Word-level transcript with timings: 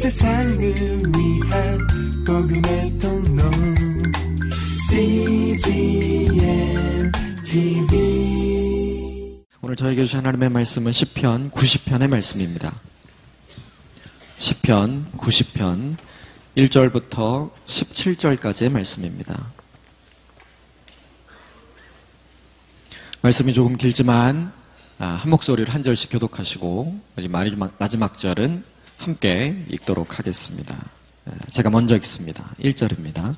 세상을 0.00 0.58
위한 0.58 1.78
복음의 2.26 2.98
통로 2.98 3.42
CGM 4.88 6.32
TV 7.44 9.44
오늘 9.60 9.76
저에게 9.76 10.04
주신 10.04 10.20
하나님의 10.20 10.48
말씀은 10.48 10.92
10편 10.92 11.50
90편의 11.50 12.08
말씀입니다. 12.08 12.80
10편 14.38 15.12
90편 15.18 15.98
1절부터 16.56 17.50
17절까지의 17.66 18.70
말씀입니다. 18.70 19.52
말씀이 23.20 23.52
조금 23.52 23.76
길지만 23.76 24.50
아, 24.98 25.08
한 25.08 25.28
목소리를 25.28 25.74
한 25.74 25.82
절씩 25.82 26.10
교독하시고 26.10 26.98
마지막, 27.16 27.74
마지막 27.78 28.18
절은 28.18 28.79
함께 29.00 29.56
읽도록 29.70 30.18
하겠습니다. 30.18 30.76
아, 31.24 31.30
제가 31.52 31.70
먼저 31.70 31.96
읽습니다. 31.96 32.54
1절입니다. 32.62 33.34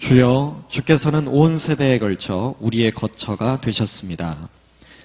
주여 0.00 0.66
주께서는 0.68 1.26
온 1.26 1.58
세대에 1.58 1.98
걸쳐 1.98 2.54
우리의 2.60 2.90
거처가 2.90 3.62
되셨습니다. 3.62 4.50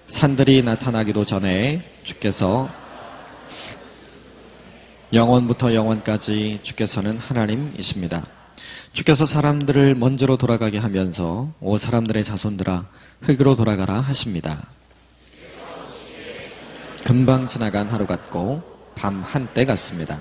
산들이 0.08 0.64
나타나기도 0.64 1.24
전에 1.24 1.90
주께서 2.04 2.70
영원부터 5.14 5.74
영원까지 5.74 6.60
주께서는 6.64 7.18
하나님이십니다. 7.18 8.28
주께서 8.92 9.26
사람들을 9.26 9.96
먼저로 9.96 10.36
돌아가게 10.36 10.78
하면서 10.78 11.54
오 11.62 11.78
사람들의 11.78 12.26
자손들아 12.26 12.86
흙으로 13.22 13.56
돌아가라 13.56 14.02
하십니다. 14.02 14.68
금방 17.06 17.48
지나간 17.48 17.88
하루 17.88 18.06
같고 18.06 18.79
밤 19.00 19.24
한때 19.24 19.66
같습니다. 19.66 20.20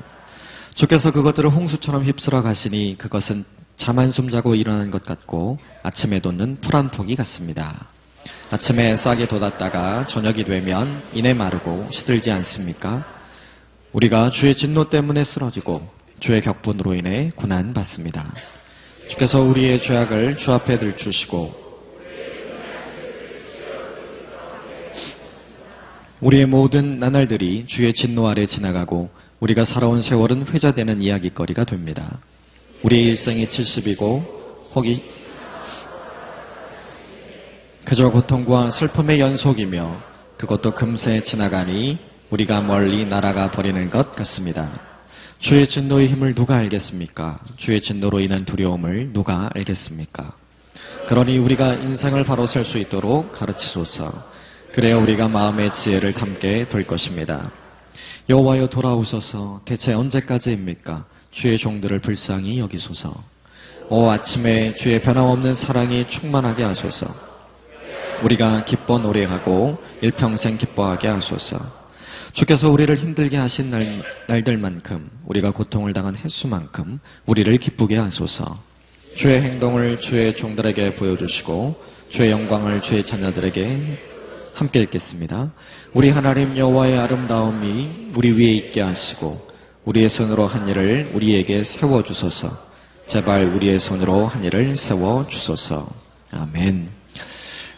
주께서 0.74 1.10
그것들을 1.10 1.50
홍수처럼 1.50 2.04
휩쓸어 2.04 2.42
가시니 2.42 2.96
그것은 2.96 3.44
잠 3.76 3.98
한숨 3.98 4.30
자고 4.30 4.54
일어난 4.54 4.92
것 4.92 5.04
같고 5.04 5.58
아침에 5.82 6.20
돋는 6.20 6.58
풀한 6.60 6.90
폭이 6.90 7.16
같습니다. 7.16 7.88
아침에 8.50 8.96
싹이 8.96 9.26
돋았다가 9.26 10.06
저녁이 10.06 10.44
되면 10.44 11.02
이내 11.12 11.34
마르고 11.34 11.88
시들지 11.90 12.30
않습니까? 12.30 13.04
우리가 13.92 14.30
주의 14.30 14.54
진노 14.54 14.90
때문에 14.90 15.24
쓰러지고 15.24 15.88
주의 16.20 16.40
격분으로 16.40 16.94
인해 16.94 17.30
고난 17.34 17.74
받습니다. 17.74 18.32
주께서 19.10 19.40
우리의 19.40 19.82
죄악을 19.82 20.36
주 20.36 20.52
앞에 20.52 20.78
들추시고 20.78 21.67
우리의 26.20 26.46
모든 26.46 26.98
나날들이 26.98 27.66
주의 27.68 27.92
진노 27.92 28.26
아래 28.26 28.46
지나가고 28.46 29.08
우리가 29.40 29.64
살아온 29.64 30.02
세월은 30.02 30.48
회자되는 30.48 31.00
이야기거리가 31.00 31.64
됩니다. 31.64 32.18
우리의 32.82 33.04
일생이 33.04 33.46
70이고 33.46 34.24
혹이 34.74 35.02
그저 37.84 38.10
고통과 38.10 38.70
슬픔의 38.70 39.20
연속이며 39.20 40.02
그것도 40.38 40.74
금세 40.74 41.22
지나가니 41.22 41.98
우리가 42.30 42.60
멀리 42.62 43.06
날아가 43.06 43.50
버리는 43.50 43.88
것 43.88 44.14
같습니다. 44.16 44.80
주의 45.38 45.68
진노의 45.68 46.08
힘을 46.08 46.34
누가 46.34 46.56
알겠습니까? 46.56 47.38
주의 47.56 47.80
진노로 47.80 48.20
인한 48.20 48.44
두려움을 48.44 49.12
누가 49.12 49.50
알겠습니까? 49.54 50.34
그러니 51.08 51.38
우리가 51.38 51.74
인생을 51.74 52.24
바로 52.24 52.46
설수 52.46 52.78
있도록 52.78 53.32
가르치소서. 53.32 54.37
그래야 54.78 54.96
우리가 54.96 55.26
마음의 55.26 55.72
지혜를 55.72 56.12
담게 56.12 56.68
될 56.68 56.84
것입니다. 56.84 57.50
여호와여 58.28 58.68
돌아오소서 58.68 59.62
대체 59.64 59.92
언제까지입니까? 59.92 61.04
주의 61.32 61.58
종들을 61.58 61.98
불쌍히 61.98 62.60
여기소서. 62.60 63.12
오 63.88 64.08
아침에 64.08 64.76
주의 64.76 65.02
변함없는 65.02 65.56
사랑이 65.56 66.08
충만하게 66.08 66.62
하소서. 66.62 67.12
우리가 68.22 68.66
기뻐 68.66 68.98
노래하고 68.98 69.78
일평생 70.00 70.58
기뻐하게 70.58 71.08
하소서. 71.08 71.58
주께서 72.34 72.70
우리를 72.70 72.96
힘들게 72.98 73.36
하신 73.36 73.72
날, 73.72 74.04
날들만큼 74.28 75.10
우리가 75.26 75.50
고통을 75.50 75.92
당한 75.92 76.14
횟수만큼 76.14 77.00
우리를 77.26 77.56
기쁘게 77.56 77.96
하소서. 77.96 78.62
주의 79.16 79.42
행동을 79.42 79.98
주의 79.98 80.36
종들에게 80.36 80.94
보여주시고 80.94 81.82
주의 82.10 82.30
영광을 82.30 82.80
주의 82.82 83.04
자녀들에게 83.04 84.17
함께 84.54 84.80
읽겠습니다. 84.82 85.50
우리 85.94 86.10
하나님 86.10 86.56
여호와의 86.56 86.98
아름다움이 86.98 88.12
우리 88.14 88.32
위에 88.32 88.52
있게 88.52 88.80
하시고 88.80 89.48
우리의 89.84 90.08
손으로 90.08 90.46
한 90.46 90.68
일을 90.68 91.12
우리에게 91.14 91.64
세워 91.64 92.02
주소서. 92.02 92.66
제발 93.06 93.44
우리의 93.46 93.80
손으로 93.80 94.26
한 94.26 94.44
일을 94.44 94.76
세워 94.76 95.26
주소서. 95.28 95.88
아멘. 96.30 96.90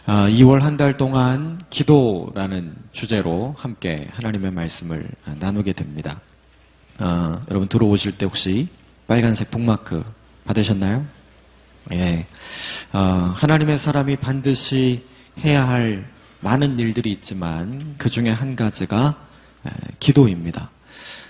2월 0.07 0.61
한 0.61 0.77
달 0.77 0.97
동안 0.97 1.61
기도라는 1.69 2.75
주제로 2.91 3.55
함께 3.57 4.07
하나님의 4.11 4.51
말씀을 4.51 5.09
나누게 5.39 5.73
됩니다. 5.73 6.19
어, 6.99 7.41
여러분 7.49 7.69
들어오실 7.69 8.17
때 8.17 8.25
혹시 8.25 8.67
빨간색 9.07 9.51
북마크 9.51 10.03
받으셨나요? 10.45 11.05
예. 11.93 12.25
어, 12.93 12.99
하나님의 12.99 13.79
사람이 13.79 14.17
반드시 14.17 15.05
해야 15.39 15.67
할 15.67 16.05
많은 16.41 16.79
일들이 16.79 17.11
있지만 17.11 17.95
그 17.97 18.09
중에 18.09 18.29
한 18.29 18.55
가지가 18.55 19.15
기도입니다. 19.99 20.69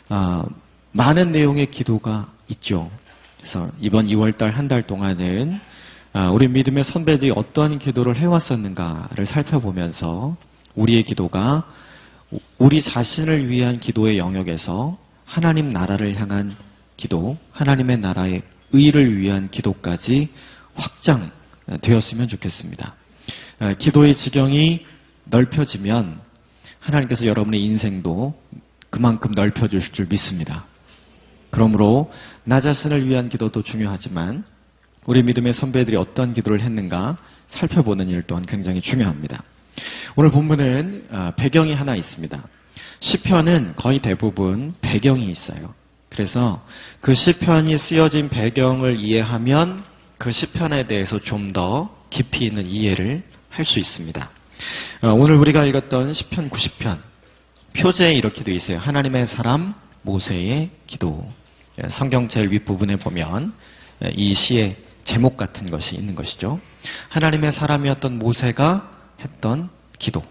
아, 0.09 0.45
많은 0.91 1.31
내용의 1.31 1.71
기도가 1.71 2.31
있죠. 2.49 2.89
그래서 3.37 3.69
이번 3.79 4.07
2월달 4.07 4.51
한 4.51 4.67
달 4.67 4.83
동안은 4.83 5.59
아, 6.13 6.29
우리 6.31 6.47
믿음의 6.47 6.83
선배들이 6.83 7.31
어떠한 7.35 7.79
기도를 7.79 8.17
해왔었는가를 8.17 9.25
살펴보면서 9.25 10.35
우리의 10.75 11.03
기도가 11.03 11.65
우리 12.57 12.81
자신을 12.81 13.49
위한 13.49 13.79
기도의 13.79 14.17
영역에서 14.17 14.97
하나님 15.25 15.71
나라를 15.71 16.19
향한 16.19 16.55
기도, 16.97 17.37
하나님의 17.51 17.97
나라의 17.99 18.41
의를 18.73 19.17
위한 19.17 19.49
기도까지 19.49 20.29
확장되었으면 20.75 22.27
좋겠습니다. 22.29 22.95
기도의 23.79 24.15
지경이 24.15 24.85
넓혀지면 25.31 26.21
하나님께서 26.79 27.25
여러분의 27.25 27.63
인생도 27.63 28.39
그만큼 28.89 29.31
넓혀주실 29.31 29.93
줄 29.93 30.05
믿습니다. 30.07 30.65
그러므로 31.49 32.11
나 32.43 32.61
자신을 32.61 33.07
위한 33.07 33.29
기도도 33.29 33.63
중요하지만 33.63 34.43
우리 35.05 35.23
믿음의 35.23 35.53
선배들이 35.53 35.97
어떤 35.97 36.33
기도를 36.33 36.61
했는가 36.61 37.17
살펴보는 37.47 38.09
일 38.09 38.23
또한 38.27 38.45
굉장히 38.45 38.81
중요합니다. 38.81 39.43
오늘 40.15 40.29
본문은 40.31 41.07
아, 41.11 41.31
배경이 41.35 41.73
하나 41.73 41.95
있습니다. 41.95 42.47
시편은 42.99 43.73
거의 43.77 43.99
대부분 43.99 44.75
배경이 44.81 45.29
있어요. 45.31 45.73
그래서 46.09 46.63
그 46.99 47.13
시편이 47.13 47.77
쓰여진 47.77 48.29
배경을 48.29 48.99
이해하면 48.99 49.83
그 50.17 50.31
시편에 50.31 50.87
대해서 50.87 51.19
좀 51.19 51.53
더 51.53 51.95
깊이 52.11 52.45
있는 52.45 52.65
이해를 52.65 53.23
할 53.49 53.65
수 53.65 53.79
있습니다. 53.79 54.29
어, 55.01 55.13
오늘 55.13 55.35
우리가 55.35 55.65
읽었던 55.65 56.13
10편 56.13 56.49
90편 56.49 56.99
표제에 57.77 58.13
이렇게 58.13 58.43
되어 58.43 58.55
있어요. 58.55 58.77
하나님의 58.77 59.27
사람 59.27 59.73
모세의 60.01 60.69
기도. 60.87 61.31
예, 61.81 61.89
성경 61.89 62.27
제일 62.27 62.51
윗부분에 62.51 62.97
보면 62.97 63.53
예, 64.03 64.11
이 64.15 64.33
시의 64.33 64.77
제목 65.03 65.37
같은 65.37 65.69
것이 65.71 65.95
있는 65.95 66.15
것이죠. 66.15 66.59
하나님의 67.09 67.51
사람이었던 67.53 68.19
모세가 68.19 68.91
했던 69.21 69.69
기도. 69.97 70.21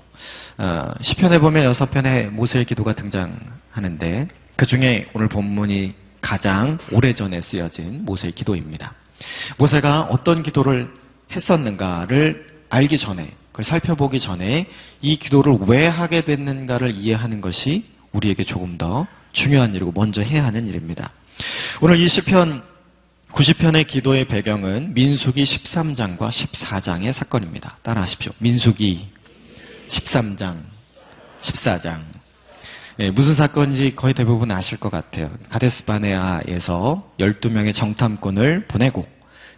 어, 0.59 0.93
시편에 1.01 1.39
보면 1.39 1.65
여섯 1.65 1.91
편의 1.91 2.27
모세의 2.27 2.67
기도가 2.67 2.95
등장하는데 2.95 4.29
그 4.57 4.67
중에 4.67 5.09
오늘 5.15 5.29
본문이 5.29 5.95
가장 6.21 6.79
오래전에 6.93 7.41
쓰여진 7.41 8.05
모세의 8.05 8.33
기도입니다. 8.33 8.95
모세가 9.57 10.09
어떤 10.11 10.43
기도를 10.43 10.93
했었는가를 11.33 12.47
알기 12.69 12.99
전에 12.99 13.33
그걸 13.53 13.65
살펴보기 13.65 14.21
전에 14.21 14.67
이 15.01 15.17
기도를 15.17 15.59
왜 15.67 15.87
하게 15.87 16.25
됐는가를 16.25 16.95
이해하는 16.95 17.41
것이 17.41 17.85
우리에게 18.13 18.45
조금 18.45 18.79
더 18.79 19.07
중요한 19.33 19.75
일이고 19.75 19.93
먼저 19.93 20.23
해야 20.23 20.45
하는 20.45 20.67
일입니다. 20.69 21.13
오늘 21.81 21.99
이 21.99 22.09
시편 22.09 22.63
90편의 23.33 23.87
기도의 23.87 24.27
배경은 24.27 24.95
민수기 24.95 25.45
13장과 25.45 26.31
14장의 26.31 27.13
사건입니다. 27.13 27.79
따라하십시오. 27.83 28.33
민수기 28.39 29.09
13장, 29.89 30.57
14장. 31.41 32.01
네, 32.97 33.11
무슨 33.11 33.35
사건인지 33.35 33.95
거의 33.95 34.15
대부분 34.15 34.51
아실 34.51 34.79
것 34.79 34.91
같아요. 34.91 35.31
가데스바네아에서 35.49 37.13
12명의 37.19 37.75
정탐꾼을 37.75 38.67
보내고 38.67 39.07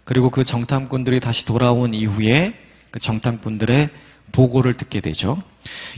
그리고 0.03 0.29
그 0.29 0.43
정탐꾼들이 0.43 1.19
다시 1.19 1.45
돌아온 1.45 1.93
이후에 1.93 2.53
그 2.93 2.99
정탐꾼들의 2.99 3.89
보고를 4.33 4.75
듣게 4.75 5.01
되죠. 5.01 5.41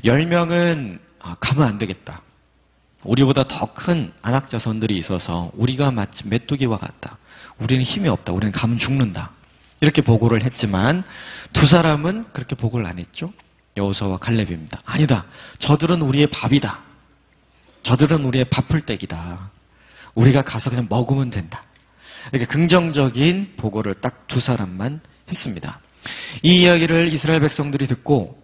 10명은 0.05 0.99
아, 1.19 1.35
가면 1.41 1.67
안 1.67 1.77
되겠다. 1.77 2.21
우리보다 3.03 3.43
더 3.49 3.65
큰 3.73 4.13
안악 4.21 4.49
자손들이 4.49 4.97
있어서 4.97 5.51
우리가 5.55 5.91
마치 5.91 6.25
메뚜기와 6.25 6.77
같다. 6.77 7.17
우리는 7.59 7.83
힘이 7.83 8.07
없다. 8.07 8.31
우리는 8.31 8.53
가면 8.53 8.77
죽는다. 8.79 9.31
이렇게 9.81 10.01
보고를 10.01 10.43
했지만 10.45 11.03
두 11.51 11.65
사람은 11.65 12.31
그렇게 12.31 12.55
보고를 12.55 12.85
안 12.85 12.97
했죠. 12.97 13.33
여호수아와 13.75 14.17
칼렙입니다. 14.19 14.81
아니다. 14.85 15.25
저들은 15.59 16.01
우리의 16.01 16.27
밥이다. 16.27 16.79
저들은 17.83 18.23
우리의 18.23 18.45
밥풀떼기다. 18.45 19.51
우리가 20.15 20.43
가서 20.43 20.69
그냥 20.69 20.87
먹으면 20.89 21.29
된다. 21.29 21.63
이렇게 22.31 22.45
긍정적인 22.45 23.55
보고를 23.57 23.95
딱 23.95 24.27
두 24.27 24.39
사람만 24.39 25.01
했습니다. 25.29 25.79
이 26.43 26.61
이야기를 26.61 27.13
이스라엘 27.13 27.39
백성들이 27.39 27.87
듣고 27.87 28.37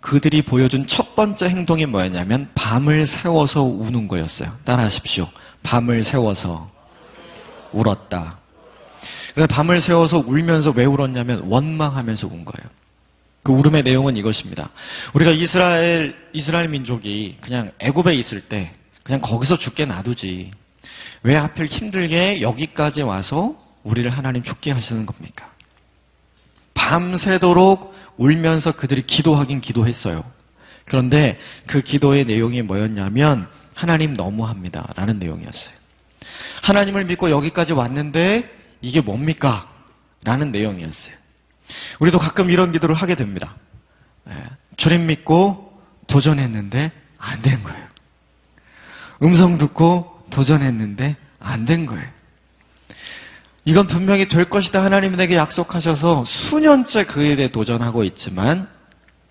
그들이 0.00 0.42
보여준 0.42 0.86
첫 0.88 1.14
번째 1.14 1.48
행동이 1.48 1.86
뭐였냐면 1.86 2.50
밤을 2.54 3.06
세워서 3.06 3.62
우는 3.62 4.08
거였어요. 4.08 4.52
따라하십시오. 4.64 5.28
밤을 5.62 6.04
세워서 6.04 6.70
울었다. 7.72 8.38
그래서 9.34 9.46
밤을 9.46 9.80
세워서 9.80 10.24
울면서 10.26 10.72
왜 10.76 10.84
울었냐면 10.84 11.44
원망하면서 11.46 12.26
운 12.26 12.44
거예요. 12.44 12.70
그 13.42 13.52
울음의 13.52 13.82
내용은 13.82 14.16
이것입니다. 14.16 14.70
우리가 15.14 15.32
이스라엘 15.32 16.16
이스라엘 16.32 16.68
민족이 16.68 17.38
그냥 17.40 17.72
애굽에 17.78 18.14
있을 18.14 18.42
때 18.42 18.72
그냥 19.04 19.20
거기서 19.20 19.58
죽게 19.58 19.86
놔두지. 19.86 20.50
왜 21.24 21.36
하필 21.36 21.66
힘들게 21.66 22.40
여기까지 22.42 23.02
와서 23.02 23.56
우리를 23.84 24.10
하나님 24.10 24.42
죽게 24.42 24.70
하시는 24.72 25.06
겁니까? 25.06 25.51
밤새도록 26.74 27.94
울면서 28.16 28.72
그들이 28.72 29.02
기도하긴 29.02 29.60
기도했어요. 29.60 30.24
그런데 30.84 31.38
그 31.66 31.80
기도의 31.82 32.24
내용이 32.24 32.62
뭐였냐면 32.62 33.48
하나님 33.74 34.12
너무합니다. 34.14 34.92
라는 34.96 35.18
내용이었어요. 35.18 35.74
하나님을 36.62 37.04
믿고 37.04 37.30
여기까지 37.30 37.72
왔는데 37.72 38.48
이게 38.80 39.00
뭡니까? 39.00 39.68
라는 40.24 40.52
내용이었어요. 40.52 41.14
우리도 42.00 42.18
가끔 42.18 42.50
이런 42.50 42.72
기도를 42.72 42.94
하게 42.94 43.14
됩니다. 43.14 43.54
예, 44.28 44.32
주님 44.76 45.06
믿고 45.06 45.72
도전했는데 46.06 46.92
안 47.18 47.42
된 47.42 47.62
거예요. 47.62 47.86
음성 49.22 49.58
듣고 49.58 50.24
도전했는데 50.30 51.16
안 51.40 51.64
된 51.64 51.86
거예요. 51.86 52.06
이건 53.64 53.86
분명히 53.86 54.26
될 54.28 54.46
것이다 54.50 54.82
하나님이 54.82 55.16
내게 55.16 55.36
약속하셔서 55.36 56.24
수년째 56.26 57.04
그 57.06 57.22
일에 57.22 57.48
도전하고 57.48 58.02
있지만 58.04 58.68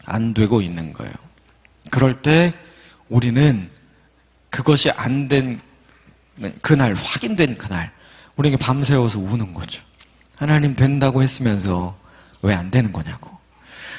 안 0.06 0.34
되고 0.34 0.62
있는 0.62 0.94
거예요. 0.94 1.14
그럴 1.90 2.22
때 2.22 2.54
우리는 3.10 3.70
그것이 4.50 4.90
안 4.92 5.28
된 5.28 5.60
그날, 6.62 6.94
확인된 6.96 7.58
그날, 7.58 7.92
우리에게 8.36 8.58
밤새워서 8.58 9.20
우는 9.20 9.54
거죠. 9.54 9.82
하나님 10.38 10.76
된다고 10.76 11.22
했으면서 11.22 11.98
왜 12.42 12.56
안 12.56 12.72
되는 12.72 12.92
거냐고. 12.92 13.30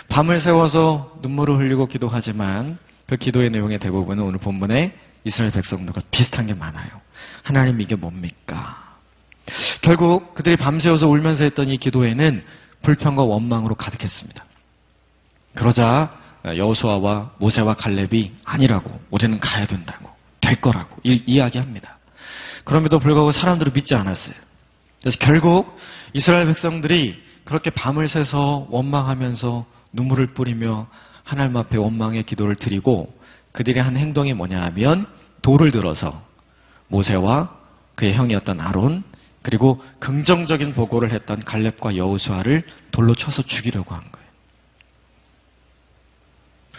밤을 0.09 0.41
새워서 0.41 1.19
눈물을 1.23 1.59
흘리고 1.59 1.87
기도하지만 1.87 2.79
그 3.07 3.17
기도의 3.17 3.51
내용의 3.51 3.79
대부분은 3.79 4.25
오늘 4.25 4.39
본문에 4.41 4.97
이스라엘 5.25 5.53
백성들과 5.53 6.03
비슷한 6.11 6.47
게 6.47 6.55
많아요. 6.55 6.89
하나님 7.45 7.81
이게 7.81 7.95
뭡니까? 7.95 8.82
결국 9.83 10.35
그들이 10.35 10.57
밤새워서 10.57 11.09
울면서 11.09 11.45
했던 11.45 11.69
이 11.69 11.77
기도에는 11.77 12.45
불평과 12.83 13.23
원망으로 13.23 13.75
가득했습니다. 13.75 14.45
그러자 15.55 16.19
여호수아와 16.45 17.33
모세와 17.39 17.75
갈렙이 17.75 18.33
아니라고 18.45 19.01
우리는 19.11 19.39
가야 19.39 19.67
된다고 19.67 20.11
될 20.41 20.61
거라고 20.61 20.97
이, 21.05 21.23
이야기합니다. 21.27 21.99
그럼에도 22.65 22.99
불구하고 22.99 23.33
사람들은 23.33 23.73
믿지 23.73 23.95
않았어요. 23.95 24.35
그래서 25.01 25.19
결국 25.19 25.77
이스라엘 26.13 26.47
백성들이 26.47 27.23
그렇게 27.45 27.71
밤을 27.71 28.09
새서 28.09 28.69
원망하면서 28.71 29.67
눈물을 29.93 30.29
뿌리며 30.29 30.87
하나님 31.25 31.57
앞에 31.57 31.77
원망의 31.77 32.23
기도를 32.25 32.57
드리고 32.57 33.13
그들이 33.53 33.81
한 33.81 33.97
행동이 33.97 34.33
뭐냐 34.33 34.63
하면 34.63 35.07
돌을 35.43 35.71
들어서 35.71 36.23
모세와 36.89 37.51
그의 37.95 38.15
형이었던 38.15 38.61
아론 38.61 39.05
그리고 39.43 39.83
긍정적인 39.99 40.75
보고를 40.75 41.13
했던 41.13 41.45
갈렙과 41.45 41.97
여우수아를 41.97 42.63
돌로 42.91 43.15
쳐서 43.15 43.43
죽이려고 43.43 43.95
한 43.95 44.01
거예요. 44.01 44.29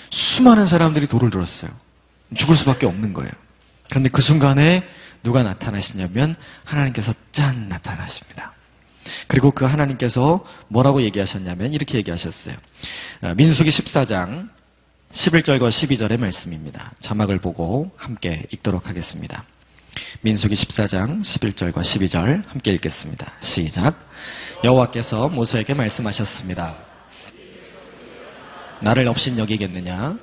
수많은 0.10 0.66
사람들이 0.66 1.08
돌을 1.08 1.30
들었어요. 1.30 1.72
죽을 2.38 2.56
수밖에 2.56 2.86
없는 2.86 3.14
거예요. 3.14 3.32
그런데 3.90 4.10
그 4.10 4.22
순간에 4.22 4.88
누가 5.24 5.44
나타나시냐면 5.44 6.36
하나님께서 6.64 7.14
짠 7.32 7.70
나타나십니다. 7.70 8.54
그리고 9.28 9.52
그 9.52 9.66
하나님께서 9.66 10.46
뭐라고 10.70 11.02
얘기하셨냐면 11.02 11.74
이렇게 11.74 11.98
얘기하셨어요. 11.98 12.56
어, 13.22 13.34
민수기 13.36 13.70
14장 13.70 14.50
11절과 15.12 15.70
12절의 15.70 16.20
말씀입니다. 16.20 16.94
자막을 17.00 17.40
보고 17.40 17.92
함께 17.98 18.46
읽도록 18.52 18.88
하겠습니다. 18.88 19.46
민수기 20.22 20.56
14장 20.56 21.22
11절과 21.22 21.82
12절 21.82 22.48
함께 22.48 22.72
읽겠습니다. 22.74 23.34
시작. 23.42 23.96
여호와께서 24.64 25.30
모세에게 25.30 25.74
말씀하셨습니다. 25.74 26.76
나를 28.82 29.08
없인 29.08 29.38
여기겠느냐? 29.38 30.18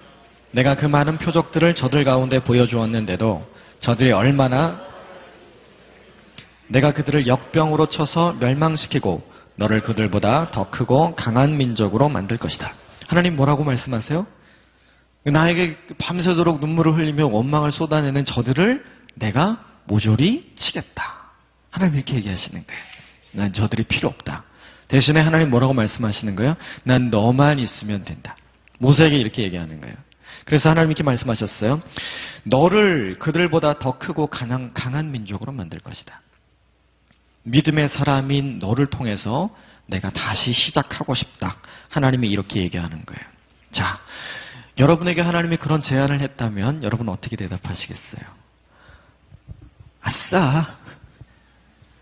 내가 0.52 0.76
그 0.76 0.86
많은 0.86 1.18
표적들을 1.18 1.74
저들 1.74 2.04
가운데 2.04 2.40
보여주었는데도 2.40 3.46
저들이 3.80 4.12
얼마나 4.12 4.80
내가 6.68 6.92
그들을 6.92 7.26
역병으로 7.26 7.86
쳐서 7.86 8.34
멸망시키고 8.40 9.22
너를 9.56 9.80
그들보다 9.82 10.50
더 10.50 10.70
크고 10.70 11.14
강한 11.16 11.56
민족으로 11.56 12.08
만들 12.08 12.36
것이다. 12.36 12.72
하나님 13.08 13.36
뭐라고 13.36 13.64
말씀하세요? 13.64 14.26
나에게 15.24 15.76
밤새도록 15.98 16.60
눈물을 16.60 16.96
흘리며 16.96 17.26
원망을 17.26 17.72
쏟아내는 17.72 18.24
저들을 18.24 18.84
내가 19.14 19.64
모조리 19.84 20.52
치겠다. 20.56 21.30
하나님 21.70 21.96
이렇게 21.96 22.14
얘기하시는 22.16 22.64
거예요. 22.66 22.82
난 23.32 23.52
저들이 23.52 23.84
필요 23.84 24.08
없다. 24.08 24.44
대신에 24.88 25.20
하나님 25.20 25.50
뭐라고 25.50 25.72
말씀하시는 25.72 26.34
거예요? 26.36 26.56
난 26.82 27.10
너만 27.10 27.58
있으면 27.58 28.04
된다. 28.04 28.36
모세에게 28.78 29.16
이렇게 29.16 29.42
얘기하는 29.42 29.80
거예요. 29.80 29.94
그래서 30.44 30.70
하나님 30.70 30.90
이렇게 30.90 31.02
말씀하셨어요. 31.04 31.80
너를 32.44 33.18
그들보다 33.18 33.78
더 33.78 33.98
크고 33.98 34.26
강한, 34.28 34.72
강한 34.74 35.12
민족으로 35.12 35.52
만들 35.52 35.78
것이다. 35.78 36.20
믿음의 37.44 37.88
사람인 37.88 38.58
너를 38.58 38.86
통해서 38.86 39.54
내가 39.86 40.10
다시 40.10 40.52
시작하고 40.52 41.14
싶다. 41.14 41.56
하나님이 41.88 42.28
이렇게 42.28 42.60
얘기하는 42.60 43.04
거예요. 43.04 43.22
자, 43.72 44.00
여러분에게 44.78 45.20
하나님이 45.20 45.56
그런 45.56 45.82
제안을 45.82 46.20
했다면 46.20 46.82
여러분 46.82 47.08
어떻게 47.08 47.36
대답하시겠어요? 47.36 48.22
아싸! 50.00 50.78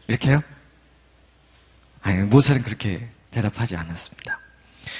이렇게요? 0.06 0.40
아니, 2.02 2.22
모세는 2.22 2.62
그렇게 2.62 3.08
대답하지 3.30 3.76
않았습니다. 3.76 4.40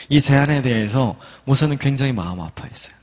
이 0.09 0.21
제안에 0.21 0.63
대해서 0.63 1.19
모세는 1.45 1.79
굉장히 1.79 2.13
마음 2.13 2.41
아파했어요. 2.41 2.95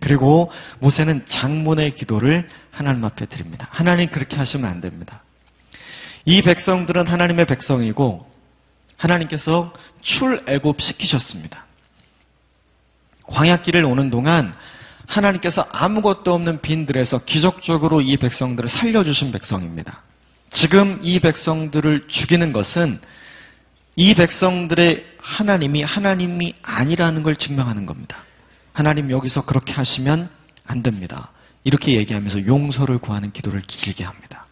그리고 0.00 0.50
모세는 0.80 1.26
장문의 1.26 1.94
기도를 1.94 2.48
하나님 2.70 3.04
앞에 3.04 3.26
드립니다. 3.26 3.68
하나님 3.70 4.10
그렇게 4.10 4.36
하시면 4.36 4.68
안 4.68 4.80
됩니다. 4.80 5.22
이 6.24 6.42
백성들은 6.42 7.06
하나님의 7.06 7.46
백성이고 7.46 8.30
하나님께서 8.96 9.72
출애굽 10.02 10.80
시키셨습니다. 10.80 11.64
광야길을 13.24 13.84
오는 13.84 14.10
동안 14.10 14.54
하나님께서 15.06 15.66
아무것도 15.70 16.32
없는 16.32 16.60
빈들에서 16.60 17.24
기적적으로 17.24 18.00
이 18.00 18.16
백성들을 18.16 18.68
살려주신 18.68 19.32
백성입니다. 19.32 20.02
지금 20.50 20.98
이 21.02 21.20
백성들을 21.20 22.06
죽이는 22.08 22.52
것은 22.52 23.00
이 23.96 24.14
백성들의 24.14 25.04
하나님이 25.18 25.82
하나님이 25.82 26.54
아니라는 26.62 27.22
걸 27.22 27.36
증명하는 27.36 27.86
겁니다. 27.86 28.18
하나님 28.72 29.10
여기서 29.10 29.44
그렇게 29.44 29.72
하시면 29.72 30.30
안 30.66 30.82
됩니다. 30.82 31.30
이렇게 31.64 31.96
얘기하면서 31.96 32.46
용서를 32.46 32.98
구하는 32.98 33.32
기도를 33.32 33.60
길게 33.60 34.04
합니다. 34.04 34.46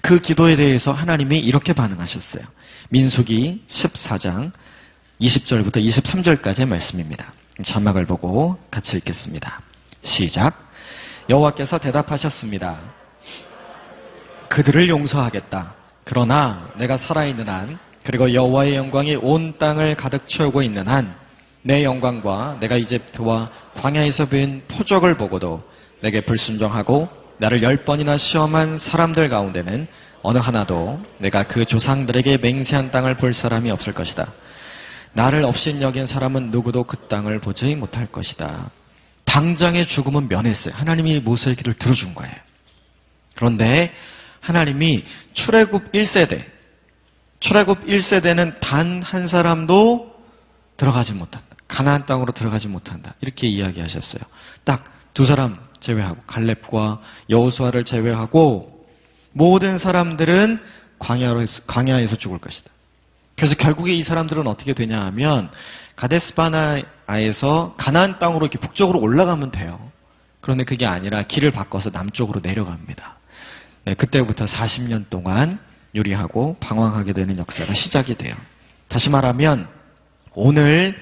그 0.00 0.18
기도에 0.18 0.56
대해서 0.56 0.92
하나님이 0.92 1.38
이렇게 1.38 1.72
반응하셨어요. 1.72 2.44
민수기 2.90 3.64
14장 3.68 4.52
20절부터 5.20 5.76
23절까지의 5.76 6.66
말씀입니다. 6.66 7.32
자막을 7.62 8.06
보고 8.06 8.58
같이 8.70 8.96
읽겠습니다. 8.96 9.60
시작. 10.02 10.70
여호와께서 11.28 11.78
대답하셨습니다. 11.78 12.78
그들을 14.48 14.88
용서하겠다. 14.88 15.74
그러나 16.04 16.68
내가 16.76 16.96
살아있는 16.96 17.48
한 17.48 17.78
그리고 18.04 18.32
여호와의 18.34 18.76
영광이 18.76 19.16
온 19.16 19.56
땅을 19.58 19.94
가득 19.96 20.28
채우고 20.28 20.62
있는 20.62 20.88
한 20.88 21.24
내 21.66 21.82
영광과 21.82 22.58
내가 22.60 22.76
이집트와 22.76 23.50
광야에서 23.76 24.26
뵌 24.26 24.62
표적을 24.68 25.16
보고도 25.16 25.62
내게 26.02 26.20
불순종하고 26.20 27.08
나를 27.38 27.62
열 27.62 27.84
번이나 27.84 28.18
시험한 28.18 28.78
사람들 28.78 29.30
가운데는 29.30 29.86
어느 30.22 30.38
하나도 30.38 31.02
내가 31.18 31.44
그 31.44 31.64
조상들에게 31.64 32.36
맹세한 32.36 32.90
땅을 32.90 33.16
볼 33.16 33.32
사람이 33.32 33.70
없을 33.70 33.94
것이다. 33.94 34.30
나를 35.14 35.44
없인 35.44 35.82
여긴 35.82 36.06
사람은 36.06 36.50
누구도 36.50 36.84
그 36.84 36.96
땅을 37.08 37.40
보지 37.40 37.74
못할 37.76 38.06
것이다. 38.06 38.70
당장의 39.24 39.86
죽음은 39.88 40.28
면했어요. 40.28 40.74
하나님이 40.74 41.20
모세의 41.20 41.56
기도를 41.56 41.74
들어준 41.74 42.14
거예요. 42.14 42.34
그런데 43.34 43.92
하나님이 44.40 45.04
출애굽 45.32 45.92
1세대, 45.92 46.44
출애굽 47.40 47.86
1세대는 47.86 48.60
단 48.60 49.02
한 49.02 49.26
사람도 49.28 50.14
들어가지 50.76 51.12
못한다. 51.12 51.46
가나안 51.68 52.06
땅으로 52.06 52.32
들어가지 52.32 52.68
못한다. 52.68 53.14
이렇게 53.20 53.48
이야기하셨어요. 53.48 54.22
딱 54.64 54.94
두 55.14 55.24
사람 55.24 55.56
제외하고 55.80 56.22
갈렙과 56.26 57.00
여호수아를 57.30 57.84
제외하고 57.84 58.86
모든 59.32 59.78
사람들은 59.78 60.60
광야로 60.98 61.44
광야에서 61.66 62.16
죽을 62.16 62.38
것이다. 62.38 62.70
그래서 63.36 63.54
결국에 63.54 63.92
이 63.92 64.02
사람들은 64.02 64.46
어떻게 64.46 64.74
되냐 64.74 65.00
하면 65.06 65.50
가데스바나에서 65.96 67.74
가나안 67.76 68.18
땅으로 68.18 68.46
이렇게 68.46 68.58
북쪽으로 68.58 69.00
올라가면 69.00 69.50
돼요. 69.50 69.90
그런데 70.40 70.64
그게 70.64 70.86
아니라 70.86 71.22
길을 71.22 71.52
바꿔서 71.52 71.90
남쪽으로 71.90 72.40
내려갑니다. 72.40 73.16
네, 73.86 73.94
그때부터 73.94 74.44
40년 74.44 75.08
동안 75.10 75.58
요리하고 75.96 76.56
방황하게 76.60 77.12
되는 77.12 77.38
역사가 77.38 77.74
시작이 77.74 78.16
돼요. 78.16 78.34
다시 78.88 79.10
말하면 79.10 79.68
오늘 80.34 81.00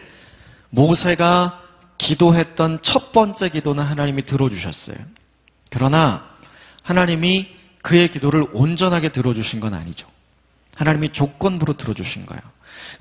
모세가 0.70 1.60
기도했던 1.98 2.80
첫 2.82 3.12
번째 3.12 3.48
기도는 3.48 3.82
하나님이 3.84 4.22
들어주셨어요. 4.22 4.96
그러나 5.70 6.24
하나님이 6.82 7.48
그의 7.82 8.10
기도를 8.10 8.46
온전하게 8.52 9.10
들어주신 9.10 9.60
건 9.60 9.74
아니죠. 9.74 10.06
하나님이 10.76 11.12
조건부로 11.12 11.76
들어주신 11.76 12.26
거예요. 12.26 12.42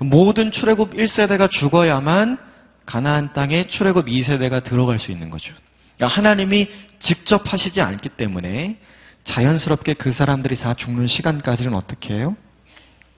모든 0.00 0.52
출애굽 0.52 0.94
1세대가 0.94 1.50
죽어야만 1.50 2.38
가나안 2.86 3.32
땅에 3.32 3.66
출애굽 3.66 4.06
2세대가 4.06 4.62
들어갈 4.62 4.98
수 4.98 5.10
있는 5.10 5.30
거죠. 5.30 5.54
그러니까 5.96 6.16
하나님이 6.16 6.68
직접 6.98 7.52
하시지 7.52 7.80
않기 7.80 8.10
때문에 8.10 8.78
자연스럽게 9.24 9.94
그 9.94 10.12
사람들이 10.12 10.56
다 10.56 10.74
죽는 10.74 11.06
시간까지는 11.06 11.74
어떻게 11.74 12.14
해요? 12.14 12.36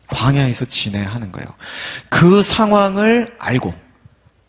광야에서 0.08 0.66
지내야 0.66 1.08
하는 1.08 1.32
거예요. 1.32 1.48
그 2.10 2.42
상황을 2.42 3.34
알고 3.38 3.74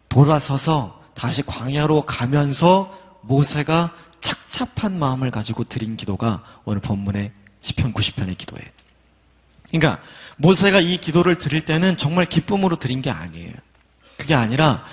돌아서서 0.09 1.01
다시 1.15 1.43
광야로 1.43 2.05
가면서 2.05 2.93
모세가 3.21 3.93
착잡한 4.21 4.99
마음을 4.99 5.31
가지고 5.31 5.63
드린 5.63 5.95
기도가 5.97 6.43
오늘 6.65 6.81
본문의 6.81 7.31
10편 7.61 7.93
90편의 7.93 8.37
기도예요. 8.37 8.67
그러니까 9.71 10.01
모세가 10.37 10.79
이 10.79 10.97
기도를 10.97 11.35
드릴 11.35 11.61
때는 11.61 11.97
정말 11.97 12.25
기쁨으로 12.25 12.77
드린 12.77 13.01
게 13.01 13.09
아니에요. 13.09 13.53
그게 14.17 14.33
아니라 14.33 14.83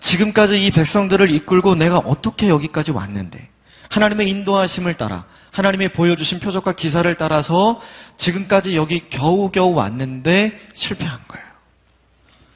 지금까지 0.00 0.64
이 0.64 0.70
백성들을 0.70 1.30
이끌고 1.34 1.74
내가 1.76 1.98
어떻게 1.98 2.48
여기까지 2.48 2.90
왔는데 2.90 3.48
하나님의 3.90 4.28
인도하심을 4.28 4.94
따라 4.94 5.24
하나님의 5.52 5.92
보여주신 5.92 6.40
표적과 6.40 6.72
기사를 6.72 7.14
따라서 7.16 7.80
지금까지 8.16 8.74
여기 8.74 9.08
겨우겨우 9.10 9.74
왔는데 9.74 10.58
실패한 10.74 11.20
거예요. 11.28 11.46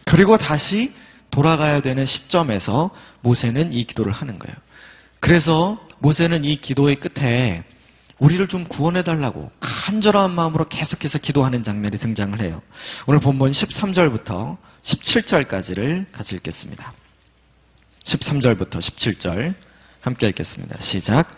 그리고 0.07 0.39
다시 0.39 0.95
돌아가야 1.31 1.81
되는 1.83 2.07
시점에서 2.07 2.91
모세는 3.21 3.73
이 3.73 3.85
기도를 3.85 4.13
하는 4.13 4.39
거예요. 4.39 4.57
그래서 5.21 5.79
모세는 5.99 6.45
이 6.45 6.57
기도의 6.57 6.97
끝에 6.97 7.65
우리를 8.19 8.47
좀 8.49 8.65
구원해 8.65 9.03
달라고 9.03 9.51
간절한 9.61 10.31
마음으로 10.31 10.69
계속해서 10.69 11.19
기도하는 11.19 11.63
장면이 11.63 11.99
등장을 11.99 12.41
해요. 12.41 12.63
오늘 13.07 13.21
본문 13.21 13.53
13절부터 13.53 14.57
17절까지를 14.85 16.13
같이 16.13 16.35
읽겠습니다. 16.37 16.93
13절부터 18.05 18.79
17절 18.79 19.55
함께 20.01 20.29
읽겠습니다. 20.29 20.77
시작. 20.81 21.29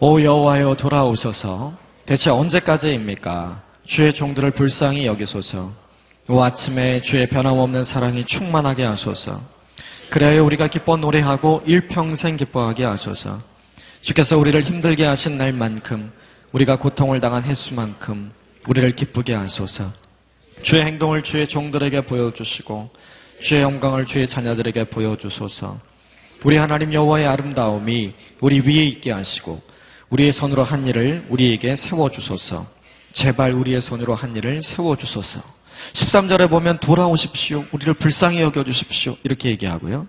오 0.00 0.20
여호와여 0.22 0.76
돌아오소서. 0.76 1.76
대체 2.06 2.30
언제까지입니까? 2.30 3.62
주의 3.84 4.12
종들을 4.14 4.52
불쌍히 4.52 5.06
여기소서. 5.06 5.72
오 6.28 6.42
아침에 6.42 7.02
주의 7.02 7.28
변함없는 7.28 7.84
사랑이 7.84 8.24
충만하게 8.24 8.84
하소서. 8.84 9.40
그래야 10.10 10.40
우리가 10.42 10.68
기뻐 10.68 10.96
노래하고 10.96 11.62
일평생 11.66 12.36
기뻐하게 12.36 12.84
하소서. 12.84 13.42
주께서 14.06 14.38
우리를 14.38 14.62
힘들게 14.62 15.04
하신 15.04 15.36
날만큼 15.36 16.12
우리가 16.52 16.76
고통을 16.76 17.20
당한 17.20 17.42
횟수만큼 17.42 18.30
우리를 18.68 18.94
기쁘게 18.94 19.34
하소서. 19.34 19.92
주의 20.62 20.84
행동을 20.84 21.24
주의 21.24 21.48
종들에게 21.48 22.02
보여주시고 22.02 22.90
주의 23.42 23.62
영광을 23.62 24.06
주의 24.06 24.28
자녀들에게 24.28 24.84
보여주소서. 24.84 25.80
우리 26.44 26.56
하나님 26.56 26.92
여호와의 26.92 27.26
아름다움이 27.26 28.14
우리 28.40 28.60
위에 28.60 28.84
있게 28.84 29.10
하시고 29.10 29.60
우리의 30.10 30.30
손으로 30.30 30.62
한 30.62 30.86
일을 30.86 31.26
우리에게 31.28 31.74
세워주소서. 31.74 32.64
제발 33.10 33.54
우리의 33.54 33.80
손으로 33.80 34.14
한 34.14 34.36
일을 34.36 34.62
세워주소서. 34.62 35.42
13절에 35.94 36.48
보면 36.48 36.78
돌아오십시오. 36.78 37.64
우리를 37.72 37.92
불쌍히 37.94 38.40
여겨주십시오. 38.40 39.16
이렇게 39.24 39.48
얘기하고요. 39.48 40.06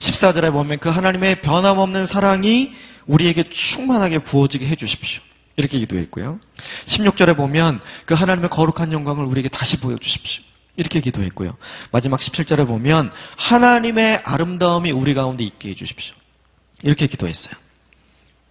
14절에 0.00 0.52
보면 0.52 0.80
그 0.80 0.90
하나님의 0.90 1.40
변함없는 1.40 2.04
사랑이 2.04 2.72
우리에게 3.08 3.44
충만하게 3.50 4.20
부어지게 4.20 4.66
해주십시오. 4.68 5.22
이렇게 5.56 5.78
기도했고요. 5.80 6.38
16절에 6.86 7.36
보면 7.36 7.80
그 8.06 8.14
하나님의 8.14 8.48
거룩한 8.50 8.92
영광을 8.92 9.24
우리에게 9.24 9.48
다시 9.48 9.80
보여주십시오. 9.80 10.44
이렇게 10.76 11.00
기도했고요. 11.00 11.56
마지막 11.90 12.20
17절에 12.20 12.66
보면 12.68 13.10
하나님의 13.36 14.22
아름다움이 14.24 14.92
우리 14.92 15.14
가운데 15.14 15.42
있게 15.42 15.70
해주십시오. 15.70 16.14
이렇게 16.82 17.08
기도했어요. 17.08 17.54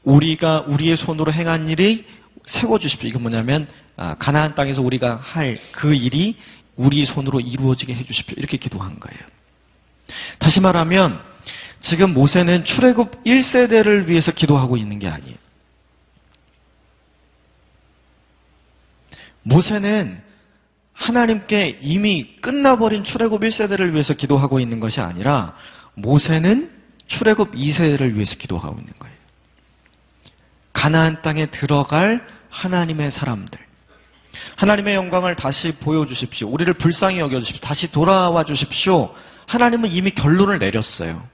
우리가 0.04 0.66
우리의 0.68 0.98
손으로 0.98 1.32
행한 1.32 1.70
일이 1.70 2.06
세워주십시오. 2.46 3.08
이건 3.08 3.22
뭐냐면 3.22 3.68
아, 3.96 4.16
가나안 4.16 4.56
땅에서 4.56 4.82
우리가 4.82 5.16
할 5.16 5.60
그 5.72 5.94
일이 5.96 6.36
우리 6.76 7.06
손으로 7.06 7.40
이루어지게 7.40 7.94
해주십시오. 7.94 8.36
이렇게 8.38 8.58
기도한 8.58 9.00
거예요. 9.00 9.20
다시 10.40 10.60
말하면 10.62 11.20
지금 11.80 12.14
모세는 12.14 12.66
출애굽 12.66 13.24
1세대를 13.24 14.08
위해서 14.08 14.32
기도하고 14.32 14.78
있는 14.78 15.00
게 15.00 15.08
아니에요. 15.08 15.36
모세는 19.44 20.22
하나님께 20.94 21.80
이미 21.82 22.36
끝나버린 22.42 23.04
출애굽 23.04 23.42
1세대를 23.42 23.92
위해서 23.94 24.14
기도하고 24.14 24.60
있는 24.60 24.80
것이 24.80 25.00
아니라 25.00 25.56
모세는 25.94 26.72
출애굽 27.08 27.54
2세대를 27.54 28.14
위해서 28.16 28.36
기도하고 28.36 28.80
있는 28.80 28.94
거예요. 29.00 29.16
가나안 30.74 31.22
땅에 31.22 31.48
들어갈 31.48 32.26
하나님의 32.50 33.12
사람들. 33.12 33.60
하나님의 34.58 34.96
영광을 34.96 35.36
다시 35.36 35.74
보여주십시오. 35.80 36.50
우리를 36.50 36.72
불쌍히 36.76 37.20
여겨주십시오. 37.20 37.62
다시 37.62 37.92
돌아와 37.92 38.44
주십시오. 38.44 39.14
하나님은 39.48 39.92
이미 39.92 40.12
결론을 40.12 40.60
내렸어요. 40.60 41.28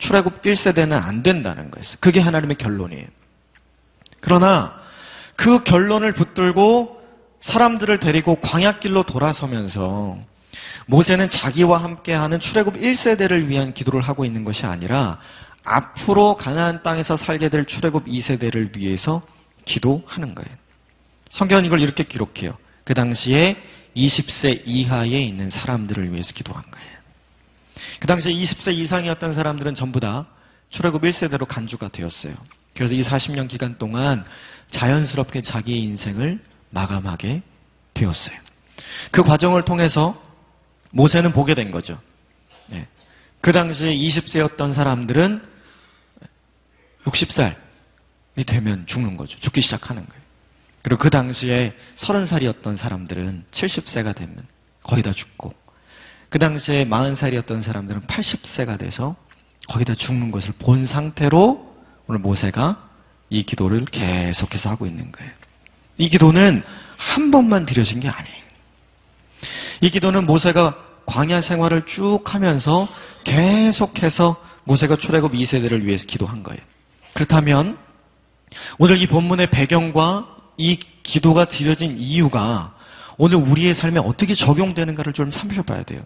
출애굽 0.00 0.42
1세대는 0.42 0.92
안 0.92 1.22
된다는 1.22 1.70
거예요. 1.70 1.86
그게 2.00 2.20
하나님의 2.20 2.56
결론이에요. 2.56 3.06
그러나 4.20 4.74
그 5.36 5.62
결론을 5.62 6.12
붙들고 6.12 7.00
사람들을 7.40 7.98
데리고 7.98 8.40
광야길로 8.40 9.04
돌아서면서 9.04 10.18
모세는 10.86 11.30
자기와 11.30 11.82
함께하는 11.82 12.40
출애굽 12.40 12.74
1세대를 12.74 13.46
위한 13.46 13.72
기도를 13.72 14.00
하고 14.00 14.24
있는 14.24 14.44
것이 14.44 14.66
아니라 14.66 15.18
앞으로 15.64 16.36
가나안 16.36 16.82
땅에서 16.82 17.16
살게 17.16 17.48
될 17.48 17.64
출애굽 17.64 18.06
2세대를 18.06 18.76
위해서 18.76 19.22
기도하는 19.64 20.34
거예요. 20.34 20.50
성경은 21.30 21.64
이걸 21.64 21.80
이렇게 21.80 22.04
기록해요. 22.04 22.56
그 22.84 22.94
당시에 22.94 23.56
20세 23.96 24.62
이하에 24.66 25.08
있는 25.08 25.50
사람들을 25.50 26.12
위해서 26.12 26.32
기도한 26.32 26.62
거예요. 26.70 26.89
그 28.00 28.06
당시에 28.06 28.32
20세 28.32 28.74
이상이었던 28.74 29.34
사람들은 29.34 29.74
전부 29.74 30.00
다 30.00 30.26
출애굽 30.70 31.02
1세대로 31.02 31.46
간주가 31.46 31.88
되었어요. 31.88 32.34
그래서 32.74 32.94
이 32.94 33.02
40년 33.02 33.48
기간 33.48 33.78
동안 33.78 34.24
자연스럽게 34.70 35.42
자기의 35.42 35.82
인생을 35.82 36.40
마감하게 36.70 37.42
되었어요. 37.94 38.38
그 39.10 39.22
과정을 39.22 39.64
통해서 39.64 40.20
모세는 40.90 41.32
보게 41.32 41.54
된 41.54 41.70
거죠. 41.70 42.00
네. 42.66 42.86
그 43.40 43.52
당시에 43.52 43.94
20세였던 43.94 44.74
사람들은 44.74 45.42
60살이 47.04 47.56
되면 48.46 48.86
죽는 48.86 49.16
거죠. 49.16 49.38
죽기 49.40 49.60
시작하는 49.60 50.06
거예요. 50.06 50.22
그리고 50.82 51.02
그 51.02 51.10
당시에 51.10 51.74
30살이었던 51.98 52.76
사람들은 52.76 53.44
70세가 53.50 54.14
되면 54.16 54.46
거의 54.82 55.02
다 55.02 55.12
죽고 55.12 55.54
그 56.30 56.38
당시에 56.38 56.86
40살이었던 56.86 57.62
사람들은 57.62 58.02
80세가 58.02 58.78
돼서 58.78 59.16
거의 59.68 59.84
다 59.84 59.94
죽는 59.94 60.30
것을 60.30 60.54
본 60.58 60.86
상태로 60.86 61.74
오늘 62.06 62.20
모세가 62.20 62.88
이 63.28 63.42
기도를 63.42 63.84
계속해서 63.84 64.70
하고 64.70 64.86
있는 64.86 65.12
거예요. 65.12 65.30
이 65.98 66.08
기도는 66.08 66.62
한 66.96 67.30
번만 67.30 67.66
드려진 67.66 68.00
게 68.00 68.08
아니에요. 68.08 68.36
이 69.82 69.90
기도는 69.90 70.26
모세가 70.26 70.76
광야 71.06 71.40
생활을 71.40 71.86
쭉 71.86 72.20
하면서 72.24 72.88
계속해서 73.24 74.36
모세가 74.64 74.96
출애굽 74.96 75.32
2세대를 75.32 75.82
위해서 75.82 76.06
기도한 76.06 76.42
거예요. 76.42 76.60
그렇다면 77.14 77.76
오늘 78.78 78.98
이 78.98 79.06
본문의 79.06 79.50
배경과 79.50 80.28
이 80.56 80.78
기도가 81.02 81.46
드려진 81.46 81.96
이유가 81.98 82.74
오늘 83.16 83.36
우리의 83.36 83.74
삶에 83.74 83.98
어떻게 83.98 84.34
적용되는가를 84.34 85.12
좀 85.12 85.30
살펴봐야 85.30 85.82
돼요. 85.82 86.02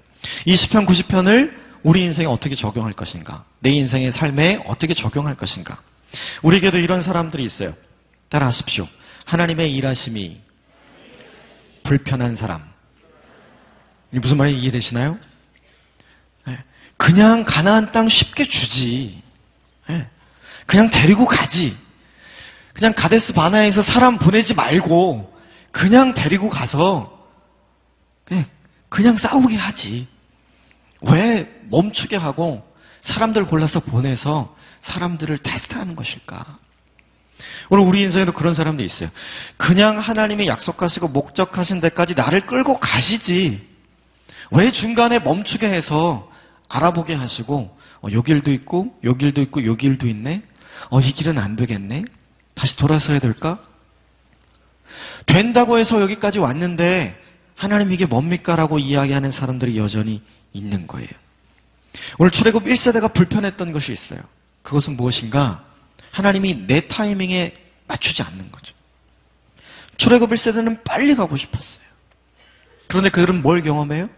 이 0.47 0.57
시편 0.57 0.87
90편을 0.87 1.53
우리 1.83 2.03
인생에 2.03 2.27
어떻게 2.27 2.55
적용할 2.55 2.93
것인가? 2.93 3.45
내 3.61 3.71
인생의 3.71 4.13
삶에 4.13 4.63
어떻게 4.67 4.95
적용할 4.95 5.37
것인가? 5.37 5.81
우리에게도 6.43 6.79
이런 6.79 7.03
사람들이 7.03 7.45
있어요. 7.45 7.75
따라하십시오. 8.31 8.89
하나님의 9.27 9.73
일하심이 9.75 10.41
불편한 11.83 12.37
사람. 12.37 12.63
이 14.13 14.19
무슨 14.19 14.37
말인지 14.37 14.61
이해되시나요? 14.61 15.19
네. 16.47 16.59
그냥 16.97 17.45
가나안 17.45 17.93
땅 17.93 18.09
쉽게 18.09 18.49
주지. 18.49 19.23
네. 19.89 20.09
그냥 20.67 20.91
데리고 20.91 21.27
가지. 21.27 21.77
그냥 22.73 22.95
가데스 22.95 23.33
바나에서 23.35 23.83
사람 23.83 24.19
보내지 24.19 24.55
말고 24.55 25.33
그냥 25.71 26.15
데리고 26.15 26.49
가서 26.49 27.29
그냥, 28.25 28.47
그냥 28.89 29.17
싸우게 29.19 29.57
하지. 29.57 30.09
왜 31.11 31.51
멈추게 31.71 32.17
하고 32.17 32.67
사람들 33.03 33.47
골라서 33.47 33.81
보내서 33.81 34.55
사람들을 34.83 35.39
테스트하는 35.39 35.97
것일까? 35.97 36.59
오늘 37.71 37.85
우리 37.85 38.03
인생에도 38.03 38.33
그런 38.33 38.55
사람도 38.55 38.83
있어요. 38.83 39.11
그냥 39.57 39.99
하나님이 39.99 40.47
약속하시고 40.47 41.09
목적하신 41.09 41.81
데까지 41.81 42.15
나를 42.15 42.47
끌고 42.47 42.79
가시지. 42.79 43.67
왜 44.51 44.71
중간에 44.71 45.19
멈추게 45.19 45.67
해서 45.67 46.31
알아보게 46.69 47.15
하시고 47.15 47.77
어, 48.03 48.09
요 48.13 48.23
길도 48.23 48.53
있고 48.53 48.99
요 49.05 49.17
길도 49.17 49.41
있고 49.43 49.65
요 49.65 49.77
길도 49.77 50.07
있네. 50.07 50.43
어, 50.91 51.01
이 51.01 51.13
길은 51.13 51.39
안 51.39 51.57
되겠네. 51.57 52.05
다시 52.55 52.77
돌아서야 52.77 53.19
될까? 53.19 53.59
된다고 55.27 55.79
해서 55.79 56.01
여기까지 56.01 56.39
왔는데 56.39 57.21
하나님 57.57 57.93
이게 57.93 58.05
뭡니까? 58.05 58.57
라고 58.57 58.79
이야기하는 58.79 59.31
사람들이 59.31 59.79
여전히 59.79 60.23
있는 60.55 60.87
거예요. 60.87 61.09
오늘 62.19 62.31
출애굽 62.31 62.65
1세대가 62.65 63.13
불편했던 63.13 63.73
것이 63.73 63.93
있어요. 63.93 64.21
그것은 64.63 64.97
무엇인가? 64.97 65.65
하나님이 66.11 66.67
내 66.67 66.89
타이밍에 66.89 67.53
맞추지 67.87 68.23
않는 68.23 68.51
거죠. 68.51 68.75
출애굽 69.99 70.31
1세대는 70.31 70.83
빨리 70.85 71.15
가고 71.15 71.37
싶었어요. 71.37 71.85
그런데 72.89 73.11
그들은 73.11 73.43
뭘 73.43 73.63
경험해요? 73.63 74.09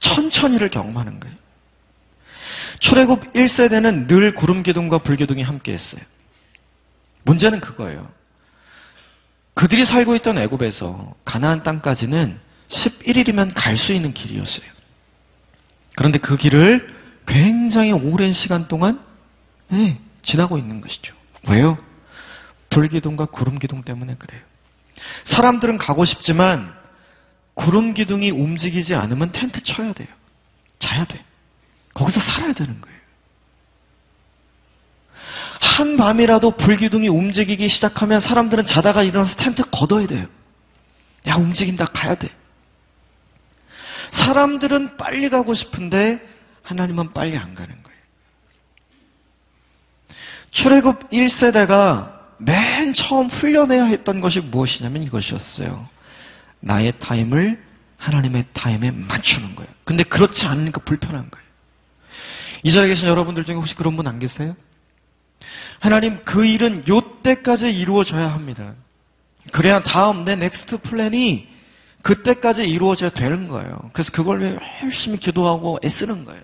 천천히를 0.00 0.70
경험하는 0.70 1.20
거예요. 1.20 1.36
출애굽 2.78 3.34
1세대는 3.34 4.06
늘 4.06 4.34
구름 4.34 4.62
기둥과 4.62 4.98
불 4.98 5.16
기둥이 5.16 5.42
함께 5.42 5.72
했어요. 5.72 6.00
문제는 7.24 7.60
그거예요. 7.60 8.10
그들이 9.54 9.84
살고 9.84 10.16
있던 10.16 10.38
애굽에서 10.38 11.14
가나안 11.24 11.62
땅까지는 11.62 12.40
11일이면 12.70 13.52
갈 13.54 13.76
수 13.76 13.92
있는 13.92 14.12
길이었어요. 14.14 14.66
그런데 15.96 16.18
그 16.18 16.36
길을 16.36 16.88
굉장히 17.26 17.92
오랜 17.92 18.32
시간 18.32 18.68
동안 18.68 19.04
네, 19.68 19.98
지나고 20.22 20.58
있는 20.58 20.80
것이죠. 20.80 21.14
왜요? 21.48 21.78
불기둥과 22.70 23.26
구름기둥 23.26 23.82
때문에 23.82 24.14
그래요. 24.16 24.40
사람들은 25.24 25.78
가고 25.78 26.04
싶지만 26.04 26.72
구름기둥이 27.54 28.30
움직이지 28.30 28.94
않으면 28.94 29.32
텐트 29.32 29.62
쳐야 29.62 29.92
돼요. 29.92 30.08
자야 30.78 31.04
돼. 31.04 31.22
거기서 31.94 32.20
살아야 32.20 32.52
되는 32.52 32.80
거예요. 32.80 32.98
한 35.60 35.96
밤이라도 35.96 36.52
불기둥이 36.56 37.08
움직이기 37.08 37.68
시작하면 37.68 38.20
사람들은 38.20 38.64
자다가 38.66 39.02
일어나서 39.02 39.36
텐트 39.36 39.64
걷어야 39.70 40.06
돼요. 40.06 40.26
야, 41.26 41.34
움직인다. 41.36 41.86
가야 41.86 42.14
돼. 42.14 42.30
사람들은 44.12 44.96
빨리 44.96 45.28
가고 45.30 45.54
싶은데 45.54 46.20
하나님은 46.62 47.12
빨리 47.12 47.36
안 47.36 47.54
가는 47.54 47.68
거예요. 47.82 47.98
출애굽 50.50 51.10
1세대가 51.10 52.18
맨 52.38 52.94
처음 52.94 53.28
훈련해야 53.28 53.84
했던 53.84 54.20
것이 54.20 54.40
무엇이냐면 54.40 55.02
이것이었어요. 55.02 55.88
나의 56.60 56.94
타임을 56.98 57.62
하나님의 57.98 58.46
타임에 58.52 58.90
맞추는 58.90 59.54
거예요. 59.56 59.70
근데 59.84 60.02
그렇지 60.02 60.46
않으니까 60.46 60.80
불편한 60.84 61.30
거예요. 61.30 61.46
이 62.62 62.72
자리에 62.72 62.88
계신 62.88 63.08
여러분들 63.08 63.44
중에 63.44 63.54
혹시 63.54 63.74
그런 63.74 63.96
분 63.96 64.06
안 64.06 64.18
계세요? 64.18 64.56
하나님 65.80 66.22
그 66.24 66.44
일은 66.44 66.84
요때까지 66.86 67.70
이루어져야 67.70 68.32
합니다. 68.32 68.74
그래야 69.52 69.82
다음 69.82 70.24
내 70.24 70.36
next 70.36 70.78
plan이 70.78 71.48
그때까지 72.02 72.62
이루어져야 72.62 73.10
되는 73.10 73.48
거예요. 73.48 73.90
그래서 73.92 74.10
그걸 74.12 74.40
위해 74.40 74.56
열심히 74.82 75.18
기도하고 75.18 75.78
애쓰는 75.84 76.24
거예요. 76.24 76.42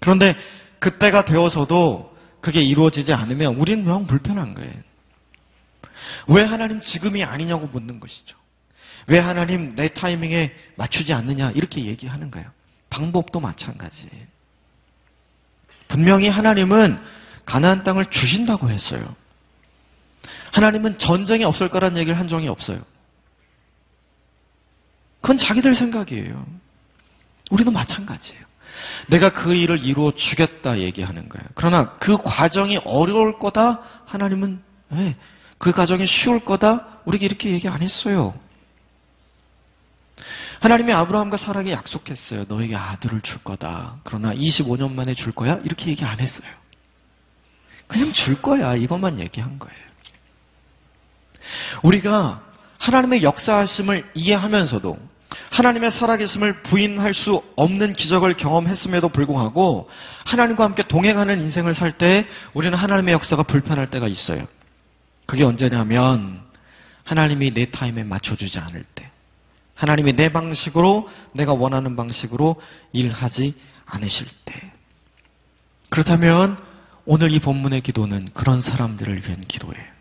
그런데 0.00 0.36
그때가 0.78 1.24
되어서도 1.24 2.16
그게 2.40 2.62
이루어지지 2.62 3.12
않으면 3.12 3.56
우리는 3.56 3.84
영 3.86 4.06
불편한 4.06 4.54
거예요. 4.54 4.72
왜 6.28 6.44
하나님 6.44 6.80
지금이 6.80 7.24
아니냐고 7.24 7.66
묻는 7.66 8.00
것이죠. 8.00 8.36
왜 9.08 9.18
하나님 9.18 9.74
내 9.74 9.88
타이밍에 9.88 10.52
맞추지 10.76 11.12
않느냐 11.12 11.52
이렇게 11.52 11.84
얘기하는 11.84 12.30
거예요. 12.30 12.48
방법도 12.90 13.40
마찬가지. 13.40 14.08
분명히 15.88 16.28
하나님은 16.28 16.98
가나안 17.44 17.84
땅을 17.84 18.06
주신다고 18.10 18.70
했어요. 18.70 19.14
하나님은 20.52 20.98
전쟁이 20.98 21.44
없을 21.44 21.68
거란 21.68 21.96
얘기를 21.96 22.18
한 22.18 22.28
적이 22.28 22.48
없어요. 22.48 22.80
그건 25.26 25.38
자기들 25.38 25.74
생각이에요. 25.74 26.46
우리도 27.50 27.72
마찬가지예요. 27.72 28.40
내가 29.08 29.30
그 29.30 29.56
일을 29.56 29.84
이루어 29.84 30.12
주겠다 30.14 30.78
얘기하는 30.78 31.28
거예요. 31.28 31.48
그러나 31.56 31.94
그 31.98 32.16
과정이 32.16 32.76
어려울 32.84 33.40
거다 33.40 33.82
하나님은 34.04 34.62
네, 34.90 35.16
그 35.58 35.72
과정이 35.72 36.06
쉬울 36.06 36.44
거다 36.44 37.00
우리에게 37.06 37.26
이렇게 37.26 37.50
얘기 37.50 37.66
안 37.66 37.82
했어요. 37.82 38.38
하나님이 40.60 40.92
아브라함과 40.92 41.38
사라에게 41.38 41.72
약속했어요. 41.72 42.44
너에게 42.46 42.76
아들을 42.76 43.20
줄 43.22 43.38
거다. 43.38 43.96
그러나 44.04 44.32
25년 44.32 44.92
만에 44.92 45.14
줄 45.14 45.32
거야? 45.32 45.58
이렇게 45.64 45.88
얘기 45.88 46.04
안 46.04 46.20
했어요. 46.20 46.48
그냥 47.88 48.12
줄 48.12 48.40
거야. 48.40 48.76
이것만 48.76 49.18
얘기한 49.18 49.58
거예요. 49.58 49.86
우리가 51.82 52.44
하나님의 52.78 53.24
역사하심을 53.24 54.08
이해하면서도 54.14 55.15
하나님의 55.50 55.90
살아계심을 55.90 56.62
부인할 56.62 57.14
수 57.14 57.42
없는 57.56 57.94
기적을 57.94 58.34
경험했음에도 58.34 59.08
불구하고 59.08 59.88
하나님과 60.24 60.64
함께 60.64 60.82
동행하는 60.86 61.40
인생을 61.40 61.74
살 61.74 61.92
때 61.98 62.26
우리는 62.54 62.76
하나님의 62.76 63.14
역사가 63.14 63.44
불편할 63.44 63.88
때가 63.88 64.06
있어요. 64.06 64.46
그게 65.26 65.44
언제냐면 65.44 66.42
하나님이 67.04 67.54
내 67.54 67.70
타임에 67.70 68.04
맞춰주지 68.04 68.58
않을 68.58 68.84
때. 68.94 69.10
하나님이 69.74 70.14
내 70.14 70.32
방식으로 70.32 71.08
내가 71.34 71.52
원하는 71.52 71.96
방식으로 71.96 72.56
일하지 72.92 73.54
않으실 73.86 74.26
때. 74.44 74.72
그렇다면 75.90 76.58
오늘 77.04 77.32
이 77.32 77.38
본문의 77.38 77.82
기도는 77.82 78.30
그런 78.34 78.60
사람들을 78.60 79.16
위한 79.24 79.40
기도예요. 79.42 79.95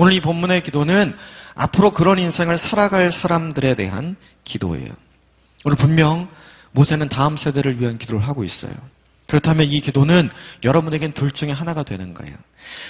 오늘 0.00 0.14
이 0.14 0.22
본문의 0.22 0.62
기도는 0.62 1.14
앞으로 1.54 1.90
그런 1.90 2.18
인생을 2.18 2.56
살아갈 2.56 3.12
사람들에 3.12 3.74
대한 3.74 4.16
기도예요. 4.44 4.88
오늘 5.66 5.76
분명 5.76 6.26
모세는 6.70 7.10
다음 7.10 7.36
세대를 7.36 7.82
위한 7.82 7.98
기도를 7.98 8.26
하고 8.26 8.42
있어요. 8.42 8.72
그렇다면 9.26 9.66
이 9.66 9.78
기도는 9.82 10.30
여러분에겐 10.64 11.12
둘 11.12 11.32
중에 11.32 11.50
하나가 11.50 11.82
되는 11.82 12.14
거예요. 12.14 12.34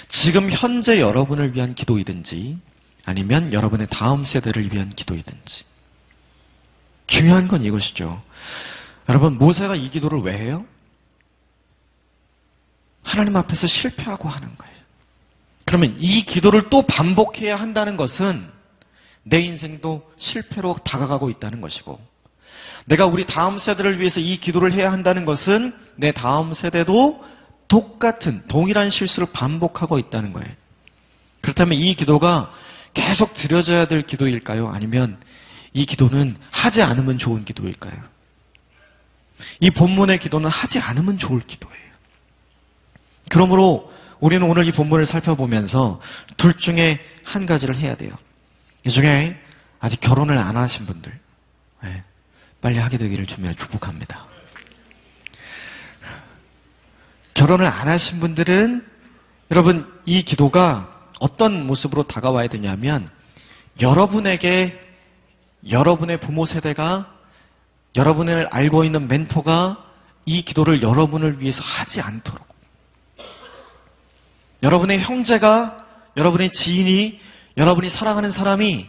지금 0.07 0.49
현재 0.51 1.01
여러분을 1.01 1.53
위한 1.53 1.75
기도이든지 1.75 2.57
아니면 3.03 3.51
여러분의 3.51 3.87
다음 3.89 4.23
세대를 4.23 4.71
위한 4.71 4.87
기도이든지. 4.87 5.65
중요한 7.07 7.49
건 7.49 7.63
이것이죠. 7.63 8.23
여러분, 9.09 9.37
모세가 9.37 9.75
이 9.75 9.89
기도를 9.89 10.21
왜 10.21 10.37
해요? 10.37 10.65
하나님 13.03 13.35
앞에서 13.35 13.67
실패하고 13.67 14.29
하는 14.29 14.55
거예요. 14.55 14.80
그러면 15.71 15.95
이 15.99 16.25
기도를 16.25 16.69
또 16.69 16.81
반복해야 16.81 17.55
한다는 17.55 17.95
것은 17.95 18.45
내 19.23 19.39
인생도 19.39 20.05
실패로 20.17 20.79
다가가고 20.83 21.29
있다는 21.29 21.61
것이고, 21.61 21.97
내가 22.87 23.05
우리 23.05 23.25
다음 23.25 23.57
세대를 23.57 23.97
위해서 24.01 24.19
이 24.19 24.35
기도를 24.35 24.73
해야 24.73 24.91
한다는 24.91 25.23
것은 25.23 25.73
내 25.95 26.11
다음 26.11 26.53
세대도 26.53 27.23
똑같은 27.69 28.43
동일한 28.49 28.89
실수를 28.89 29.29
반복하고 29.31 29.97
있다는 29.97 30.33
거예요. 30.33 30.51
그렇다면 31.39 31.79
이 31.79 31.95
기도가 31.95 32.51
계속 32.93 33.33
드려져야 33.33 33.85
될 33.85 34.01
기도일까요? 34.01 34.67
아니면 34.67 35.17
이 35.71 35.85
기도는 35.85 36.35
하지 36.49 36.81
않으면 36.81 37.17
좋은 37.17 37.45
기도일까요? 37.45 37.95
이 39.61 39.69
본문의 39.69 40.19
기도는 40.19 40.49
하지 40.49 40.79
않으면 40.79 41.17
좋을 41.17 41.39
기도예요. 41.47 41.91
그러므로 43.29 43.89
우리는 44.21 44.47
오늘 44.47 44.67
이 44.67 44.71
본문을 44.71 45.07
살펴보면서 45.07 45.99
둘 46.37 46.53
중에 46.53 46.99
한 47.23 47.45
가지를 47.45 47.75
해야 47.75 47.95
돼요. 47.95 48.13
이 48.85 48.91
중에 48.91 49.37
아직 49.79 49.99
결혼을 49.99 50.37
안 50.37 50.55
하신 50.55 50.85
분들, 50.85 51.11
네, 51.83 52.03
빨리 52.61 52.77
하게 52.77 52.97
되기를 52.97 53.25
주며 53.25 53.51
축복합니다. 53.53 54.25
결혼을 57.33 57.65
안 57.65 57.87
하신 57.87 58.19
분들은 58.19 58.85
여러분 59.49 59.91
이 60.05 60.21
기도가 60.21 60.87
어떤 61.19 61.65
모습으로 61.65 62.03
다가와야 62.03 62.47
되냐면 62.47 63.09
여러분에게 63.79 64.79
여러분의 65.67 66.19
부모 66.19 66.45
세대가 66.45 67.11
여러분을 67.95 68.47
알고 68.51 68.83
있는 68.83 69.07
멘토가 69.07 69.83
이 70.25 70.43
기도를 70.43 70.83
여러분을 70.83 71.41
위해서 71.41 71.61
하지 71.63 71.99
않도록 72.01 72.50
여러분의 74.63 75.01
형제가 75.01 75.77
여러분의 76.17 76.51
지인이 76.51 77.19
여러분이 77.57 77.89
사랑하는 77.89 78.31
사람이 78.31 78.87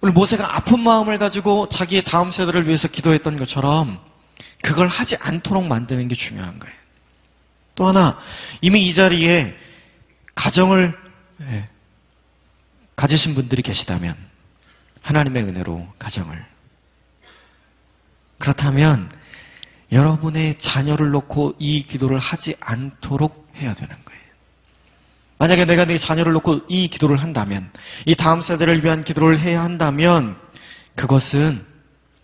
오늘 0.00 0.12
모세가 0.12 0.56
아픈 0.56 0.80
마음을 0.80 1.18
가지고 1.18 1.68
자기의 1.68 2.04
다음 2.04 2.30
세대를 2.30 2.66
위해서 2.66 2.88
기도했던 2.88 3.38
것처럼 3.38 3.98
그걸 4.62 4.88
하지 4.88 5.16
않도록 5.16 5.66
만드는 5.66 6.08
게 6.08 6.14
중요한 6.14 6.58
거예요. 6.58 6.74
또 7.74 7.86
하나 7.86 8.18
이미 8.60 8.88
이 8.88 8.94
자리에 8.94 9.56
가정을 10.34 10.96
예, 11.42 11.68
가지신 12.96 13.34
분들이 13.34 13.62
계시다면 13.62 14.16
하나님의 15.02 15.44
은혜로 15.44 15.86
가정을 15.98 16.44
그렇다면 18.38 19.10
여러분의 19.92 20.58
자녀를 20.58 21.10
놓고 21.10 21.54
이 21.58 21.84
기도를 21.84 22.18
하지 22.18 22.56
않도록 22.60 23.48
해야 23.56 23.74
되는 23.74 23.94
거예요. 24.04 24.15
만약에 25.38 25.66
내가 25.66 25.84
내 25.84 25.98
자녀를 25.98 26.32
놓고 26.34 26.62
이 26.68 26.88
기도를 26.88 27.18
한다면, 27.18 27.70
이 28.06 28.14
다음 28.14 28.40
세대를 28.40 28.82
위한 28.84 29.04
기도를 29.04 29.38
해야 29.38 29.62
한다면, 29.62 30.36
그것은 30.94 31.64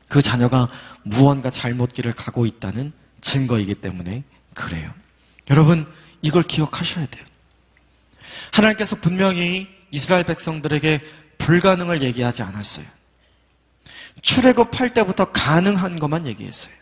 그 0.08 0.22
자녀가 0.22 0.68
무언가 1.02 1.50
잘못 1.50 1.92
길을 1.92 2.14
가고 2.14 2.46
있다는 2.46 2.92
증거이기 3.20 3.76
때문에 3.76 4.24
그래요. 4.54 4.90
여러분, 5.50 5.86
이걸 6.22 6.42
기억하셔야 6.42 7.06
돼요. 7.06 7.24
하나님께서 8.52 8.96
분명히 8.96 9.68
이스라엘 9.90 10.24
백성들에게 10.24 11.00
불가능을 11.38 12.02
얘기하지 12.02 12.42
않았어요. 12.42 12.86
출애굽할 14.22 14.90
때부터 14.94 15.32
가능한 15.32 15.98
것만 15.98 16.26
얘기했어요. 16.26 16.72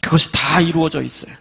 그것이 0.00 0.30
다 0.32 0.60
이루어져 0.60 1.02
있어요. 1.02 1.34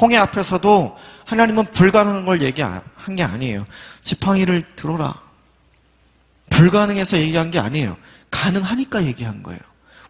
홍해 0.00 0.16
앞에서도 0.16 0.98
하나님은 1.26 1.72
불가능한 1.72 2.24
걸 2.24 2.42
얘기한 2.42 2.82
게 3.16 3.22
아니에요. 3.22 3.66
지팡이를 4.02 4.64
들어라. 4.76 5.20
불가능해서 6.50 7.18
얘기한 7.18 7.50
게 7.50 7.58
아니에요. 7.58 7.96
가능하니까 8.30 9.04
얘기한 9.04 9.42
거예요. 9.42 9.60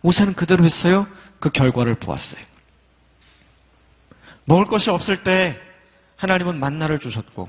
모세는 0.01 0.35
그대로 0.35 0.64
했어요. 0.64 1.07
그 1.40 1.51
결과를 1.51 1.97
보았어요. 1.97 2.40
먹을 4.45 4.64
것이 4.66 4.90
없을 4.90 5.23
때 5.23 5.59
하나님은 6.16 6.59
만나를 6.59 6.99
주셨고 6.99 7.49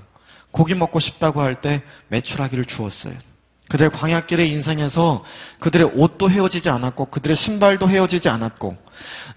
고기 0.51 0.75
먹고 0.75 0.99
싶다고 0.99 1.41
할 1.41 1.61
때 1.61 1.81
매출하기를 2.09 2.65
주었어요. 2.65 3.15
그들의 3.69 3.91
광야길의 3.91 4.51
인생에서 4.51 5.23
그들의 5.59 5.91
옷도 5.95 6.29
헤어지지 6.29 6.69
않았고 6.69 7.05
그들의 7.05 7.35
신발도 7.35 7.89
헤어지지 7.89 8.29
않았고 8.29 8.77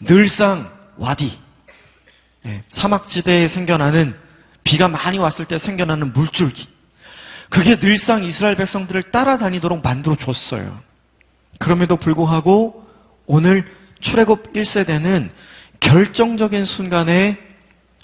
늘상 0.01 0.71
와디 0.99 1.27
예, 1.27 1.46
사막지대에 2.71 3.49
생겨나는 3.49 4.17
비가 4.65 4.89
많이 4.89 5.19
왔을 5.19 5.45
때 5.45 5.59
생겨나는 5.59 6.13
물줄기 6.13 6.69
그게 7.49 7.79
늘상 7.79 8.25
이스라엘 8.25 8.57
백성들을 8.57 9.05
따라다니도록 9.13 9.83
만들어 9.83 10.17
줬어요. 10.17 10.81
그럼에도 11.59 11.97
불구하고 11.97 12.87
오늘 13.27 13.65
출애굽 14.01 14.53
1세대는 14.53 15.31
결정적인 15.81 16.65
순간에 16.65 17.39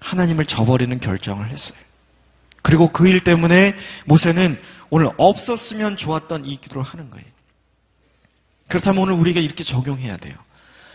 하나님을 0.00 0.46
저버리는 0.46 0.98
결정을 1.00 1.48
했어요. 1.48 1.78
그리고 2.62 2.92
그 2.92 3.08
일 3.08 3.24
때문에 3.24 3.74
모세는 4.06 4.60
오늘 4.90 5.10
없었으면 5.16 5.96
좋았던 5.96 6.44
이 6.44 6.56
기도를 6.60 6.82
하는 6.82 7.10
거예요. 7.10 7.26
그렇다면 8.68 9.02
오늘 9.02 9.14
우리가 9.14 9.40
이렇게 9.40 9.64
적용해야 9.64 10.16
돼요. 10.16 10.34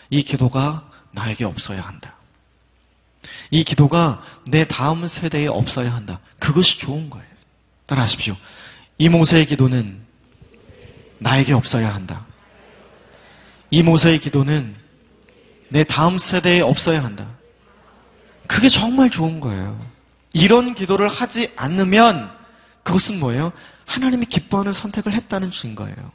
이 0.09 0.23
기도가 0.23 0.89
나에게 1.11 1.45
없어야 1.45 1.81
한다. 1.81 2.16
이 3.49 3.63
기도가 3.63 4.21
내 4.47 4.67
다음 4.67 5.07
세대에 5.07 5.47
없어야 5.47 5.93
한다. 5.93 6.19
그것이 6.39 6.79
좋은 6.79 7.09
거예요. 7.09 7.27
따라하십시오. 7.85 8.35
이 8.97 9.09
모세의 9.09 9.45
기도는 9.45 10.01
나에게 11.19 11.53
없어야 11.53 11.93
한다. 11.93 12.25
이 13.69 13.83
모세의 13.83 14.19
기도는 14.19 14.75
내 15.69 15.83
다음 15.83 16.17
세대에 16.17 16.61
없어야 16.61 17.03
한다. 17.03 17.27
그게 18.47 18.69
정말 18.69 19.09
좋은 19.09 19.39
거예요. 19.39 19.79
이런 20.33 20.73
기도를 20.73 21.07
하지 21.07 21.51
않으면 21.55 22.31
그것은 22.83 23.19
뭐예요? 23.19 23.51
하나님이 23.85 24.25
기뻐하는 24.25 24.73
선택을 24.73 25.13
했다는 25.13 25.51
증거예요. 25.51 26.11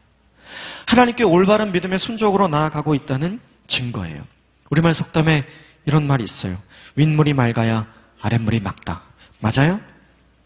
하나님께 0.87 1.25
올바른 1.25 1.73
믿음의 1.73 1.99
순종으로 1.99 2.49
나아가고 2.49 2.95
있다는 2.95 3.41
증거예요. 3.67 4.23
우리말 4.71 4.95
속담에 4.95 5.45
이런 5.87 6.07
말이 6.07 6.25
있어요. 6.25 6.57
윗물이 6.97 7.35
맑아야 7.35 7.87
아랫물이 8.21 8.61
맑다. 8.61 9.03
맞아요? 9.41 9.81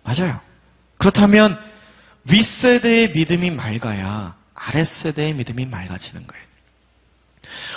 맞아요. 0.03 0.41
그렇다면 0.99 1.59
윗세대의 2.25 3.13
믿음이 3.13 3.51
맑아야 3.51 4.35
아랫세대의 4.55 5.35
믿음이 5.35 5.67
맑아지는 5.67 6.27
거예요. 6.27 6.47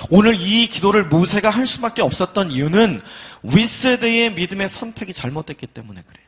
오늘 0.09 0.39
이 0.39 0.67
기도를 0.69 1.05
모세가 1.05 1.49
할 1.49 1.67
수밖에 1.67 2.01
없었던 2.01 2.51
이유는 2.51 3.01
윗세대의 3.43 4.33
믿음의 4.33 4.69
선택이 4.69 5.13
잘못됐기 5.13 5.67
때문에 5.67 6.01
그래요. 6.01 6.25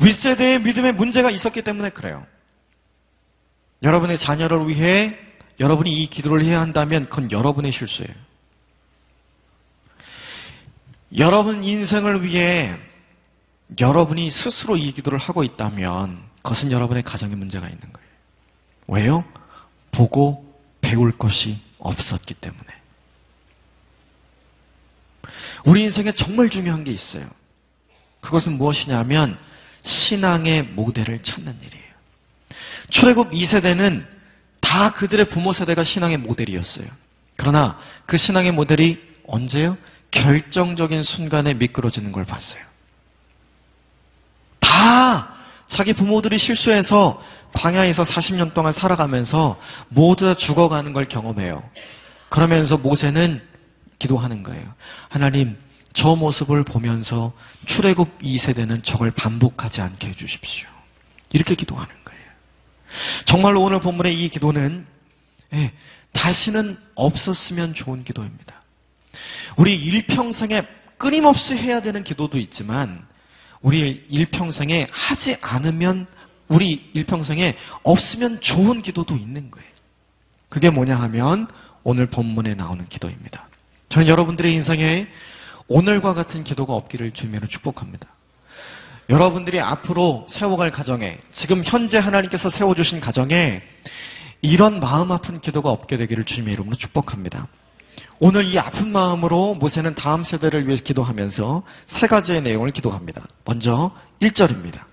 윗세대의 0.00 0.62
믿음에 0.62 0.92
문제가 0.92 1.30
있었기 1.30 1.62
때문에 1.62 1.90
그래요. 1.90 2.26
여러분의 3.82 4.18
자녀를 4.18 4.68
위해 4.68 5.16
여러분이 5.58 5.92
이 5.92 6.06
기도를 6.06 6.42
해야 6.44 6.60
한다면 6.60 7.08
그건 7.08 7.30
여러분의 7.30 7.72
실수예요. 7.72 8.14
여러분 11.18 11.64
인생을 11.64 12.24
위해 12.24 12.76
여러분이 13.78 14.30
스스로 14.30 14.76
이 14.76 14.92
기도를 14.92 15.18
하고 15.18 15.44
있다면 15.44 16.22
그것은 16.42 16.72
여러분의 16.72 17.02
가정에 17.02 17.34
문제가 17.34 17.68
있는 17.68 17.80
거예요. 17.92 18.08
왜요? 18.86 19.24
보고 19.92 20.44
배울 20.80 21.16
것이 21.16 21.58
없었기 21.78 22.34
때문에. 22.34 22.64
우리 25.64 25.82
인생에 25.82 26.12
정말 26.12 26.48
중요한 26.48 26.84
게 26.84 26.92
있어요. 26.92 27.28
그것은 28.20 28.56
무엇이냐면 28.56 29.38
신앙의 29.82 30.62
모델을 30.64 31.22
찾는 31.22 31.56
일이에요. 31.60 31.90
출애굽 32.90 33.30
2세대는 33.30 34.06
다 34.60 34.92
그들의 34.92 35.28
부모 35.28 35.52
세대가 35.52 35.84
신앙의 35.84 36.18
모델이었어요. 36.18 36.86
그러나 37.36 37.78
그 38.06 38.16
신앙의 38.16 38.52
모델이 38.52 39.00
언제요? 39.26 39.76
결정적인 40.10 41.02
순간에 41.02 41.54
미끄러지는 41.54 42.12
걸 42.12 42.24
봤어요. 42.24 42.62
다 44.60 45.34
자기 45.66 45.92
부모들이 45.92 46.38
실수해서 46.38 47.22
광야에서 47.52 48.02
40년 48.02 48.54
동안 48.54 48.72
살아가면서 48.72 49.58
모두 49.88 50.24
다 50.24 50.34
죽어가는 50.34 50.92
걸 50.92 51.06
경험해요. 51.06 51.62
그러면서 52.28 52.76
모세는 52.76 53.42
기도하는 53.98 54.42
거예요. 54.42 54.72
하나님, 55.08 55.56
저 55.92 56.14
모습을 56.14 56.64
보면서 56.64 57.32
출애굽 57.66 58.20
2세대는 58.20 58.84
저걸 58.84 59.10
반복하지 59.10 59.80
않게 59.80 60.08
해주십시오. 60.08 60.68
이렇게 61.32 61.54
기도하는 61.54 61.92
거예요. 62.04 62.22
정말로 63.26 63.62
오늘 63.62 63.80
본문의 63.80 64.24
이 64.24 64.28
기도는 64.28 64.86
예, 65.52 65.72
다시는 66.12 66.78
없었으면 66.94 67.74
좋은 67.74 68.04
기도입니다. 68.04 68.59
우리 69.56 69.76
일평생에 69.76 70.62
끊임없이 70.98 71.54
해야 71.54 71.80
되는 71.80 72.04
기도도 72.04 72.38
있지만 72.38 73.06
우리 73.62 74.04
일평생에 74.08 74.86
하지 74.90 75.36
않으면 75.40 76.06
우리 76.48 76.90
일평생에 76.94 77.56
없으면 77.82 78.40
좋은 78.40 78.82
기도도 78.82 79.16
있는 79.16 79.50
거예요. 79.50 79.68
그게 80.48 80.68
뭐냐 80.68 80.96
하면 80.96 81.46
오늘 81.84 82.06
본문에 82.06 82.54
나오는 82.54 82.84
기도입니다. 82.86 83.48
저는 83.88 84.08
여러분들의 84.08 84.52
인생에 84.52 85.06
오늘과 85.68 86.14
같은 86.14 86.42
기도가 86.42 86.74
없기를 86.74 87.12
주님으로 87.12 87.46
축복합니다. 87.46 88.06
여러분들이 89.08 89.60
앞으로 89.60 90.26
세워갈 90.28 90.70
가정에, 90.70 91.18
지금 91.32 91.62
현재 91.64 91.98
하나님께서 91.98 92.50
세워주신 92.50 93.00
가정에 93.00 93.62
이런 94.42 94.80
마음 94.80 95.12
아픈 95.12 95.40
기도가 95.40 95.70
없게 95.70 95.96
되기를 95.96 96.24
주님의 96.24 96.54
이름으로 96.54 96.76
축복합니다. 96.76 97.48
오늘 98.22 98.44
이 98.44 98.58
아픈 98.58 98.92
마음으로 98.92 99.54
모세는 99.54 99.94
다음 99.94 100.24
세대를 100.24 100.66
위해서 100.66 100.84
기도하면서 100.84 101.62
세 101.86 102.06
가지의 102.06 102.42
내용을 102.42 102.70
기도합니다. 102.70 103.26
먼저 103.46 103.96
1절입니다. 104.20 104.84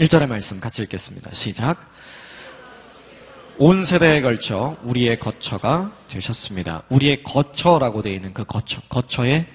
1절의 0.00 0.26
말씀 0.26 0.58
같이 0.58 0.82
읽겠습니다. 0.82 1.32
시작. 1.34 1.88
온 3.58 3.84
세대에 3.84 4.22
걸쳐 4.22 4.76
우리의 4.82 5.20
거처가 5.20 5.92
되셨습니다. 6.08 6.82
우리의 6.88 7.22
거처라고 7.22 8.02
되어 8.02 8.12
있는 8.12 8.34
그 8.34 8.42
거처, 8.42 8.80
거처에 8.88 9.46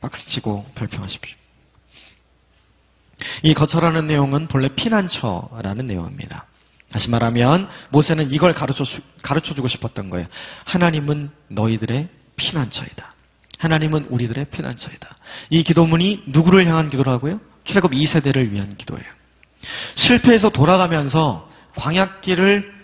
박스치고 0.00 0.66
별평하십시오. 0.74 1.36
이 3.44 3.54
거처라는 3.54 4.08
내용은 4.08 4.48
본래 4.48 4.66
피난처라는 4.74 5.86
내용입니다. 5.86 6.46
다시 6.90 7.10
말하면 7.10 7.68
모세는 7.90 8.32
이걸 8.32 8.54
가르쳐, 8.54 8.84
가르쳐 9.22 9.54
주고 9.54 9.68
싶었던 9.68 10.08
거예요. 10.10 10.26
하나님은 10.64 11.30
너희들의 11.48 12.08
피난처이다. 12.36 13.12
하나님은 13.58 14.06
우리들의 14.10 14.46
피난처이다. 14.46 15.16
이 15.50 15.62
기도문이 15.62 16.24
누구를 16.28 16.66
향한 16.66 16.88
기도라고요? 16.88 17.40
출애굽 17.64 17.92
2세대를 17.92 18.50
위한 18.50 18.76
기도예요. 18.76 19.04
실패해서 19.94 20.50
돌아가면서 20.50 21.50
광약길을 21.74 22.74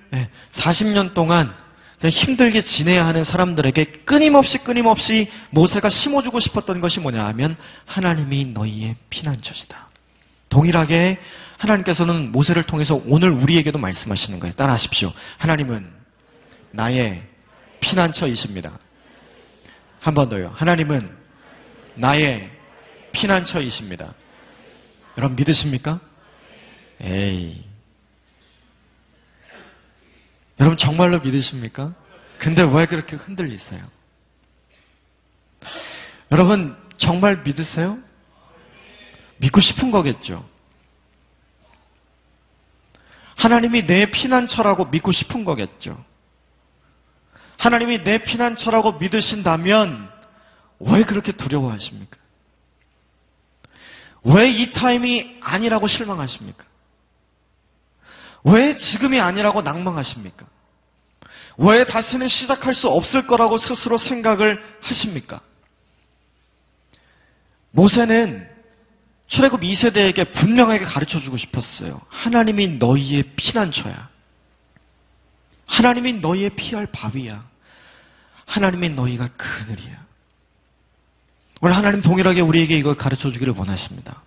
40년 0.52 1.14
동안 1.14 1.54
힘들게 2.02 2.62
지내야 2.62 3.06
하는 3.06 3.22
사람들에게 3.22 3.84
끊임없이 4.04 4.58
끊임없이 4.58 5.30
모세가 5.50 5.88
심어주고 5.88 6.40
싶었던 6.40 6.80
것이 6.80 6.98
뭐냐 6.98 7.24
하면 7.26 7.56
하나님이 7.86 8.46
너희의 8.46 8.96
피난처시다. 9.08 9.88
동일하게 10.48 11.18
하나님께서는 11.62 12.32
모세를 12.32 12.64
통해서 12.64 13.00
오늘 13.06 13.30
우리에게도 13.30 13.78
말씀하시는 13.78 14.40
거예요. 14.40 14.54
따라하십시오. 14.54 15.12
하나님은 15.38 15.92
나의 16.72 17.22
피난처이십니다. 17.80 18.78
한 20.00 20.14
번 20.14 20.28
더요. 20.28 20.50
하나님은 20.56 21.16
나의 21.94 22.50
피난처이십니다. 23.12 24.14
여러분 25.18 25.36
믿으십니까? 25.36 26.00
에이. 27.00 27.62
여러분 30.58 30.76
정말로 30.76 31.20
믿으십니까? 31.20 31.94
근데 32.38 32.62
왜 32.62 32.86
그렇게 32.86 33.14
흔들리세요? 33.16 33.82
여러분 36.32 36.76
정말 36.96 37.42
믿으세요? 37.44 37.98
믿고 39.36 39.60
싶은 39.60 39.90
거겠죠. 39.92 40.48
하나님이 43.36 43.86
내 43.86 44.10
피난처라고 44.10 44.86
믿고 44.86 45.12
싶은 45.12 45.44
거겠죠. 45.44 46.02
하나님이 47.58 48.04
내 48.04 48.18
피난처라고 48.18 48.92
믿으신다면 48.98 50.10
왜 50.80 51.04
그렇게 51.04 51.32
두려워하십니까? 51.32 52.16
왜 54.24 54.50
이 54.50 54.70
타임이 54.72 55.38
아니라고 55.40 55.88
실망하십니까? 55.88 56.64
왜 58.44 58.76
지금이 58.76 59.20
아니라고 59.20 59.62
낭망하십니까? 59.62 60.46
왜 61.58 61.84
다시는 61.84 62.28
시작할 62.28 62.74
수 62.74 62.88
없을 62.88 63.26
거라고 63.26 63.58
스스로 63.58 63.98
생각을 63.98 64.62
하십니까? 64.80 65.40
모세는 67.70 68.48
출애굽 69.32 69.62
2세대에게 69.62 70.34
분명하게 70.34 70.84
가르쳐 70.84 71.18
주고 71.18 71.38
싶었어요. 71.38 72.02
하나님이 72.10 72.76
너희의 72.76 73.22
피난처야. 73.34 74.10
하나님이 75.64 76.14
너희의 76.14 76.50
피할 76.50 76.86
바위야. 76.86 77.42
하나님이 78.44 78.90
너희가 78.90 79.28
그늘이야. 79.28 80.04
오늘 81.62 81.74
하나님 81.74 82.02
동일하게 82.02 82.42
우리에게 82.42 82.76
이걸 82.76 82.94
가르쳐 82.94 83.32
주기를 83.32 83.54
원하십니다. 83.56 84.20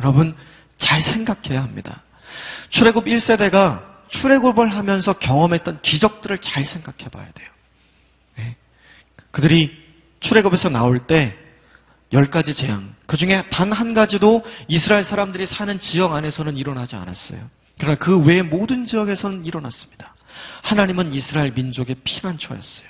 여러분 0.00 0.34
잘 0.76 1.02
생각해야 1.02 1.62
합니다. 1.62 2.02
출애굽 2.70 3.04
1세대가 3.04 3.84
출애굽을 4.08 4.74
하면서 4.74 5.12
경험했던 5.12 5.82
기적들을 5.82 6.38
잘 6.38 6.64
생각해 6.64 7.10
봐야 7.12 7.30
돼요. 7.30 7.48
네. 8.38 8.56
그들이 9.30 9.70
출애굽에서 10.18 10.68
나올 10.68 11.06
때 11.06 11.45
열 12.12 12.30
가지 12.30 12.54
재앙, 12.54 12.94
그 13.06 13.16
중에 13.16 13.48
단 13.50 13.72
한 13.72 13.94
가지도 13.94 14.44
이스라엘 14.68 15.04
사람들이 15.04 15.46
사는 15.46 15.78
지역 15.78 16.12
안에서는 16.12 16.56
일어나지 16.56 16.94
않았어요. 16.96 17.50
그러나 17.78 17.96
그 17.96 18.18
외의 18.20 18.42
모든 18.42 18.86
지역에서는 18.86 19.44
일어났습니다. 19.44 20.14
하나님은 20.62 21.12
이스라엘 21.12 21.52
민족의 21.52 21.96
피난처였어요. 22.04 22.88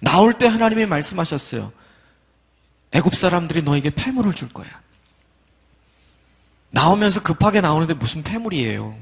나올 0.00 0.34
때 0.34 0.46
하나님이 0.46 0.86
말씀하셨어요. 0.86 1.72
애굽 2.92 3.14
사람들이 3.14 3.62
너에게 3.62 3.90
폐물을 3.90 4.34
줄 4.34 4.48
거야. 4.50 4.68
나오면서 6.70 7.22
급하게 7.22 7.60
나오는데 7.60 7.94
무슨 7.94 8.22
폐물이에요. 8.22 8.96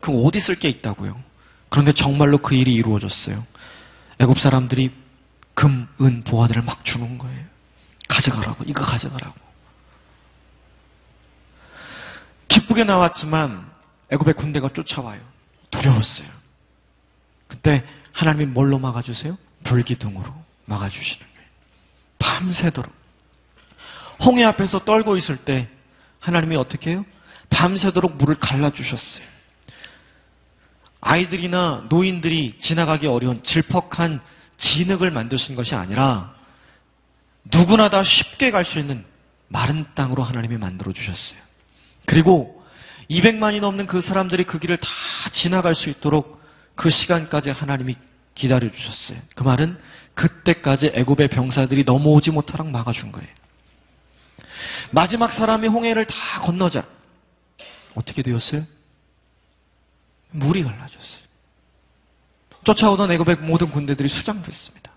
그 0.00 0.12
어디 0.24 0.40
쓸 0.40 0.56
게 0.56 0.68
있다고요. 0.68 1.18
그런데 1.68 1.92
정말로 1.92 2.38
그 2.38 2.54
일이 2.54 2.74
이루어졌어요. 2.74 3.44
애굽 4.18 4.38
사람들이 4.40 4.90
금, 5.56 5.88
은, 6.02 6.22
보화들을 6.22 6.62
막 6.62 6.84
주는 6.84 7.16
거예요. 7.16 7.44
가져가라고, 8.08 8.64
이거 8.66 8.84
가져가라고. 8.84 9.34
기쁘게 12.46 12.84
나왔지만 12.84 13.66
애굽의 14.10 14.34
군대가 14.34 14.68
쫓아와요. 14.68 15.20
두려웠어요. 15.70 16.28
그때 17.48 17.82
하나님이 18.12 18.46
뭘로 18.46 18.78
막아주세요? 18.78 19.38
불기둥으로 19.64 20.32
막아주시는 20.66 21.26
거예요. 21.26 21.48
밤새도록. 22.18 22.92
홍해 24.24 24.44
앞에서 24.44 24.84
떨고 24.84 25.16
있을 25.16 25.38
때 25.38 25.68
하나님이 26.20 26.56
어떻게 26.56 26.90
해요? 26.90 27.06
밤새도록 27.48 28.16
물을 28.16 28.38
갈라주셨어요. 28.38 29.24
아이들이나 31.00 31.86
노인들이 31.88 32.58
지나가기 32.60 33.06
어려운 33.06 33.42
질퍽한 33.42 34.20
진흙을 34.58 35.10
만드신 35.10 35.54
것이 35.54 35.74
아니라 35.74 36.34
누구나 37.44 37.88
다 37.90 38.02
쉽게 38.02 38.50
갈 38.50 38.64
수 38.64 38.78
있는 38.78 39.04
마른 39.48 39.86
땅으로 39.94 40.22
하나님이 40.22 40.56
만들어 40.58 40.92
주셨어요. 40.92 41.38
그리고 42.04 42.64
200만이 43.10 43.60
넘는 43.60 43.86
그 43.86 44.00
사람들이 44.00 44.44
그 44.44 44.58
길을 44.58 44.78
다 44.78 44.88
지나갈 45.32 45.74
수 45.74 45.88
있도록 45.90 46.42
그 46.74 46.90
시간까지 46.90 47.50
하나님이 47.50 47.96
기다려 48.34 48.70
주셨어요. 48.70 49.18
그 49.34 49.42
말은 49.42 49.78
그때까지 50.14 50.92
애굽의 50.94 51.28
병사들이 51.28 51.84
넘어오지 51.84 52.30
못하도록 52.32 52.70
막아준 52.70 53.12
거예요. 53.12 53.28
마지막 54.90 55.32
사람이 55.32 55.68
홍해를 55.68 56.06
다 56.06 56.40
건너자 56.42 56.84
어떻게 57.94 58.22
되었어요? 58.22 58.64
물이 60.30 60.64
갈라졌어요. 60.64 61.25
쫓아오던 62.66 63.12
애굽의 63.12 63.36
모든 63.36 63.70
군대들이 63.70 64.08
수장됐습니다. 64.08 64.90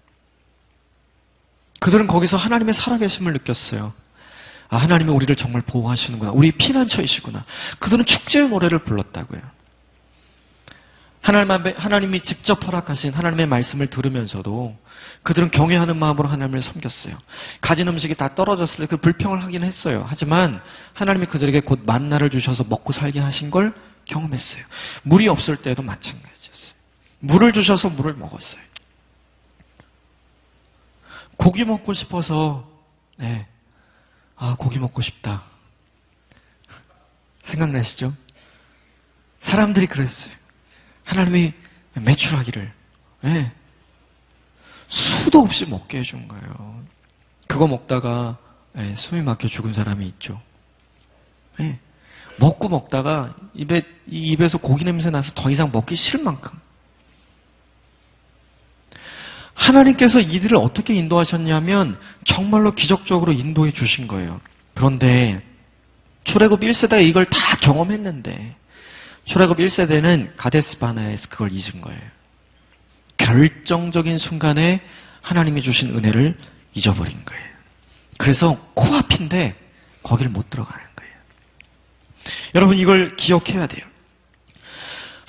그들은 1.80 2.08
거기서 2.08 2.36
하나님의 2.36 2.74
살아계심을 2.74 3.32
느꼈어요. 3.34 3.94
아, 4.70 4.78
하나님이 4.78 5.12
우리를 5.12 5.34
정말 5.36 5.62
보호하시는구나. 5.62 6.32
우리 6.32 6.52
피난처이시구나. 6.52 7.46
그들은 7.80 8.06
축제의 8.06 8.50
노래를 8.50 8.80
불렀다고요. 8.80 9.42
하나님이 11.22 12.22
직접 12.22 12.66
허락하신 12.66 13.14
하나님의 13.14 13.46
말씀을 13.46 13.88
들으면서도 13.88 14.76
그들은 15.24 15.52
경외하는 15.52 15.98
마음으로 15.98 16.28
하나님을 16.28 16.62
섬겼어요. 16.62 17.18
가진 17.62 17.88
음식이 17.88 18.16
다 18.16 18.34
떨어졌을 18.36 18.78
때 18.78 18.86
그 18.88 18.98
불평을 18.98 19.44
하긴 19.44 19.64
했어요. 19.64 20.06
하지만 20.08 20.62
하나님이 20.94 21.28
그들에게 21.28 21.60
곧 21.62 21.82
만나를 21.86 22.30
주셔서 22.32 22.64
먹고 22.64 22.94
살게 22.94 23.20
하신 23.20 23.52
걸 23.52 23.74
경험했어요. 24.06 24.64
물이 25.04 25.28
없을 25.28 25.58
때도 25.58 25.84
마찬가지였어요. 25.84 26.39
물을 27.20 27.54
주셔서 27.54 27.90
물을 27.90 28.14
먹었어요. 28.14 28.62
고기 31.38 31.64
먹고 31.64 31.94
싶어서 31.94 32.70
네. 33.18 33.48
아, 34.36 34.56
고기 34.58 34.80
먹고 34.80 35.02
싶다. 35.02 35.44
생각나시죠? 37.44 38.14
사람들이 39.42 39.88
그랬어요. 39.88 40.34
하나님이 41.04 41.54
매출하기를 41.94 42.74
네. 43.22 43.52
수도 44.88 45.40
없이 45.40 45.66
먹게 45.66 46.00
해준 46.00 46.28
거예요. 46.28 46.84
그거 47.48 47.68
먹다가 47.68 48.38
네, 48.74 48.96
숨이 48.96 49.22
막혀 49.22 49.48
죽은 49.48 49.74
사람이 49.74 50.06
있죠. 50.08 50.42
네. 51.58 51.80
먹고 52.40 52.70
먹다가 52.70 53.36
입에 53.54 53.84
입에서 54.08 54.58
고기 54.58 54.86
냄새 54.86 55.10
나서 55.10 55.34
더 55.34 55.50
이상 55.50 55.72
먹기 55.72 55.96
싫을 55.96 56.24
만큼 56.24 56.58
하나님께서 59.70 60.20
이들을 60.20 60.58
어떻게 60.58 60.96
인도하셨냐면 60.96 61.98
정말로 62.26 62.74
기적적으로 62.74 63.32
인도해 63.32 63.72
주신 63.72 64.08
거예요. 64.08 64.42
그런데 64.74 65.42
출애굽 66.24 66.62
1세대가 66.62 67.04
이걸 67.04 67.26
다 67.26 67.58
경험했는데 67.62 68.56
출애굽 69.26 69.58
1세대는 69.58 70.32
가데스 70.36 70.80
바나에서 70.80 71.30
그걸 71.30 71.52
잊은 71.52 71.82
거예요. 71.82 72.02
결정적인 73.18 74.18
순간에 74.18 74.82
하나님이 75.22 75.62
주신 75.62 75.92
은혜를 75.92 76.38
잊어버린 76.74 77.24
거예요. 77.26 77.46
그래서 78.18 78.58
코앞인데 78.74 79.56
거기를 80.04 80.32
못 80.32 80.50
들어가는 80.50 80.86
거예요. 80.96 81.14
여러분 82.56 82.78
이걸 82.78 83.16
기억해야 83.16 83.68
돼요. 83.68 83.86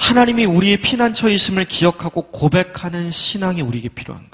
하나님이 0.00 0.46
우리의 0.46 0.78
피난처이심을 0.80 1.66
기억하고 1.66 2.30
고백하는 2.30 3.10
신앙이 3.10 3.60
우리에게 3.60 3.90
필요한. 3.90 4.29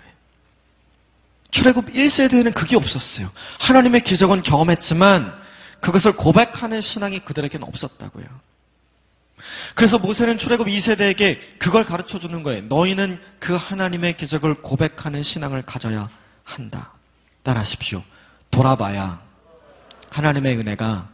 출애굽 1.50 1.86
1세대에는 1.86 2.54
그게 2.54 2.76
없었어요. 2.76 3.30
하나님의 3.58 4.02
기적은 4.02 4.42
경험했지만 4.42 5.32
그것을 5.80 6.16
고백하는 6.16 6.80
신앙이 6.80 7.20
그들에게는 7.20 7.66
없었다고요. 7.66 8.26
그래서 9.74 9.98
모세는 9.98 10.38
출애굽 10.38 10.66
2세대에게 10.66 11.58
그걸 11.58 11.84
가르쳐 11.84 12.18
주는 12.18 12.42
거예요. 12.42 12.62
너희는 12.62 13.20
그 13.38 13.54
하나님의 13.54 14.16
기적을 14.16 14.62
고백하는 14.62 15.22
신앙을 15.22 15.62
가져야 15.62 16.08
한다. 16.44 16.92
따라하십시오. 17.42 18.02
돌아봐야 18.50 19.20
하나님의 20.10 20.56
은혜가 20.58 21.08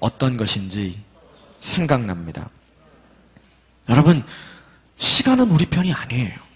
어떤 0.00 0.36
것인지 0.36 1.02
생각납니다. 1.60 2.50
여러분, 3.88 4.24
시간은 4.96 5.50
우리 5.50 5.66
편이 5.66 5.92
아니에요. 5.92 6.51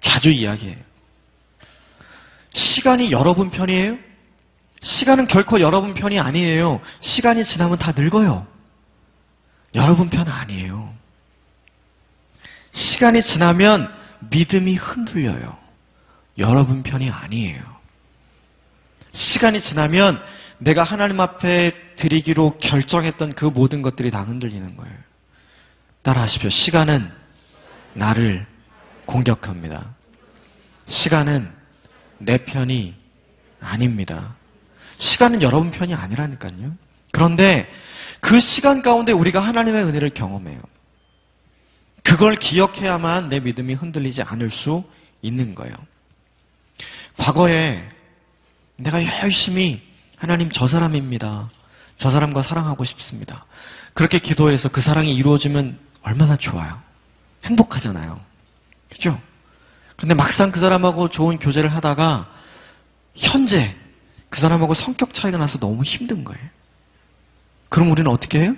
자주 0.00 0.30
이야기해요. 0.30 0.76
시간이 2.52 3.12
여러분 3.12 3.50
편이에요? 3.50 3.98
시간은 4.80 5.26
결코 5.26 5.60
여러분 5.60 5.94
편이 5.94 6.18
아니에요. 6.20 6.80
시간이 7.00 7.44
지나면 7.44 7.78
다 7.78 7.92
늙어요. 7.96 8.46
여러분 9.74 10.08
편 10.08 10.28
아니에요. 10.28 10.94
시간이 12.72 13.22
지나면 13.22 13.92
믿음이 14.30 14.76
흔들려요. 14.76 15.56
여러분 16.38 16.82
편이 16.82 17.10
아니에요. 17.10 17.60
시간이 19.12 19.60
지나면 19.60 20.22
내가 20.58 20.82
하나님 20.82 21.20
앞에 21.20 21.72
드리기로 21.96 22.58
결정했던 22.58 23.34
그 23.34 23.44
모든 23.44 23.82
것들이 23.82 24.10
다 24.10 24.22
흔들리는 24.22 24.76
거예요. 24.76 24.94
따라하십시오. 26.02 26.50
시간은 26.50 27.10
나를 27.94 28.46
공격합니다. 29.08 29.94
시간은 30.86 31.50
내 32.18 32.44
편이 32.44 32.94
아닙니다. 33.60 34.34
시간은 34.98 35.42
여러분 35.42 35.70
편이 35.70 35.94
아니라니까요. 35.94 36.74
그런데 37.12 37.68
그 38.20 38.38
시간 38.38 38.82
가운데 38.82 39.12
우리가 39.12 39.40
하나님의 39.40 39.84
은혜를 39.84 40.10
경험해요. 40.10 40.60
그걸 42.02 42.36
기억해야만 42.36 43.28
내 43.28 43.40
믿음이 43.40 43.74
흔들리지 43.74 44.22
않을 44.22 44.50
수 44.50 44.84
있는 45.22 45.54
거예요. 45.54 45.74
과거에 47.16 47.88
내가 48.76 49.02
열심히 49.22 49.82
하나님 50.16 50.50
저 50.50 50.68
사람입니다. 50.68 51.50
저 51.98 52.10
사람과 52.10 52.42
사랑하고 52.42 52.84
싶습니다. 52.84 53.46
그렇게 53.94 54.18
기도해서 54.18 54.68
그 54.68 54.80
사랑이 54.80 55.14
이루어지면 55.14 55.78
얼마나 56.02 56.36
좋아요. 56.36 56.80
행복하잖아요. 57.44 58.28
그죠? 58.90 59.20
근데 59.96 60.14
막상 60.14 60.52
그 60.52 60.60
사람하고 60.60 61.08
좋은 61.08 61.38
교제를 61.38 61.72
하다가 61.74 62.28
현재 63.14 63.74
그 64.30 64.40
사람하고 64.40 64.74
성격 64.74 65.12
차이가 65.12 65.38
나서 65.38 65.58
너무 65.58 65.82
힘든 65.82 66.24
거예요. 66.24 66.40
그럼 67.68 67.90
우리는 67.90 68.10
어떻게 68.10 68.40
해요? 68.40 68.54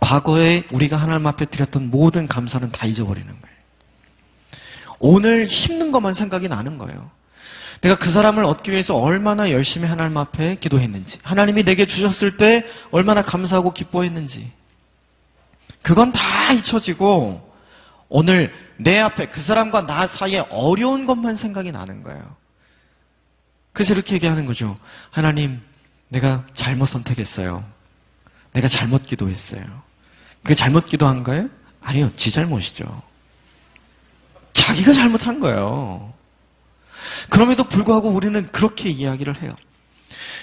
과거에 0.00 0.64
우리가 0.72 0.96
하나님 0.96 1.26
앞에 1.26 1.46
드렸던 1.46 1.90
모든 1.90 2.26
감사는 2.26 2.70
다 2.72 2.86
잊어버리는 2.86 3.28
거예요. 3.28 3.56
오늘 4.98 5.46
힘든 5.46 5.92
것만 5.92 6.14
생각이 6.14 6.48
나는 6.48 6.78
거예요. 6.78 7.10
내가 7.80 7.96
그 7.96 8.10
사람을 8.10 8.44
얻기 8.44 8.70
위해서 8.70 8.96
얼마나 8.96 9.50
열심히 9.50 9.88
하나님 9.88 10.16
앞에 10.16 10.56
기도했는지, 10.56 11.18
하나님이 11.22 11.64
내게 11.64 11.86
주셨을 11.86 12.36
때 12.36 12.64
얼마나 12.92 13.22
감사하고 13.22 13.72
기뻐했는지, 13.72 14.52
그건 15.82 16.12
다 16.12 16.52
잊혀지고, 16.52 17.52
오늘 18.08 18.52
내 18.82 18.98
앞에 18.98 19.26
그 19.26 19.42
사람과 19.42 19.86
나 19.86 20.06
사이에 20.06 20.40
어려운 20.50 21.06
것만 21.06 21.36
생각이 21.36 21.70
나는 21.72 22.02
거예요. 22.02 22.36
그래서 23.72 23.94
이렇게 23.94 24.14
얘기하는 24.14 24.44
거죠. 24.46 24.78
하나님, 25.10 25.60
내가 26.08 26.44
잘못 26.54 26.86
선택했어요. 26.86 27.64
내가 28.52 28.68
잘못 28.68 29.06
기도했어요. 29.06 29.64
그게 30.42 30.54
잘못 30.54 30.86
기도한 30.86 31.22
거예요? 31.22 31.48
아니요, 31.80 32.12
지 32.16 32.30
잘못이죠. 32.30 33.02
자기가 34.52 34.92
잘못한 34.92 35.40
거예요. 35.40 36.12
그럼에도 37.30 37.64
불구하고 37.64 38.10
우리는 38.10 38.50
그렇게 38.52 38.88
이야기를 38.90 39.42
해요. 39.42 39.56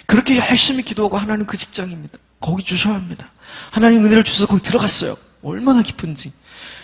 그렇게 0.08 0.38
열심히 0.38 0.84
기도하고 0.84 1.18
하나님 1.18 1.46
그 1.46 1.56
직장입니다. 1.58 2.18
거기 2.40 2.64
주셔야 2.64 2.96
합니다. 2.96 3.32
하나님 3.72 4.04
은혜를 4.06 4.24
주셔서 4.24 4.48
거기 4.48 4.64
들어갔어요. 4.64 5.18
얼마나 5.44 5.84
기쁜지. 5.84 6.32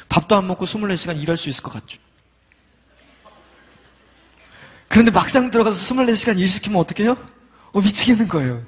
밥도 0.09 0.35
안 0.35 0.47
먹고 0.47 0.65
24시간 0.65 1.21
일할 1.21 1.37
수 1.37 1.49
있을 1.49 1.63
것 1.63 1.71
같죠. 1.73 1.97
그런데 4.87 5.11
막상 5.11 5.49
들어가서 5.49 5.77
24시간 5.93 6.39
일 6.39 6.47
시키면 6.47 6.79
어떻게 6.79 7.03
해요? 7.03 7.17
어, 7.73 7.81
미치겠는 7.81 8.27
거예요. 8.27 8.63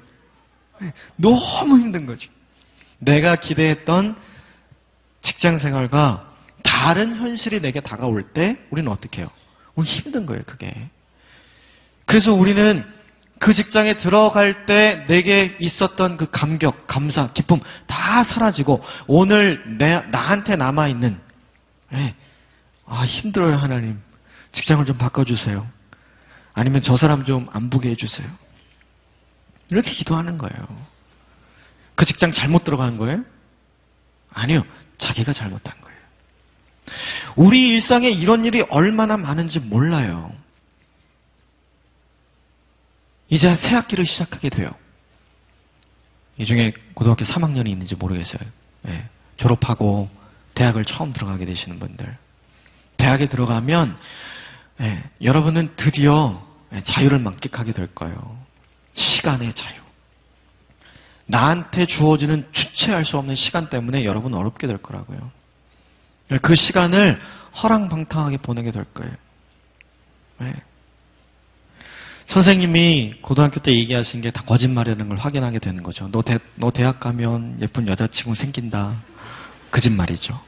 네, 0.80 0.92
너무 1.16 1.78
힘든 1.78 2.06
거죠. 2.06 2.30
내가 2.98 3.36
기대했던 3.36 4.16
직장 5.22 5.58
생활과 5.58 6.28
다른 6.62 7.14
현실이 7.14 7.60
내게 7.60 7.80
다가올 7.80 8.32
때 8.32 8.58
우리는 8.70 8.90
어떻게 8.90 9.20
해요? 9.20 9.30
우리 9.74 9.88
힘든 9.88 10.26
거예요, 10.26 10.42
그게. 10.44 10.90
그래서 12.04 12.32
우리는 12.32 12.84
그 13.38 13.52
직장에 13.52 13.96
들어갈 13.96 14.66
때 14.66 15.04
내게 15.08 15.56
있었던 15.60 16.16
그 16.16 16.30
감격, 16.30 16.86
감사, 16.86 17.32
기쁨 17.32 17.60
다 17.86 18.24
사라지고 18.24 18.82
오늘 19.06 19.78
내, 19.78 20.02
나한테 20.10 20.56
남아있는 20.56 21.27
네, 21.90 22.14
아 22.86 23.04
힘들어요 23.04 23.56
하나님 23.56 24.00
직장을 24.52 24.84
좀 24.86 24.98
바꿔주세요. 24.98 25.66
아니면 26.54 26.82
저 26.82 26.96
사람 26.96 27.24
좀 27.24 27.48
안 27.52 27.70
보게 27.70 27.90
해주세요. 27.90 28.28
이렇게 29.70 29.92
기도하는 29.92 30.38
거예요. 30.38 30.66
그 31.94 32.04
직장 32.04 32.32
잘못 32.32 32.64
들어간 32.64 32.96
거예요? 32.96 33.24
아니요. 34.32 34.64
자기가 34.98 35.32
잘못한 35.32 35.78
거예요. 35.80 35.98
우리 37.36 37.68
일상에 37.68 38.08
이런 38.08 38.44
일이 38.44 38.62
얼마나 38.70 39.16
많은지 39.16 39.60
몰라요. 39.60 40.32
이제 43.28 43.54
새 43.56 43.68
학기를 43.68 44.06
시작하게 44.06 44.48
돼요. 44.48 44.70
이 46.38 46.46
중에 46.46 46.72
고등학교 46.94 47.24
3학년이 47.24 47.68
있는지 47.68 47.94
모르겠어요. 47.94 48.40
네. 48.82 49.08
졸업하고 49.36 50.08
대학을 50.58 50.84
처음 50.84 51.12
들어가게 51.12 51.46
되시는 51.46 51.78
분들. 51.78 52.16
대학에 52.96 53.28
들어가면 53.28 53.96
네. 54.78 55.04
여러분은 55.22 55.74
드디어 55.76 56.44
자유를 56.84 57.20
만끽하게 57.20 57.72
될 57.72 57.86
거예요. 57.94 58.36
시간의 58.94 59.54
자유. 59.54 59.76
나한테 61.26 61.86
주어지는 61.86 62.48
주체할 62.50 63.04
수 63.04 63.18
없는 63.18 63.36
시간 63.36 63.70
때문에 63.70 64.04
여러분 64.04 64.34
어렵게 64.34 64.66
될 64.66 64.78
거라고요. 64.78 65.30
그 66.42 66.54
시간을 66.56 67.20
허랑방탕하게 67.62 68.38
보내게 68.38 68.72
될 68.72 68.84
거예요. 68.84 69.12
네. 70.38 70.54
선생님이 72.26 73.20
고등학교 73.22 73.60
때 73.60 73.72
얘기하신 73.72 74.20
게 74.22 74.30
다 74.32 74.42
거짓말이라는 74.42 75.08
걸 75.08 75.16
확인하게 75.18 75.60
되는 75.60 75.82
거죠. 75.84 76.08
너, 76.10 76.22
대, 76.22 76.38
너 76.56 76.70
대학 76.70 76.98
가면 76.98 77.58
예쁜 77.60 77.86
여자친구 77.86 78.34
생긴다. 78.34 78.96
거짓말이죠. 79.70 80.47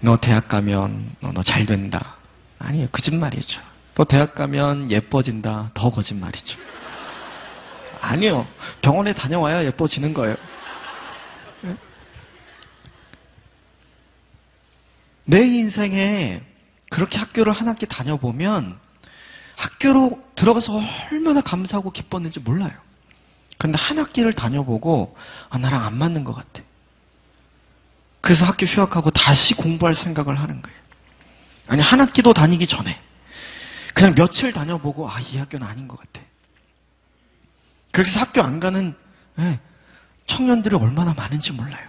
너 0.00 0.16
대학 0.16 0.48
가면 0.48 1.16
너 1.20 1.42
잘 1.42 1.66
된다. 1.66 2.16
아니에요. 2.58 2.88
거짓말이죠. 2.88 3.60
너 3.94 4.04
대학 4.04 4.34
가면 4.34 4.90
예뻐진다. 4.90 5.70
더 5.74 5.90
거짓말이죠. 5.90 6.58
아니요. 8.00 8.46
병원에 8.82 9.12
다녀와야 9.12 9.64
예뻐지는 9.64 10.14
거예요. 10.14 10.36
내 15.24 15.42
인생에 15.46 16.42
그렇게 16.90 17.18
학교를 17.18 17.52
한 17.52 17.68
학기 17.68 17.86
다녀보면 17.86 18.78
학교로 19.56 20.20
들어가서 20.34 20.80
얼마나 21.12 21.40
감사하고 21.40 21.92
기뻤는지 21.92 22.40
몰라요. 22.40 22.72
그런데 23.58 23.78
한 23.78 23.98
학기를 23.98 24.32
다녀보고 24.32 25.16
아, 25.50 25.58
나랑 25.58 25.84
안 25.84 25.96
맞는 25.98 26.24
것 26.24 26.32
같아. 26.34 26.62
그래서 28.20 28.44
학교 28.44 28.66
휴학하고 28.66 29.10
다시 29.10 29.54
공부할 29.54 29.94
생각을 29.94 30.38
하는 30.38 30.62
거예요. 30.62 30.78
아니, 31.68 31.82
한 31.82 32.00
학기도 32.00 32.32
다니기 32.32 32.66
전에. 32.66 33.00
그냥 33.94 34.14
며칠 34.14 34.52
다녀보고, 34.52 35.08
아, 35.08 35.20
이 35.20 35.38
학교는 35.38 35.66
아닌 35.66 35.88
것 35.88 35.98
같아. 35.98 36.20
해서 37.98 38.20
학교 38.20 38.42
안 38.42 38.60
가는 38.60 38.94
예, 39.38 39.58
청년들이 40.26 40.76
얼마나 40.76 41.12
많은지 41.14 41.52
몰라요. 41.52 41.88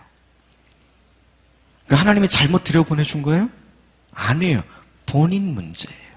그 1.88 1.96
하나님이 1.96 2.30
잘못 2.30 2.64
들여보내준 2.64 3.22
거예요? 3.22 3.50
아니에요. 4.14 4.64
본인 5.06 5.54
문제예요. 5.54 6.12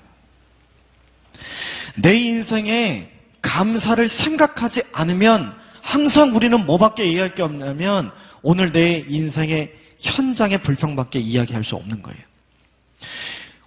내 1.97 2.15
인생에 2.15 3.11
감사를 3.43 4.09
생각하지 4.09 4.83
않으면 4.93 5.57
항상 5.83 6.35
우리는 6.35 6.65
뭐밖에 6.65 7.05
이해할 7.05 7.35
게 7.35 7.43
없냐면 7.43 8.11
오늘 8.43 8.73
내 8.73 9.05
인생의 9.07 9.75
현장의 10.05 10.63
불평밖에 10.63 11.19
이야기할 11.19 11.65
수 11.65 11.75
없는 11.77 12.03
거예요. 12.03 12.21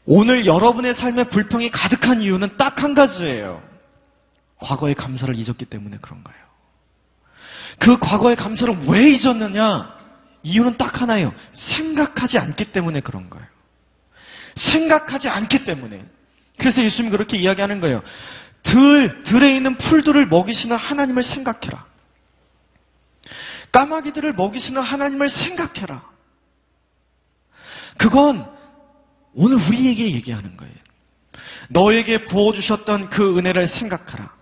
오늘 0.06 0.46
여러분의 0.46 0.94
삶에 0.96 1.26
불평이 1.26 1.70
가득한 1.72 2.22
이유는 2.22 2.58
딱 2.58 2.82
한 2.84 2.94
가지예요. 2.96 3.62
과거의 4.60 4.96
감사를 4.96 5.36
잊었기 5.36 5.66
때문에 5.66 5.98
그런 6.02 6.24
거예요. 6.24 6.40
그 7.80 7.98
과거의 8.00 8.36
감사를 8.36 8.88
왜 8.88 9.12
잊었느냐? 9.12 9.96
이유는 10.44 10.78
딱 10.78 11.02
하나예요. 11.02 11.34
생각하지 11.54 12.38
않기 12.40 12.72
때문에 12.72 13.02
그런 13.02 13.30
거예요. 13.30 13.46
생각하지 14.56 15.30
않기 15.30 15.64
때문에. 15.64 16.06
그래서 16.58 16.84
예수님이 16.84 17.12
그렇게 17.12 17.38
이야기하는 17.38 17.82
거예요. 17.82 18.02
들, 18.64 19.24
들에 19.24 19.56
있는 19.56 19.78
풀들을 19.78 20.28
먹이시는 20.28 20.76
하나님을 20.76 21.24
생각해라. 21.24 21.86
까마귀들을 23.72 24.34
먹이시는 24.34 24.82
하나님을 24.82 25.30
생각해라. 25.30 26.04
그건 27.98 28.46
오늘 29.34 29.58
우리에게 29.58 30.12
얘기하는 30.12 30.58
거예요. 30.58 30.74
너에게 31.70 32.26
부어주셨던 32.26 33.10
그 33.10 33.38
은혜를 33.38 33.68
생각하라. 33.68 34.38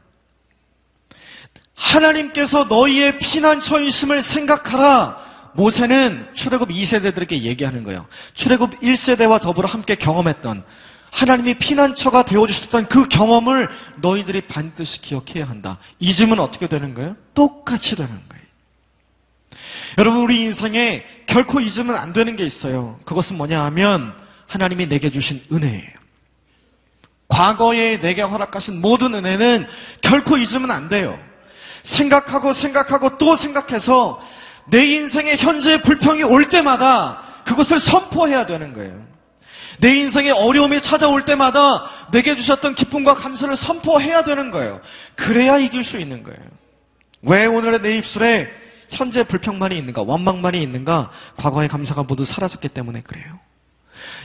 하나님께서 1.76 2.66
너희의 2.66 3.20
피난처 3.20 3.82
있음을 3.82 4.22
생각하라. 4.22 5.26
모세는 5.56 6.34
출애굽 6.36 6.70
2세대들에게 6.70 7.42
얘기하는 7.42 7.84
거예요. 7.84 8.06
출애굽 8.34 8.82
1세대와 8.82 9.42
더불어 9.42 9.68
함께 9.68 9.96
경험했던 9.96 10.64
하나님이 11.12 11.58
피난처가 11.60 12.26
되어 12.26 12.46
주셨던 12.46 12.88
그 12.88 13.08
경험을 13.08 13.70
너희들이 14.02 14.48
반드시 14.48 15.00
기억해야 15.02 15.46
한다. 15.46 15.78
잊으면 16.00 16.40
어떻게 16.40 16.68
되는 16.68 16.94
거예요? 16.94 17.16
똑같이 17.34 17.96
되는 17.96 18.12
거예요. 18.28 18.35
여러분 19.98 20.22
우리 20.22 20.42
인생에 20.42 21.04
결코 21.28 21.60
잊으면 21.60 21.96
안 21.96 22.14
되는 22.14 22.36
게 22.36 22.46
있어요. 22.46 22.98
그것은 23.06 23.38
뭐냐 23.38 23.64
하면 23.66 24.14
하나님이 24.48 24.88
내게 24.88 25.10
주신 25.10 25.42
은혜예요. 25.52 26.06
과거에 27.28 28.00
내게 28.02 28.22
허락하신 28.22 28.82
모든 28.82 29.14
은혜는 29.14 29.66
결코 30.02 30.38
잊으면 30.38 30.72
안 30.72 30.90
돼요. 30.90 31.18
생각하고 31.84 32.54
생각하고 32.54 33.18
또 33.18 33.36
생각해서 33.36 34.22
내 34.68 34.86
인생의 34.86 35.38
현재의 35.38 35.82
불평이 35.84 36.24
올 36.24 36.50
때마다 36.50 37.22
그것을 37.46 37.80
선포해야 37.80 38.46
되는 38.46 38.74
거예요. 38.74 39.06
내 39.80 39.96
인생에 39.96 40.32
어려움이 40.32 40.82
찾아올 40.82 41.26
때마다 41.26 41.90
내게 42.12 42.36
주셨던 42.36 42.76
기쁨과 42.76 43.16
감사를 43.16 43.56
선포해야 43.58 44.24
되는 44.24 44.52
거예요. 44.52 44.82
그래야 45.16 45.58
이길 45.58 45.84
수 45.84 46.00
있는 46.00 46.24
거예요. 46.24 46.40
왜 47.22 47.46
오늘의 47.46 47.82
내 47.82 47.98
입술에 47.98 48.65
현재 48.90 49.24
불평만이 49.24 49.78
있는가, 49.78 50.02
원망만이 50.02 50.62
있는가, 50.62 51.12
과거의 51.38 51.68
감사가 51.68 52.04
모두 52.04 52.26
사라졌기 52.26 52.70
때문에 52.70 53.02
그래요. 53.02 53.40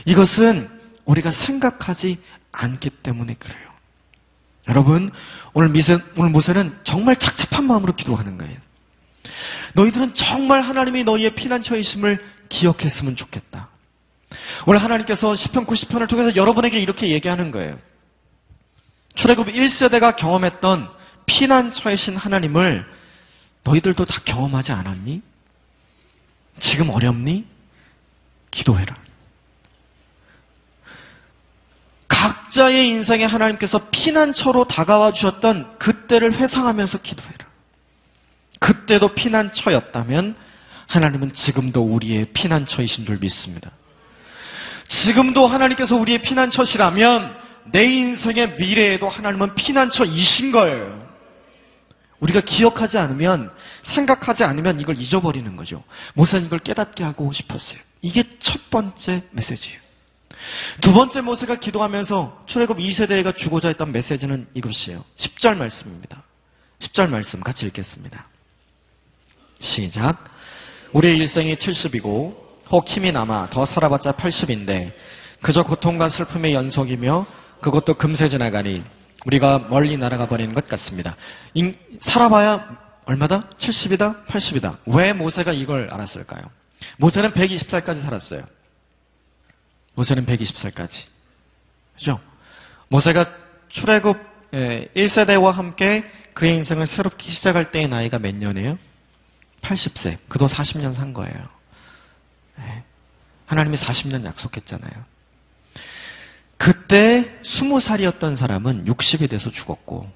이것은 0.05 0.69
우리가 1.05 1.31
생각하지 1.31 2.19
않기 2.51 2.89
때문에 2.89 3.35
그래요. 3.35 3.71
여러분, 4.67 5.09
오늘 5.53 5.69
미세, 5.69 5.97
오늘 6.17 6.29
모세는 6.29 6.77
정말 6.83 7.15
착잡한 7.15 7.65
마음으로 7.65 7.95
기도하는 7.95 8.37
거예요. 8.37 8.57
너희들은 9.73 10.13
정말 10.13 10.61
하나님이 10.61 11.03
너희의 11.03 11.35
피난처이심을 11.35 12.23
기억했으면 12.49 13.15
좋겠다. 13.15 13.69
오늘 14.67 14.83
하나님께서 14.83 15.33
10편 15.33 15.65
90편을 15.65 16.07
통해서 16.07 16.35
여러분에게 16.35 16.79
이렇게 16.79 17.09
얘기하는 17.09 17.51
거예요. 17.51 17.77
출애굽 19.15 19.47
1세대가 19.47 20.15
경험했던 20.15 20.89
피난처이신 21.25 22.15
하나님을 22.15 22.85
너희들도 23.63 24.05
다 24.05 24.21
경험하지 24.25 24.71
않았니? 24.71 25.21
지금 26.59 26.89
어렵니? 26.89 27.45
기도해라. 28.49 28.95
각자의 32.07 32.87
인생에 32.89 33.23
하나님께서 33.23 33.89
피난처로 33.89 34.65
다가와 34.65 35.13
주셨던 35.13 35.77
그때를 35.79 36.33
회상하면서 36.33 37.01
기도해라. 37.01 37.45
그때도 38.59 39.15
피난처였다면 39.15 40.35
하나님은 40.87 41.33
지금도 41.33 41.81
우리의 41.81 42.25
피난처이신 42.33 43.05
줄 43.05 43.17
믿습니다. 43.17 43.71
지금도 44.87 45.47
하나님께서 45.47 45.95
우리의 45.95 46.21
피난처시라면 46.21 47.39
내 47.71 47.83
인생의 47.85 48.57
미래에도 48.57 49.07
하나님은 49.07 49.55
피난처이신 49.55 50.51
거예요. 50.51 51.10
우리가 52.21 52.41
기억하지 52.41 52.97
않으면, 52.97 53.51
생각하지 53.83 54.43
않으면 54.43 54.79
이걸 54.79 54.97
잊어버리는 54.97 55.55
거죠. 55.55 55.83
모세는 56.13 56.45
이걸 56.45 56.59
깨닫게 56.59 57.03
하고 57.03 57.33
싶었어요. 57.33 57.79
이게 58.01 58.23
첫 58.39 58.69
번째 58.69 59.23
메시지예요. 59.31 59.79
두 60.81 60.93
번째 60.93 61.21
모세가 61.21 61.55
기도하면서 61.55 62.43
출애굽 62.47 62.77
2세대가 62.77 63.35
주고자 63.35 63.67
했던 63.67 63.91
메시지는 63.91 64.47
이것이에요. 64.53 65.03
10절 65.17 65.57
말씀입니다. 65.57 66.23
10절 66.79 67.09
말씀 67.09 67.41
같이 67.41 67.65
읽겠습니다. 67.67 68.27
시작. 69.59 70.23
우리의 70.93 71.17
일생이 71.17 71.55
70이고 71.55 72.35
혹 72.69 72.87
힘이 72.87 73.11
남아 73.11 73.49
더 73.51 73.65
살아봤자 73.65 74.13
80인데 74.13 74.93
그저 75.41 75.63
고통과 75.63 76.09
슬픔의 76.09 76.53
연속이며 76.53 77.25
그것도 77.61 77.95
금세 77.95 78.29
지나가니 78.29 78.83
우리가 79.25 79.67
멀리 79.69 79.97
날아가 79.97 80.27
버리는 80.27 80.53
것 80.53 80.67
같습니다. 80.67 81.15
인, 81.53 81.77
살아봐야 82.01 82.77
얼마다? 83.05 83.49
70이다? 83.57 84.25
80이다. 84.25 84.77
왜 84.85 85.13
모세가 85.13 85.53
이걸 85.53 85.89
알았을까요? 85.91 86.41
모세는 86.97 87.31
120살까지 87.31 88.01
살았어요. 88.03 88.43
모세는 89.95 90.25
120살까지. 90.25 90.91
그죠? 91.95 92.19
모세가 92.89 93.25
출애굽 93.69 94.17
1세대와 94.51 95.51
예, 95.51 95.55
함께 95.55 96.03
그의 96.33 96.55
인생을 96.55 96.87
새롭게 96.87 97.31
시작할 97.31 97.71
때의 97.71 97.87
나이가 97.87 98.19
몇 98.19 98.35
년이에요? 98.35 98.77
80세. 99.61 100.17
그도 100.27 100.47
40년 100.47 100.95
산 100.95 101.13
거예요. 101.13 101.35
네. 102.57 102.83
하나님이 103.45 103.77
40년 103.77 104.25
약속했잖아요. 104.25 105.10
그때 106.61 107.41
20살이었던 107.41 108.35
사람은 108.35 108.85
60이 108.85 109.27
돼서 109.31 109.49
죽었고, 109.49 110.07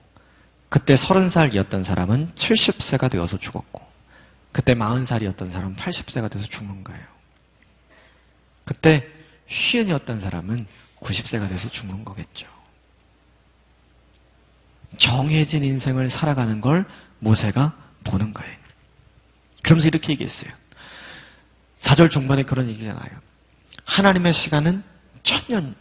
그때 0.69 0.93
30살이었던 0.93 1.83
사람은 1.83 2.33
70세가 2.35 3.09
되어서 3.09 3.39
죽었고, 3.39 3.81
그때 4.51 4.75
40살이었던 4.75 5.51
사람은 5.51 5.75
80세가 5.75 6.29
돼서 6.29 6.45
죽는 6.45 6.83
거예요. 6.83 7.03
그때 8.63 9.07
쉬은이었던 9.47 10.21
사람은 10.21 10.67
90세가 10.99 11.49
돼서 11.49 11.67
죽는 11.71 12.05
거겠죠. 12.05 12.45
정해진 14.99 15.63
인생을 15.63 16.11
살아가는 16.11 16.61
걸 16.61 16.85
모세가 17.17 17.75
보는 18.03 18.35
거예요. 18.35 18.55
그러면서 19.63 19.87
이렇게 19.87 20.11
얘기했어요. 20.11 20.51
4절 21.81 22.11
중반에 22.11 22.43
그런 22.43 22.67
얘기가 22.67 22.93
나요. 22.93 23.19
하나님의 23.85 24.33
시간은 24.33 24.83
천년. 25.23 25.75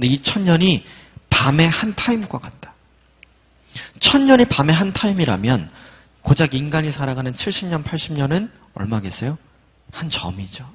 근데 0.00 0.14
이 0.14 0.22
천년이 0.22 0.82
밤의 1.28 1.68
한 1.68 1.94
타임과 1.94 2.38
같다. 2.38 2.72
천년이 4.00 4.46
밤의 4.46 4.74
한 4.74 4.94
타임이라면 4.94 5.70
고작 6.22 6.54
인간이 6.54 6.90
살아가는 6.90 7.30
70년, 7.34 7.84
80년은 7.84 8.50
얼마겠어요? 8.72 9.36
한 9.92 10.08
점이죠. 10.08 10.66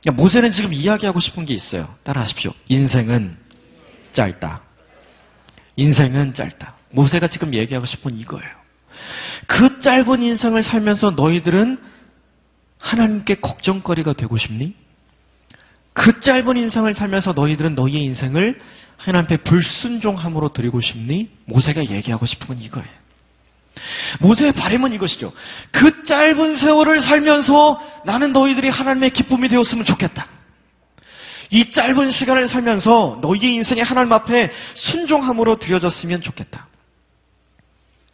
그러니까 0.00 0.22
모세는 0.22 0.52
지금 0.52 0.72
이야기하고 0.72 1.18
싶은 1.18 1.46
게 1.46 1.54
있어요. 1.54 1.92
따라하십시오. 2.04 2.52
인생은 2.68 3.36
짧다. 4.12 4.62
인생은 5.74 6.34
짧다. 6.34 6.76
모세가 6.90 7.26
지금 7.26 7.54
얘기하고 7.54 7.86
싶은 7.86 8.16
이거예요. 8.16 8.50
그 9.48 9.80
짧은 9.80 10.22
인생을 10.22 10.62
살면서 10.62 11.10
너희들은 11.12 11.82
하나님께 12.78 13.36
걱정거리가 13.40 14.12
되고 14.12 14.38
싶니? 14.38 14.76
그 15.98 16.20
짧은 16.20 16.56
인생을 16.56 16.94
살면서 16.94 17.32
너희들은 17.32 17.74
너희의 17.74 18.04
인생을 18.04 18.60
하나님께 18.98 19.38
불순종함으로 19.38 20.52
드리고 20.52 20.80
싶니? 20.80 21.28
모세가 21.46 21.86
얘기하고 21.86 22.24
싶은 22.24 22.46
건 22.46 22.58
이거예요. 22.60 22.88
모세의 24.20 24.52
바램은 24.52 24.92
이것이죠. 24.92 25.32
그 25.72 26.04
짧은 26.04 26.56
세월을 26.56 27.00
살면서 27.00 27.82
나는 28.06 28.32
너희들이 28.32 28.68
하나님의 28.68 29.10
기쁨이 29.10 29.48
되었으면 29.48 29.84
좋겠다. 29.84 30.28
이 31.50 31.70
짧은 31.72 32.12
시간을 32.12 32.46
살면서 32.46 33.18
너희의 33.20 33.54
인생이 33.54 33.80
하나님 33.80 34.12
앞에 34.12 34.52
순종함으로 34.74 35.58
드려졌으면 35.58 36.22
좋겠다. 36.22 36.68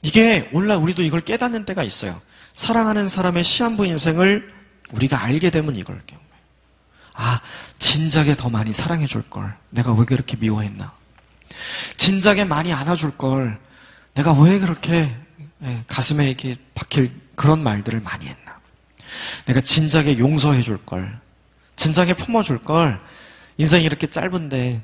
이게 0.01 0.49
오늘날 0.53 0.79
우리도 0.79 1.03
이걸 1.03 1.21
깨닫는 1.21 1.67
때가 1.67 1.83
있어요. 1.83 2.21
사랑하는 2.55 3.11
사람의 3.11 3.45
시한부 3.45 3.85
인생을 3.85 4.51
우리가 4.93 5.23
알게 5.23 5.51
되면 5.51 5.77
이걸. 5.77 6.01
아, 7.15 7.41
진작에 7.79 8.37
더 8.37 8.49
많이 8.51 8.73
사랑해 8.73 9.07
줄 9.07 9.23
걸. 9.23 9.55
내가 9.71 9.93
왜 9.93 10.05
그렇게 10.05 10.37
미워했나? 10.37 10.93
진작에 11.97 12.45
많이 12.45 12.73
안아줄 12.73 13.17
걸. 13.17 13.59
내가 14.15 14.33
왜 14.33 14.59
그렇게 14.59 15.15
예, 15.63 15.85
가슴에 15.87 16.29
이렇게 16.29 16.57
박힐 16.75 17.11
그런 17.37 17.63
말들을 17.63 18.01
많이 18.01 18.27
했나? 18.27 18.59
내가 19.47 19.61
진작에 19.61 20.19
용서해 20.19 20.63
줄 20.63 20.85
걸. 20.85 21.19
진작에 21.77 22.15
품어 22.15 22.43
줄 22.43 22.63
걸. 22.65 23.01
인생이 23.57 23.85
이렇게 23.85 24.09
짧은데 24.09 24.83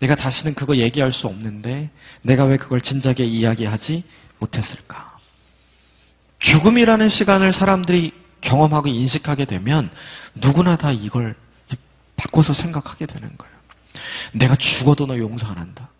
내가 0.00 0.14
다시는 0.14 0.54
그거 0.54 0.76
얘기할 0.76 1.12
수 1.12 1.26
없는데 1.26 1.90
내가 2.22 2.44
왜 2.44 2.56
그걸 2.56 2.80
진작에 2.80 3.24
이야기하지 3.26 4.04
못했을까? 4.38 5.18
죽음이라는 6.38 7.08
시간을 7.08 7.52
사람들이 7.52 8.12
경험하고 8.40 8.88
인식하게 8.88 9.44
되면 9.44 9.90
누구나 10.34 10.76
다 10.76 10.92
이걸 10.92 11.34
바꿔서 12.16 12.52
생각하게 12.54 13.06
되는 13.06 13.36
거예요. 13.36 13.56
내가 14.32 14.56
죽어도 14.56 15.06
너 15.06 15.18
용서 15.18 15.46
안 15.46 15.58
한다. 15.58 15.90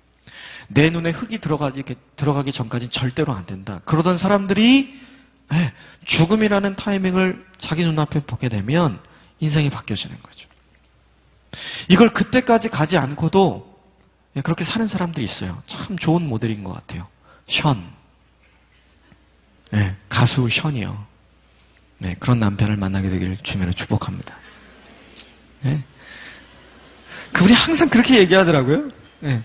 내 0.68 0.90
눈에 0.90 1.10
흙이 1.10 1.40
들어가기, 1.40 1.84
들어가기 2.16 2.52
전까지는 2.52 2.90
절대로 2.90 3.32
안 3.32 3.46
된다. 3.46 3.80
그러던 3.84 4.18
사람들이 4.18 5.06
예, 5.52 5.72
죽음이라는 6.06 6.74
타이밍을 6.74 7.46
자기 7.58 7.84
눈앞에 7.84 8.20
보게 8.24 8.48
되면 8.48 8.98
인생이 9.38 9.70
바뀌어지는 9.70 10.20
거죠. 10.20 10.48
이걸 11.88 12.12
그때까지 12.12 12.68
가지 12.68 12.98
않고도 12.98 13.76
예, 14.36 14.40
그렇게 14.40 14.64
사는 14.64 14.86
사람들이 14.88 15.24
있어요. 15.24 15.62
참 15.66 15.96
좋은 15.96 16.26
모델인 16.26 16.64
것 16.64 16.72
같아요. 16.72 17.06
션. 17.48 17.82
네, 19.70 19.96
가수 20.08 20.48
션이요. 20.48 21.06
네, 21.98 22.14
그런 22.18 22.38
남편을 22.40 22.76
만나게 22.76 23.08
되기를 23.08 23.38
주면으로 23.42 23.72
축복합니다. 23.72 24.34
네. 25.62 25.82
그분이 27.32 27.52
항상 27.52 27.88
그렇게 27.88 28.18
얘기하더라고요. 28.18 28.90
네. 29.20 29.42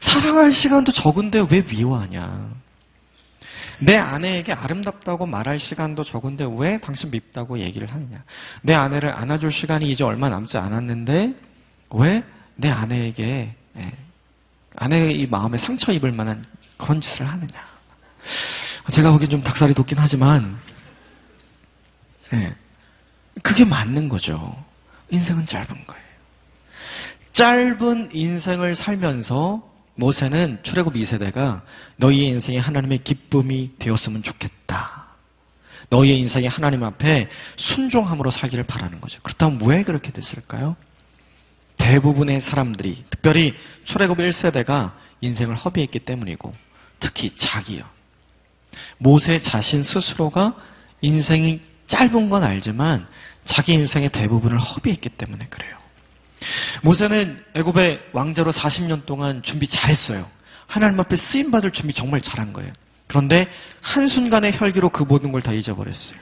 사랑할 0.00 0.52
시간도 0.52 0.92
적은데 0.92 1.44
왜 1.50 1.62
미워하냐? 1.62 2.50
내 3.80 3.96
아내에게 3.96 4.52
아름답다고 4.52 5.26
말할 5.26 5.58
시간도 5.58 6.04
적은데 6.04 6.46
왜 6.58 6.78
당신 6.78 7.10
밉다고 7.10 7.58
얘기를 7.58 7.90
하느냐? 7.90 8.22
내 8.62 8.74
아내를 8.74 9.10
안아줄 9.10 9.52
시간이 9.52 9.90
이제 9.90 10.04
얼마 10.04 10.28
남지 10.28 10.56
않았는데 10.58 11.34
왜 11.90 12.22
내 12.56 12.70
아내에게 12.70 13.54
예, 13.76 13.92
아내의 14.76 15.20
이 15.20 15.26
마음에 15.26 15.58
상처 15.58 15.92
입을 15.92 16.12
만한 16.12 16.44
그런 16.78 17.00
짓을 17.00 17.26
하느냐? 17.28 17.66
제가 18.92 19.10
보기엔 19.12 19.30
좀 19.30 19.42
닭살이 19.42 19.74
돋긴 19.74 19.98
하지만 19.98 20.58
예, 22.32 22.54
그게 23.42 23.64
맞는 23.64 24.08
거죠. 24.08 24.64
인생은 25.10 25.46
짧은 25.46 25.86
거예요. 25.86 26.03
짧은 27.34 28.10
인생을 28.12 28.76
살면서 28.76 29.62
모세는 29.96 30.60
출애굽 30.62 30.94
2세대가 30.94 31.62
너희의 31.96 32.28
인생이 32.28 32.58
하나님의 32.58 32.98
기쁨이 32.98 33.72
되었으면 33.78 34.22
좋겠다. 34.22 35.04
너희의 35.90 36.18
인생이 36.20 36.46
하나님 36.46 36.82
앞에 36.82 37.28
순종함으로 37.56 38.30
살기를 38.30 38.64
바라는 38.64 39.00
거죠. 39.00 39.20
그렇다면 39.22 39.60
왜 39.62 39.82
그렇게 39.84 40.10
됐을까요? 40.10 40.76
대부분의 41.76 42.40
사람들이 42.40 43.04
특별히 43.10 43.54
출애굽 43.84 44.18
1세대가 44.18 44.92
인생을 45.20 45.56
허비했기 45.56 46.00
때문이고 46.00 46.54
특히 47.00 47.34
자기요. 47.36 47.84
모세 48.98 49.42
자신 49.42 49.82
스스로가 49.82 50.56
인생이 51.00 51.60
짧은 51.86 52.30
건 52.30 52.44
알지만 52.44 53.06
자기 53.44 53.74
인생의 53.74 54.10
대부분을 54.10 54.58
허비했기 54.58 55.10
때문에 55.10 55.46
그래요. 55.48 55.83
모세는 56.82 57.42
애굽의 57.54 58.10
왕자로 58.12 58.52
40년 58.52 59.06
동안 59.06 59.42
준비 59.42 59.68
잘했어요. 59.68 60.26
하나님 60.66 60.98
앞에 61.00 61.16
쓰임 61.16 61.50
받을 61.50 61.70
준비 61.70 61.92
정말 61.94 62.20
잘한 62.20 62.52
거예요. 62.52 62.72
그런데 63.06 63.48
한순간의 63.82 64.58
혈기로 64.58 64.90
그 64.90 65.02
모든 65.02 65.30
걸 65.32 65.42
다 65.42 65.52
잊어버렸어요. 65.52 66.18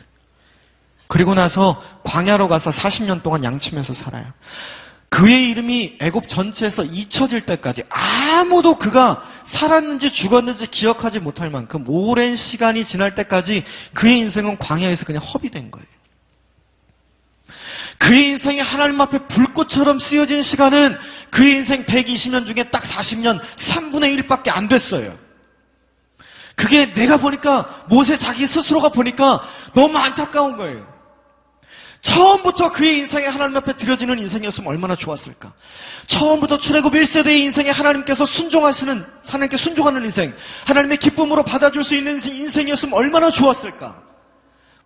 그리고 1.07 1.35
나서 1.35 1.83
광야로 2.05 2.49
가서 2.49 2.71
40년 2.71 3.23
동안 3.23 3.45
양치면서 3.45 3.93
살아요. 3.93 4.25
그의 5.11 5.51
이름이 5.51 5.99
애굽 6.01 6.27
전체에서 6.27 6.85
잊혀질 6.85 7.43
때까지 7.43 7.83
아무도 7.91 8.79
그가 8.79 9.23
살았는지 9.45 10.13
죽었는지 10.13 10.67
기억하지 10.69 11.19
못할 11.19 11.51
만큼 11.51 11.85
오랜 11.87 12.35
시간이 12.35 12.87
지날 12.87 13.15
때까지 13.15 13.63
그의 13.93 14.19
인생은 14.21 14.57
광야에서 14.57 15.05
그냥 15.05 15.23
허비된 15.23 15.71
거예요. 15.71 15.87
그의 18.03 18.31
인생이 18.31 18.59
하나님 18.59 19.01
앞에 19.01 19.29
불꽃처럼 19.29 20.01
쓰여진 20.01 20.43
시간은 20.43 20.99
그의 21.31 21.55
인생 21.55 21.85
120년 21.85 22.47
중에 22.47 22.65
딱 22.65 22.83
40년 22.83 23.41
3분의 23.57 24.27
1밖에 24.27 24.49
안 24.49 24.67
됐어요. 24.67 25.17
그게 26.57 26.93
내가 26.95 27.19
보니까 27.19 27.85
모세 27.89 28.19
자기 28.19 28.49
스스로가 28.49 28.89
보니까 28.89 29.41
너무 29.75 29.97
안타까운 29.99 30.57
거예요. 30.57 30.85
처음부터 32.01 32.73
그의 32.73 32.99
인생에 32.99 33.27
하나님 33.27 33.57
앞에 33.59 33.77
드려지는 33.77 34.19
인생이었으면 34.19 34.69
얼마나 34.69 34.97
좋았을까. 34.97 35.53
처음부터 36.09 36.59
출애굽 36.59 36.93
1세대의 36.93 37.39
인생에 37.43 37.71
하나님께서 37.71 38.27
순종하시는 38.27 39.07
하나님께 39.25 39.57
순종하는 39.57 40.03
인생, 40.03 40.35
하나님의 40.65 40.97
기쁨으로 40.97 41.45
받아줄 41.45 41.85
수 41.85 41.95
있는 41.95 42.21
인생이었으면 42.21 42.95
얼마나 42.95 43.31
좋았을까. 43.31 44.12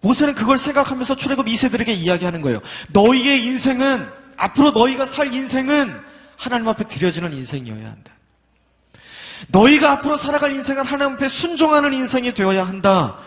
모세는 0.00 0.34
그걸 0.34 0.58
생각하면서 0.58 1.16
출애굽 1.16 1.46
2세들에게 1.46 1.88
이야기하는 1.88 2.42
거예요. 2.42 2.60
너희의 2.90 3.44
인생은 3.44 4.08
앞으로 4.36 4.70
너희가 4.72 5.06
살 5.06 5.32
인생은 5.32 6.00
하나님 6.36 6.68
앞에 6.68 6.84
드려지는 6.84 7.32
인생이어야 7.32 7.90
한다. 7.90 8.12
너희가 9.48 9.92
앞으로 9.92 10.16
살아갈 10.16 10.52
인생은 10.52 10.84
하나님 10.84 11.14
앞에 11.14 11.28
순종하는 11.28 11.92
인생이 11.92 12.34
되어야 12.34 12.66
한다. 12.66 13.18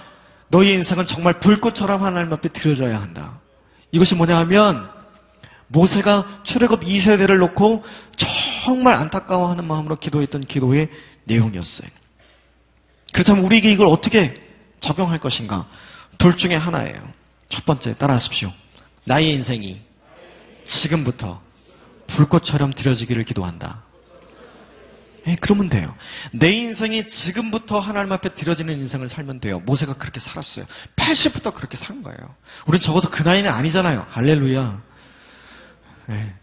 너희의 0.50 0.76
인생은 0.76 1.08
정말 1.08 1.40
불꽃처럼 1.40 2.04
하나님 2.04 2.32
앞에 2.34 2.50
드려져야 2.50 3.02
한다. 3.02 3.40
이것이 3.92 4.16
뭐냐 4.16 4.38
하면 4.40 4.90
모세가 5.68 6.42
출애굽 6.44 6.82
2세대를 6.82 7.38
놓고 7.38 7.84
정말 8.66 8.96
안타까워하는 8.96 9.66
마음으로 9.66 9.96
기도했던 9.96 10.42
기도의 10.42 10.90
내용이었어요. 11.26 11.90
그렇다면 13.14 13.44
우리에게 13.46 13.72
이걸 13.72 13.88
어떻게 13.88 14.36
적용할 14.80 15.20
것인가? 15.20 15.68
둘 16.20 16.38
중에 16.38 16.54
하나예요. 16.54 17.02
첫 17.50 17.66
번째, 17.66 17.98
따라하십시오. 17.98 18.54
나의 19.06 19.32
인생이 19.32 19.82
지금부터 20.66 21.42
불꽃처럼 22.08 22.74
들여지기를 22.74 23.24
기도한다. 23.24 23.84
예, 25.28 25.36
그러면 25.42 25.70
돼요. 25.70 25.96
내 26.32 26.52
인생이 26.52 27.08
지금부터 27.08 27.80
하나님 27.80 28.12
앞에 28.12 28.34
들여지는 28.34 28.78
인생을 28.80 29.10
살면 29.10 29.40
돼요. 29.40 29.60
모세가 29.60 29.96
그렇게 29.96 30.20
살았어요. 30.20 30.66
80부터 30.96 31.54
그렇게 31.54 31.78
산 31.78 32.04
거예요. 32.04 32.36
우린 32.66 32.82
적어도 32.82 33.10
그 33.10 33.24
나이는 33.24 33.50
아니잖아요. 33.50 34.06
할렐루야. 34.10 34.82
예. 36.12 36.34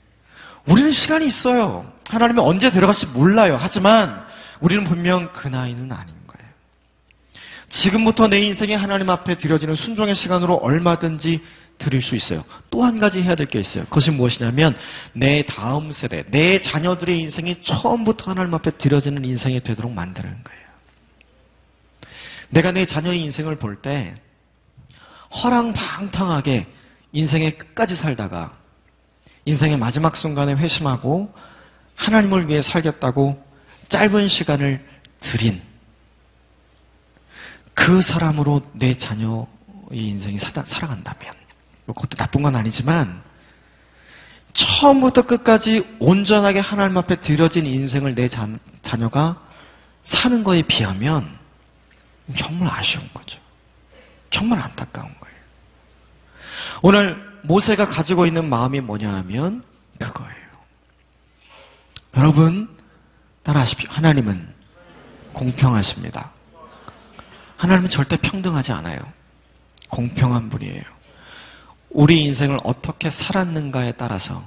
우리는 0.67 0.91
시간이 0.91 1.27
있어요. 1.27 1.93
하나님이 2.09 2.41
언제 2.41 2.71
데려갈지 2.71 3.07
몰라요. 3.07 3.57
하지만 3.61 4.25
우리는 4.61 4.85
분명 4.85 5.33
그 5.33 5.49
나이는 5.49 5.93
거예요. 5.93 6.16
지금부터 7.69 8.29
내 8.29 8.41
인생이 8.41 8.75
하나님 8.75 9.11
앞에 9.11 9.37
들여지는 9.39 9.75
순종의 9.77 10.15
시간으로 10.15 10.55
얼마든지 10.55 11.43
드릴 11.79 12.01
수 12.01 12.15
있어요. 12.17 12.45
또 12.71 12.85
한 12.85 12.99
가지 12.99 13.21
해야 13.23 13.35
될 13.35 13.47
게 13.49 13.59
있어요. 13.61 13.85
그것이 13.85 14.11
무엇이냐면 14.11 14.77
내 15.13 15.43
다음 15.45 15.93
세대, 15.93 16.25
내 16.31 16.61
자녀들의 16.61 17.19
인생이 17.21 17.63
처음부터 17.63 18.31
하나님 18.31 18.55
앞에 18.55 18.73
드려지는 18.73 19.25
인생이 19.25 19.61
되도록 19.61 19.93
만드는 19.93 20.29
거예요. 20.45 20.67
내가 22.51 22.71
내 22.73 22.87
자녀의 22.87 23.21
인생을 23.23 23.57
볼 23.57 23.83
때 23.83 24.15
허랑방탕하게 25.43 26.67
인생의 27.13 27.59
끝까지 27.59 27.97
살다가 27.97 28.57
인생의 29.45 29.77
마지막 29.77 30.17
순간에 30.17 30.55
회심하고 30.55 31.35
하나님을 31.97 32.49
위해 32.49 32.63
살겠다고 32.63 33.43
짧은 33.89 34.29
시간을 34.29 34.85
들인 35.21 35.61
그 37.77 38.01
사람으로 38.01 38.63
내 38.73 38.97
자녀의 38.97 39.47
인생이 39.93 40.39
살아간다면 40.39 41.35
뭐 41.85 41.95
그것도 41.95 42.17
나쁜 42.17 42.43
건 42.43 42.57
아니지만 42.57 43.23
처음부터 44.55 45.23
끝까지 45.27 45.87
온전하게 46.01 46.59
하나님 46.59 46.97
앞에 46.97 47.21
드려진 47.21 47.67
인생을 47.67 48.15
내 48.15 48.29
자, 48.29 48.49
자녀가 48.83 49.43
사는 50.05 50.43
거에 50.43 50.63
비하면 50.63 51.39
정말 52.39 52.73
아쉬운 52.73 53.09
거죠. 53.13 53.39
정말 54.31 54.59
안타까운 54.61 55.07
거예요. 55.21 55.37
오늘 56.83 57.23
모세가 57.43 57.87
가지고 57.87 58.25
있는 58.25 58.49
마음이 58.49 58.81
뭐냐 58.81 59.13
하면 59.17 59.63
그거예요. 59.99 60.47
여러분, 62.17 62.75
따라하십시오. 63.43 63.91
하나님은 63.91 64.55
공평하십니다. 65.35 66.33
하나님은 67.57 67.91
절대 67.91 68.17
평등하지 68.17 68.73
않아요. 68.73 68.99
공평한 69.89 70.51
분이에요. 70.51 70.83
우리 71.91 72.23
인생을 72.23 72.59
어떻게 72.65 73.11
살았는가에 73.11 73.93
따라서 73.93 74.45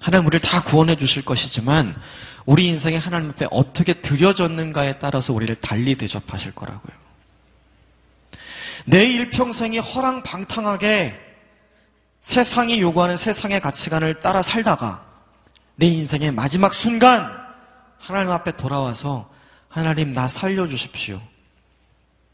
하나님 0.00 0.26
우리를 0.26 0.40
다 0.40 0.62
구원해 0.62 0.96
주실 0.96 1.24
것이지만 1.24 1.96
우리 2.44 2.66
인생에 2.66 2.96
하나님 2.96 3.30
앞에 3.30 3.46
어떻게 3.50 3.94
드려졌는가에 3.94 4.98
따라서 4.98 5.32
우리를 5.32 5.54
달리 5.56 5.96
대접하실 5.96 6.54
거라고요. 6.54 6.92
내 8.84 9.04
일평생이 9.04 9.78
허랑방탕하게 9.78 11.18
세상이 12.22 12.80
요구하는 12.80 13.16
세상의 13.16 13.60
가치관을 13.60 14.18
따라 14.20 14.42
살다가 14.42 15.04
내 15.76 15.86
인생의 15.86 16.32
마지막 16.32 16.74
순간 16.74 17.30
하나님 17.98 18.30
앞에 18.32 18.56
돌아와서 18.56 19.30
하나님 19.68 20.12
나 20.12 20.28
살려주십시오. 20.28 21.20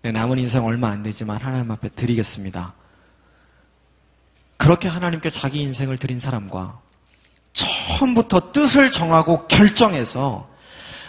내 0.08 0.12
남은 0.12 0.38
인생 0.38 0.64
얼마 0.64 0.88
안 0.88 1.02
되지만 1.02 1.36
하나님 1.42 1.70
앞에 1.70 1.90
드리겠습니다. 1.90 2.72
그렇게 4.56 4.88
하나님께 4.88 5.28
자기 5.28 5.60
인생을 5.60 5.98
드린 5.98 6.18
사람과 6.18 6.80
처음부터 7.52 8.52
뜻을 8.52 8.90
정하고 8.90 9.46
결정해서 9.48 10.48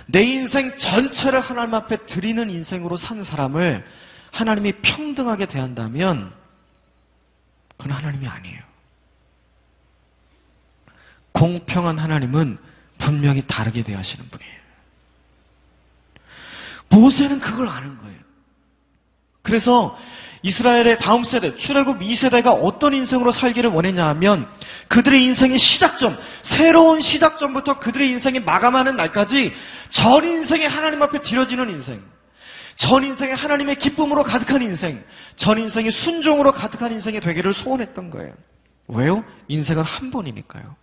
내 0.05 0.23
인생 0.23 0.77
전체를 0.77 1.39
하나님 1.39 1.75
앞에 1.75 2.07
드리는 2.07 2.49
인생으로 2.49 2.97
산 2.97 3.23
사람을 3.23 3.87
하나님이 4.33 4.73
평등하게 4.81 5.45
대한다면 5.45 6.33
그건 7.77 7.93
하나님이 7.93 8.27
아니에요. 8.27 8.61
공평한 11.31 11.97
하나님은 11.97 12.57
분명히 12.97 13.47
다르게 13.47 13.81
대하시는 13.83 14.29
분이에요. 14.29 14.59
모세는 16.89 17.39
그걸 17.39 17.69
아는 17.69 17.97
거예요. 17.97 18.08
그래서 19.49 19.97
이스라엘의 20.41 20.99
다음 20.99 21.25
세대, 21.25 21.55
출애굽 21.55 21.99
2세대가 21.99 22.47
어떤 22.63 22.93
인생으로 22.93 23.31
살기를 23.31 23.71
원했냐 23.71 24.05
하면 24.09 24.47
그들의 24.87 25.21
인생의 25.25 25.57
시작점, 25.59 26.17
새로운 26.43 27.01
시작점부터 27.01 27.79
그들의 27.79 28.09
인생이 28.09 28.39
마감하는 28.39 28.95
날까지 28.95 29.53
전 29.89 30.23
인생이 30.23 30.65
하나님 30.65 31.01
앞에 31.01 31.19
드려지는 31.21 31.69
인생, 31.69 32.01
전 32.77 33.03
인생이 33.03 33.33
하나님의 33.33 33.75
기쁨으로 33.75 34.23
가득한 34.23 34.61
인생, 34.61 35.03
전 35.35 35.59
인생이 35.59 35.91
순종으로 35.91 36.53
가득한 36.53 36.93
인생이 36.93 37.19
되기를 37.19 37.53
소원했던 37.53 38.09
거예요. 38.09 38.33
왜요? 38.87 39.25
인생은 39.49 39.83
한 39.83 40.09
번이니까요. 40.09 40.75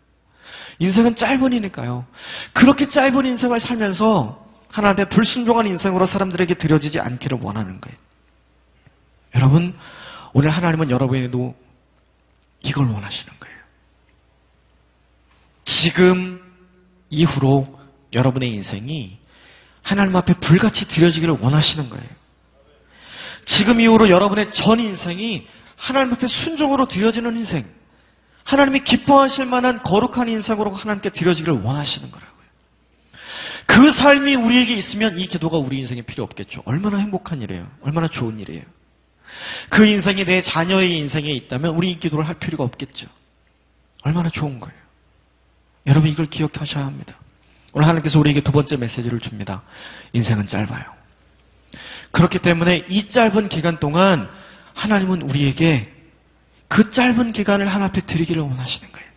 인생은 0.78 1.16
짧으니까요. 1.16 2.04
그렇게 2.52 2.88
짧은 2.88 3.24
인생을 3.24 3.60
살면서 3.60 4.44
하나님의 4.68 5.08
불순종한 5.08 5.66
인생으로 5.66 6.04
사람들에게 6.04 6.54
드려지지 6.54 7.00
않기를 7.00 7.38
원하는 7.40 7.80
거예요. 7.80 7.96
여러분, 9.36 9.76
오늘 10.32 10.50
하나님은 10.50 10.90
여러분에도 10.90 11.54
이걸 12.62 12.86
원하시는 12.86 13.32
거예요. 13.38 13.56
지금 15.64 16.42
이후로 17.10 17.78
여러분의 18.12 18.50
인생이 18.50 19.18
하나님 19.82 20.16
앞에 20.16 20.34
불같이 20.34 20.88
드려지기를 20.88 21.36
원하시는 21.40 21.88
거예요. 21.90 22.08
지금 23.44 23.80
이후로 23.80 24.10
여러분의 24.10 24.50
전 24.52 24.80
인생이 24.80 25.46
하나님 25.76 26.12
앞에 26.14 26.26
순종으로 26.26 26.86
드려지는 26.86 27.36
인생, 27.36 27.66
하나님이 28.44 28.80
기뻐하실 28.80 29.46
만한 29.46 29.82
거룩한 29.82 30.28
인생으로 30.28 30.72
하나님께 30.72 31.10
드려지기를 31.10 31.60
원하시는 31.60 32.10
거라고요. 32.10 32.36
그 33.66 33.92
삶이 33.92 34.34
우리에게 34.34 34.74
있으면 34.74 35.18
이 35.18 35.26
기도가 35.26 35.58
우리 35.58 35.78
인생에 35.78 36.02
필요 36.02 36.24
없겠죠. 36.24 36.62
얼마나 36.64 36.98
행복한 36.98 37.42
일이에요. 37.42 37.68
얼마나 37.82 38.08
좋은 38.08 38.38
일이에요. 38.40 38.62
그 39.68 39.86
인생이 39.86 40.24
내 40.24 40.42
자녀의 40.42 40.96
인생에 40.98 41.30
있다면 41.30 41.74
우리 41.74 41.90
이 41.90 41.98
기도를 41.98 42.26
할 42.26 42.34
필요가 42.34 42.64
없겠죠. 42.64 43.08
얼마나 44.02 44.30
좋은 44.30 44.60
거예요. 44.60 44.76
여러분 45.86 46.10
이걸 46.10 46.26
기억하셔야 46.26 46.84
합니다. 46.84 47.14
오늘 47.72 47.86
하나님께서 47.86 48.18
우리에게 48.18 48.40
두 48.40 48.52
번째 48.52 48.76
메시지를 48.76 49.20
줍니다. 49.20 49.62
인생은 50.12 50.46
짧아요. 50.46 50.84
그렇기 52.12 52.38
때문에 52.38 52.86
이 52.88 53.08
짧은 53.08 53.48
기간 53.48 53.78
동안 53.78 54.28
하나님은 54.74 55.22
우리에게 55.22 55.92
그 56.68 56.90
짧은 56.90 57.32
기간을 57.32 57.66
하나 57.66 57.86
앞에 57.86 58.02
드리기를 58.02 58.42
원하시는 58.42 58.90
거예요. 58.92 59.08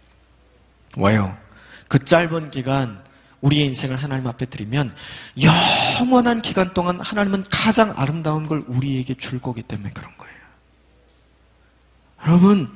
왜요? 0.97 1.37
그 1.87 1.99
짧은 1.99 2.51
기간 2.51 3.01
우리의 3.41 3.67
인생을 3.67 3.95
하나님 3.95 4.27
앞에 4.27 4.45
드리면 4.45 4.93
영원한 5.41 6.41
기간 6.41 6.73
동안 6.73 6.99
하나님은 6.99 7.45
가장 7.49 7.93
아름다운 7.95 8.47
걸 8.47 8.63
우리에게 8.67 9.15
줄 9.15 9.41
거기 9.41 9.61
때문에 9.61 9.91
그런 9.93 10.11
거예요. 10.17 10.35
여러분 12.25 12.69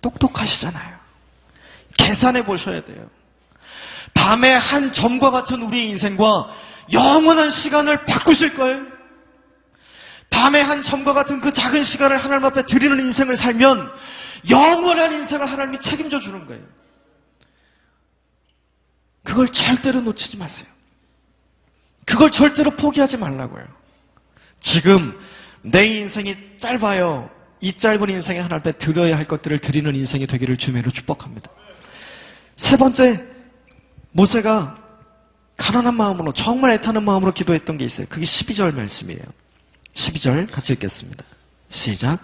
똑똑하시잖아요. 0.00 0.98
계산해 1.96 2.44
보셔야 2.44 2.84
돼요. 2.84 3.08
밤의 4.14 4.58
한 4.58 4.92
점과 4.92 5.30
같은 5.30 5.62
우리의 5.62 5.90
인생과 5.90 6.48
영원한 6.92 7.50
시간을 7.50 8.04
바꾸실 8.04 8.54
거예요. 8.54 8.82
밤의 10.30 10.64
한 10.64 10.82
점과 10.82 11.12
같은 11.12 11.40
그 11.40 11.52
작은 11.52 11.84
시간을 11.84 12.16
하나님 12.16 12.44
앞에 12.46 12.66
드리는 12.66 12.98
인생을 12.98 13.36
살면 13.36 13.90
영원한 14.50 15.12
인생을 15.12 15.48
하나님이 15.50 15.80
책임져 15.80 16.20
주는 16.20 16.46
거예요. 16.46 16.62
그걸 19.22 19.48
절대로 19.48 20.00
놓치지 20.00 20.36
마세요. 20.36 20.66
그걸 22.04 22.32
절대로 22.32 22.72
포기하지 22.72 23.16
말라고요. 23.16 23.64
지금 24.60 25.18
내 25.62 25.86
인생이 25.86 26.36
짧아요. 26.58 27.30
이 27.60 27.76
짧은 27.76 28.10
인생에 28.10 28.38
하나님 28.38 28.58
앞에 28.58 28.72
드려야 28.78 29.16
할 29.16 29.26
것들을 29.26 29.58
드리는 29.58 29.94
인생이 29.94 30.26
되기를 30.26 30.56
주매로 30.56 30.90
축복합니다. 30.90 31.48
세 32.56 32.76
번째, 32.76 33.24
모세가 34.10 34.78
가난한 35.56 35.94
마음으로 35.96 36.32
정말 36.32 36.72
애타는 36.72 37.04
마음으로 37.04 37.32
기도했던 37.32 37.78
게 37.78 37.84
있어요. 37.84 38.06
그게 38.08 38.26
12절 38.26 38.74
말씀이에요. 38.74 39.22
12절 39.94 40.50
같이 40.50 40.72
읽겠습니다. 40.72 41.22
시작. 41.70 42.18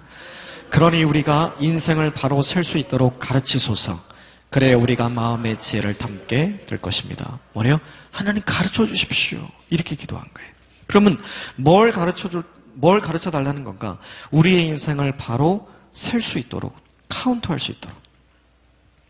그러니 0.71 1.05
우리가 1.05 1.57
인생을 1.61 2.13
바로 2.13 2.43
셀 2.43 2.65
수 2.65 2.79
있도록 2.79 3.19
가르치소서. 3.19 4.03
그래야 4.51 4.77
우리가 4.77 5.09
마음의 5.09 5.61
지혜를 5.61 5.99
담게 5.99 6.65
될 6.67 6.81
것입니다. 6.81 7.39
뭐래요? 7.53 7.81
하나님 8.11 8.43
가르쳐 8.45 8.87
주십시오. 8.87 9.47
이렇게 9.69 9.95
기도한 9.95 10.27
거예요. 10.33 10.51
그러면 10.87 11.21
뭘 11.57 11.93
가르쳐 11.93 12.31
줄, 12.31 12.45
뭘 12.75 13.01
가르쳐 13.01 13.31
달라는 13.31 13.65
건가? 13.65 13.99
우리의 14.31 14.67
인생을 14.69 15.17
바로 15.17 15.69
셀 15.93 16.23
수 16.23 16.39
있도록, 16.39 16.77
카운트할 17.09 17.59
수 17.61 17.73
있도록. 17.73 17.97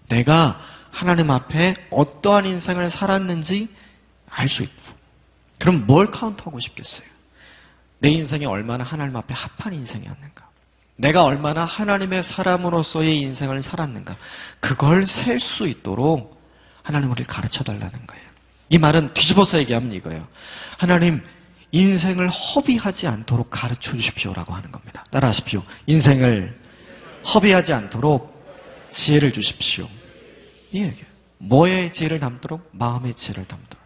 내가 0.09 0.59
하나님 0.91 1.31
앞에 1.31 1.75
어떠한 1.91 2.47
인생을 2.47 2.91
살았는지 2.91 3.69
알 4.31 4.49
수 4.49 4.63
있고. 4.63 4.83
그럼 5.59 5.87
뭘 5.87 6.11
카운트하고 6.11 6.59
싶겠어요? 6.61 7.07
내 8.01 8.11
인생이 8.11 8.47
얼마나 8.47 8.85
하나님 8.85 9.17
앞에 9.17 9.35
합한 9.35 9.75
인생이었는가? 9.75 10.48
내가 10.99 11.25
얼마나 11.25 11.65
하나님의 11.65 12.25
사람으로서의 12.25 13.21
인생을 13.21 13.63
살았는가? 13.63 14.17
그걸 14.61 15.07
셀 15.07 15.39
수 15.39 15.67
있도록 15.69 16.37
하나님 16.83 17.11
우리를 17.11 17.27
가르쳐 17.27 17.63
달라는 17.63 18.07
거예요. 18.07 18.29
이 18.69 18.79
말은 18.79 19.15
뒤집어서 19.15 19.59
얘기하면 19.61 19.93
이거예요. 19.93 20.27
하나님, 20.77 21.23
인생을 21.71 22.29
허비하지 22.29 23.07
않도록 23.07 23.49
가르쳐 23.51 23.93
주십시오라고 23.93 24.53
하는 24.55 24.73
겁니다. 24.73 25.05
따라하십시오. 25.11 25.63
인생을 25.87 26.59
허비하지 27.35 27.73
않도록 27.73 28.37
지혜를 28.91 29.33
주십시오. 29.33 29.89
이 30.73 30.83
얘기예요. 30.83 31.07
뭐의 31.39 31.93
지혜를 31.93 32.19
담도록? 32.19 32.71
마음의 32.73 33.15
지혜를 33.15 33.47
담도록. 33.47 33.79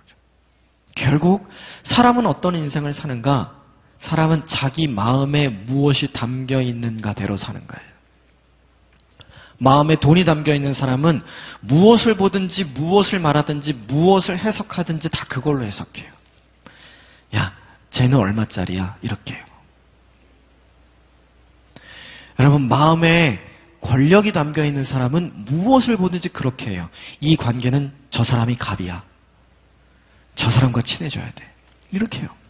결국 0.95 1.49
사람은 1.83 2.27
어떤 2.27 2.55
인생을 2.55 2.95
사는가? 2.95 3.62
사람은 4.03 4.47
자기 4.47 4.89
마음에 4.89 5.49
무엇이 5.49 6.13
담겨 6.13 6.61
있는가대로 6.61 7.37
사는 7.37 7.67
거예요. 7.67 7.93
마음에 9.59 9.95
돈이 9.95 10.25
담겨 10.25 10.55
있는 10.55 10.75
사람은 10.75 11.23
무엇을 11.61 12.17
보든지 12.17 12.65
무엇을 12.65 13.21
말하든지 13.21 13.73
무엇을 13.87 14.37
해석하든지 14.37 15.09
다 15.09 15.25
그걸로 15.29 15.63
해석해요. 15.63 16.11
야, 17.37 17.57
쟤는 17.91 18.19
얼마짜리야? 18.19 18.97
이렇게 19.03 19.35
해요. 19.35 19.45
여러분, 22.41 22.67
마음에 22.67 23.41
권력이 23.83 24.33
담겨 24.33 24.65
있는 24.65 24.85
사람은 24.85 25.45
무엇을 25.45 25.97
보든지 25.97 26.31
그렇게 26.31 26.71
해요. 26.71 26.89
이 27.21 27.37
관계는 27.37 27.93
저 28.11 28.25
사람이 28.25 28.57
갑이야. 28.57 29.05
저 30.35 30.51
사람과 30.51 30.83
친해져야 30.83 31.31
돼. 31.33 31.49
이렇게 31.93 32.19
해요. 32.19 32.42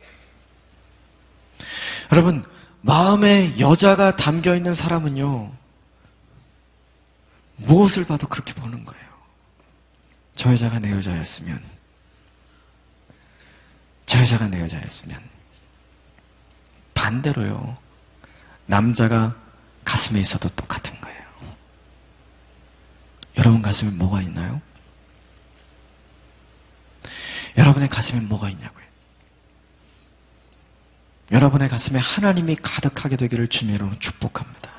여러분, 2.13 2.45
마음에 2.83 3.59
여자가 3.59 4.17
담겨 4.17 4.55
있는 4.55 4.75
사람은요, 4.75 5.51
무엇을 7.57 8.05
봐도 8.05 8.29
그렇게 8.29 8.53
보는 8.53 8.85
거예요. 8.85 9.03
저 10.35 10.53
여자가 10.53 10.79
내 10.79 10.91
여자였으면 10.91 11.63
저 14.07 14.19
여자가 14.21 14.49
내 14.49 14.61
여자였으면 14.63 15.21
반대로요. 16.95 17.77
남자가 18.67 19.35
가슴에 19.85 20.21
있어도 20.21 20.49
똑같은 20.51 20.99
거예요. 21.01 21.23
여러분 23.37 23.63
가슴에 23.63 23.91
뭐가 23.91 24.23
있나요? 24.23 24.61
여러분의 27.57 27.89
가슴에 27.89 28.21
뭐가 28.21 28.49
있냐고요? 28.51 28.82
여러분의 31.31 31.69
가슴에 31.69 31.99
하나님이 31.99 32.57
가득하게 32.57 33.17
되기를 33.17 33.49
주님으로 33.49 33.99
축복합니다. 33.99 34.71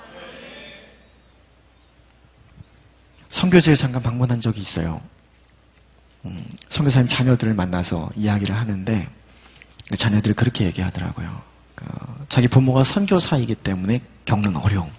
선교지에 3.29 3.75
잠깐 3.75 4.03
방문한 4.03 4.41
적이 4.41 4.61
있어요. 4.61 5.01
음, 6.25 6.45
선교사님 6.69 7.07
자녀들을 7.07 7.53
만나서 7.53 8.11
이야기를 8.15 8.55
하는데 8.55 9.09
그 9.89 9.97
자녀들이 9.97 10.33
그렇게 10.35 10.65
얘기하더라고요. 10.65 11.41
그 11.75 11.85
자기 12.29 12.47
부모가 12.47 12.83
선교사이기 12.83 13.55
때문에 13.55 14.01
겪는 14.25 14.55
어려움. 14.55 14.91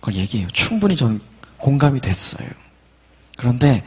그걸 0.00 0.14
얘기해요. 0.14 0.48
충분히 0.48 0.96
전 0.96 1.20
공감이 1.58 2.00
됐어요. 2.00 2.48
그런데 3.36 3.84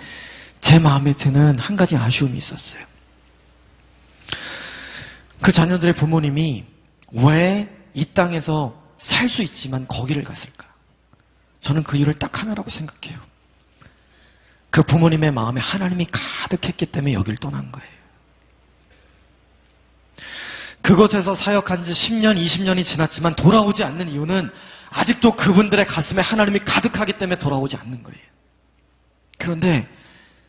제 0.61 0.79
마음에 0.79 1.13
드는 1.13 1.59
한 1.59 1.75
가지 1.75 1.95
아쉬움이 1.95 2.37
있었어요. 2.37 2.83
그 5.41 5.51
자녀들의 5.51 5.95
부모님이 5.95 6.65
왜 7.13 7.73
이 7.93 8.05
땅에서 8.13 8.81
살 8.97 9.29
수 9.29 9.43
있지만 9.43 9.87
거기를 9.87 10.23
갔을까? 10.23 10.67
저는 11.61 11.83
그 11.83 11.97
이유를 11.97 12.15
딱 12.15 12.41
하나라고 12.41 12.69
생각해요. 12.69 13.19
그 14.69 14.81
부모님의 14.81 15.31
마음에 15.31 15.61
하나님이 15.61 16.07
가득했기 16.11 16.87
때문에 16.87 17.13
여길 17.13 17.37
떠난 17.37 17.71
거예요. 17.71 17.93
그곳에서 20.81 21.35
사역한 21.35 21.83
지 21.83 21.91
10년, 21.91 22.43
20년이 22.43 22.83
지났지만 22.83 23.35
돌아오지 23.35 23.83
않는 23.83 24.09
이유는 24.09 24.51
아직도 24.89 25.35
그분들의 25.35 25.85
가슴에 25.87 26.21
하나님이 26.21 26.59
가득하기 26.59 27.13
때문에 27.13 27.39
돌아오지 27.39 27.77
않는 27.77 28.03
거예요. 28.03 28.19
그런데 29.37 29.87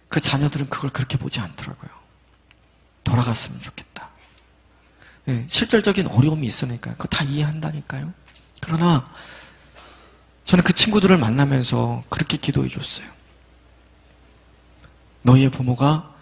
그 0.08 0.20
자녀들은 0.20 0.68
그걸 0.68 0.90
그렇게 0.90 1.16
보지 1.18 1.38
않더라고요. 1.40 1.90
돌아갔으면 3.04 3.60
좋겠다. 3.62 3.93
예, 5.28 5.46
실질적인 5.48 6.08
어려움이 6.08 6.46
있으니까 6.46 6.92
그거 6.92 7.08
다 7.08 7.24
이해한다니까요. 7.24 8.12
그러나 8.60 9.08
저는 10.44 10.64
그 10.64 10.74
친구들을 10.74 11.16
만나면서 11.16 12.02
그렇게 12.10 12.36
기도해 12.36 12.68
줬어요. 12.68 13.06
너희의 15.22 15.50
부모가 15.50 16.12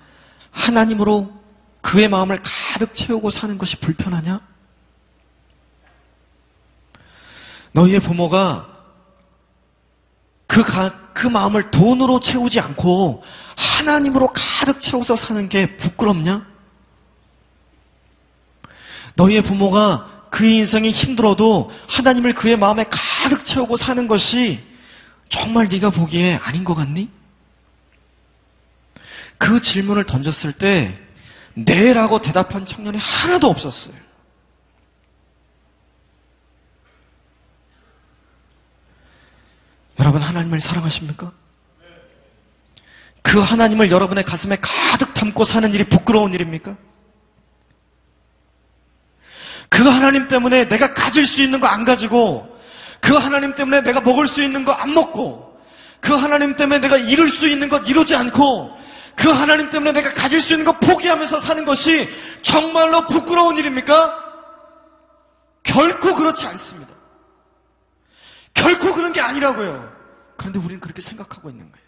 하나님으로 0.52 1.32
그의 1.80 2.08
마음을 2.08 2.38
가득 2.42 2.94
채우고 2.94 3.30
사는 3.30 3.58
것이 3.58 3.76
불편하냐? 3.76 4.40
너희의 7.72 8.00
부모가 8.00 8.68
그, 10.46 10.62
가, 10.62 10.94
그 11.14 11.26
마음을 11.26 11.70
돈으로 11.70 12.20
채우지 12.20 12.60
않고 12.60 13.24
하나님으로 13.56 14.32
가득 14.32 14.80
채워서 14.80 15.16
사는 15.16 15.48
게 15.48 15.76
부끄럽냐? 15.76 16.51
너희의 19.16 19.42
부모가 19.42 20.28
그의 20.30 20.56
인생이 20.56 20.90
힘들어도 20.90 21.70
하나님을 21.88 22.34
그의 22.34 22.56
마음에 22.56 22.86
가득 22.90 23.44
채우고 23.44 23.76
사는 23.76 24.08
것이 24.08 24.60
정말 25.28 25.68
네가 25.68 25.90
보기에 25.90 26.36
아닌 26.42 26.64
것 26.64 26.74
같니? 26.74 27.10
그 29.38 29.60
질문을 29.60 30.04
던졌을 30.06 30.52
때 30.52 30.98
네라고 31.54 32.22
대답한 32.22 32.64
청년이 32.64 32.96
하나도 32.98 33.48
없었어요. 33.48 33.94
여러분 39.98 40.22
하나님을 40.22 40.60
사랑하십니까? 40.60 41.32
그 43.22 43.38
하나님을 43.40 43.90
여러분의 43.90 44.24
가슴에 44.24 44.56
가득 44.60 45.14
담고 45.14 45.44
사는 45.44 45.72
일이 45.72 45.88
부끄러운 45.88 46.32
일입니까? 46.32 46.76
그 49.72 49.82
하나님 49.88 50.28
때문에 50.28 50.68
내가 50.68 50.92
가질 50.92 51.26
수 51.26 51.40
있는 51.40 51.58
거 51.58 51.66
안 51.66 51.86
가지고 51.86 52.46
그 53.00 53.14
하나님 53.16 53.54
때문에 53.54 53.80
내가 53.82 54.02
먹을 54.02 54.28
수 54.28 54.42
있는 54.42 54.64
거 54.66 54.72
안 54.72 54.92
먹고 54.92 55.58
그 56.00 56.12
하나님 56.14 56.56
때문에 56.56 56.80
내가 56.80 56.98
이룰 56.98 57.30
수 57.32 57.48
있는 57.48 57.70
것 57.70 57.88
이루지 57.88 58.14
않고 58.14 58.78
그 59.16 59.30
하나님 59.30 59.70
때문에 59.70 59.92
내가 59.92 60.12
가질 60.12 60.42
수 60.42 60.52
있는 60.52 60.66
거 60.66 60.78
포기하면서 60.78 61.40
사는 61.40 61.64
것이 61.64 62.08
정말로 62.42 63.06
부끄러운 63.06 63.56
일입니까? 63.56 64.18
결코 65.62 66.14
그렇지 66.16 66.44
않습니다. 66.44 66.92
결코 68.52 68.92
그런 68.92 69.12
게 69.14 69.20
아니라고요. 69.22 69.90
그런데 70.36 70.58
우리는 70.58 70.80
그렇게 70.80 71.00
생각하고 71.00 71.48
있는 71.48 71.70
거예요. 71.72 71.86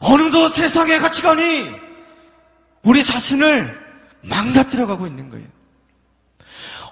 어느덧 0.00 0.50
세상의 0.50 1.00
가치관이 1.00 1.70
우리 2.82 3.04
자신을 3.04 3.82
망가뜨려 4.22 4.86
가고 4.86 5.06
있는 5.06 5.30
거예요. 5.30 5.46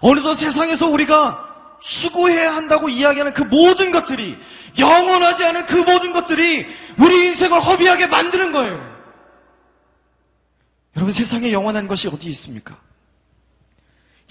어느덧 0.03 0.35
세상에서 0.35 0.89
우리가 0.89 1.49
수고해야 1.83 2.55
한다고 2.55 2.89
이야기하는 2.89 3.33
그 3.33 3.43
모든 3.43 3.91
것들이 3.93 4.37
영원하지 4.79 5.45
않은 5.45 5.67
그 5.67 5.77
모든 5.77 6.13
것들이 6.13 6.67
우리 6.99 7.29
인생을 7.29 7.61
허비하게 7.61 8.09
만드는 8.09 8.53
거예요. 8.53 8.93
여러분 10.97 11.13
세상에 11.13 11.53
영원한 11.53 11.89
것이 11.89 12.09
어디 12.09 12.29
있습니까? 12.31 12.77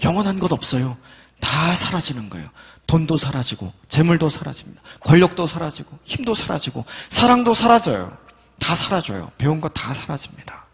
영원한 0.04 0.38
것 0.38 0.52
없어요. 0.52 0.96
다 1.40 1.74
사라지는 1.74 2.30
거예요. 2.30 2.48
돈도 2.86 3.16
사라지고 3.16 3.72
재물도 3.88 4.28
사라집니다. 4.28 4.80
권력도 5.00 5.46
사라지고 5.46 5.98
힘도 6.04 6.34
사라지고 6.34 6.84
사랑도 7.10 7.54
사라져요. 7.54 8.16
다 8.58 8.76
사라져요. 8.76 9.32
배운 9.38 9.60
것다 9.60 9.94
사라집니다. 9.94 10.66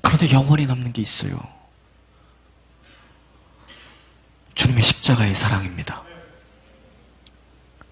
그런데 0.00 0.30
영원히 0.32 0.66
남는 0.66 0.92
게 0.92 1.02
있어요. 1.02 1.57
주님의 4.58 4.82
십자가의 4.82 5.34
사랑입니다. 5.34 6.02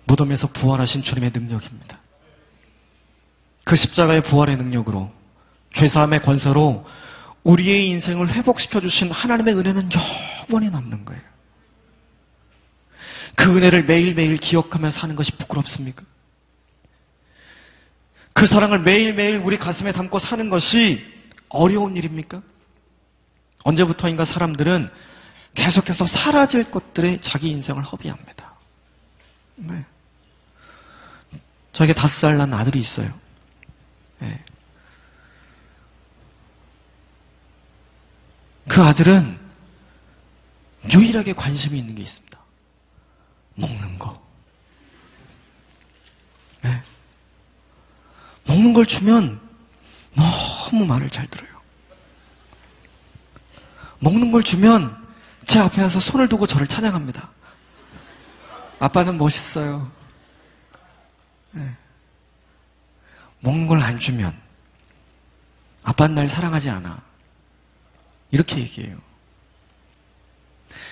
무덤에서 0.05 0.49
부활하신 0.49 1.03
주님의 1.03 1.31
능력입니다. 1.33 2.01
그 3.65 3.77
십자가의 3.77 4.23
부활의 4.23 4.57
능력으로 4.57 5.13
죄사함의 5.75 6.23
권세로 6.23 6.87
우리의 7.45 7.89
인생을 7.91 8.33
회복시켜 8.33 8.81
주신 8.81 9.11
하나님의 9.11 9.55
은혜는 9.55 9.91
영원히 10.49 10.71
남는 10.71 11.05
거예요. 11.05 11.23
그 13.37 13.57
은혜를 13.57 13.85
매일매일 13.85 14.37
기억하며 14.39 14.91
사는 14.91 15.15
것이 15.15 15.33
부끄럽습니까? 15.33 16.03
그 18.33 18.47
사랑을 18.47 18.81
매일매일 18.81 19.37
우리 19.37 19.57
가슴에 19.57 19.93
담고 19.93 20.19
사는 20.19 20.51
것이 20.51 21.05
어려운 21.49 21.97
일입니까? 21.97 22.43
언제부터인가 23.63 24.25
사람들은 24.25 24.91
계속해서 25.57 26.07
사라질 26.07 26.71
것들에 26.71 27.19
자기 27.21 27.49
인생을 27.51 27.83
허비합니다. 27.83 28.55
네. 29.57 29.85
저에게 31.73 31.95
다섯 31.95 32.21
살 32.21 32.37
난 32.37 32.55
아들이 32.55 32.79
있어요. 32.79 33.13
네. 34.21 34.45
그 38.69 38.83
아들은 38.83 39.39
유일하게 40.93 41.33
관심이 41.33 41.79
있는 41.79 41.95
게 41.95 42.03
있습니다. 42.03 42.39
먹는 43.55 43.99
거. 43.99 44.23
네. 46.63 46.83
먹는 48.45 48.75
걸 48.75 48.87
주면 48.87 49.41
너무 50.15 50.85
말을 50.85 51.11
잘 51.11 51.27
들어요. 51.29 51.49
먹는 54.01 54.33
걸 54.33 54.43
주면 54.43 55.06
제 55.47 55.59
앞에 55.61 55.81
와서 55.83 56.01
손을 56.01 56.29
두고 56.29 56.47
저를 56.47 56.67
찬양합니다. 56.67 57.31
아빠는 58.79 59.17
멋있어요. 59.17 59.91
네. 61.53 61.75
먹는 63.41 63.67
걸 63.67 63.81
안 63.83 63.99
주면 63.99 64.37
아빠는 65.85 66.15
날 66.17 66.29
사랑하지 66.29 66.69
않아. 66.69 67.01
이렇게 68.33 68.59
얘기해요. 68.59 68.99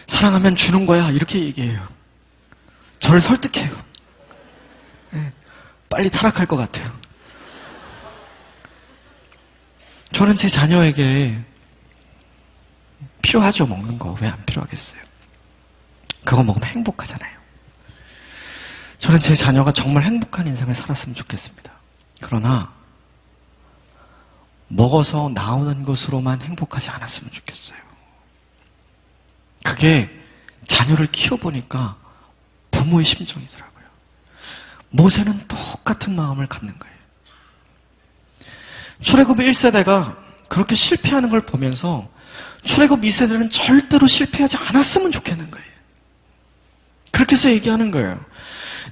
사랑하면 0.07 0.57
주는 0.57 0.87
거야. 0.87 1.11
이렇게 1.11 1.41
얘기해요. 1.41 1.87
저를 3.01 3.21
설득해요. 3.21 3.77
네. 5.11 5.33
빨리 5.91 6.11
타락할 6.11 6.47
것 6.47 6.57
같아요. 6.57 6.93
저는 10.13 10.37
제 10.37 10.49
자녀에게 10.49 11.43
필요하죠, 13.25 13.67
먹는 13.67 13.99
거. 13.99 14.17
왜 14.21 14.29
안 14.29 14.45
필요하겠어요? 14.45 15.01
그거 16.25 16.43
먹으면 16.43 16.69
행복하잖아요. 16.69 17.35
저는 18.99 19.21
제 19.21 19.35
자녀가 19.35 19.73
정말 19.73 20.05
행복한 20.05 20.47
인생을 20.47 20.75
살았으면 20.75 21.15
좋겠습니다. 21.15 21.73
그러나, 22.23 22.73
먹어서 24.69 25.31
나오는 25.35 25.85
것으로만 25.85 26.41
행복하지 26.43 26.89
않았으면 26.91 27.31
좋겠어요. 27.33 27.79
그게 29.65 30.11
자녀를 30.67 31.09
키워보니까 31.09 31.97
부모의 32.71 33.05
심정이더라고요. 33.05 33.85
모세는 34.91 35.47
똑같은 35.49 36.15
마음을 36.15 36.47
갖는 36.47 36.79
거예요. 36.79 36.95
출애굽 39.03 39.39
1세대가 39.39 40.17
그렇게 40.49 40.75
실패하는 40.75 41.29
걸 41.29 41.41
보면서 41.43 42.09
출애굽 42.65 43.01
2세대는 43.01 43.51
절대로 43.51 44.07
실패하지 44.07 44.57
않았으면 44.57 45.13
좋겠는 45.13 45.51
거예요. 45.51 45.67
그렇게 47.11 47.37
해서 47.37 47.51
얘기하는 47.51 47.91
거예요. 47.91 48.25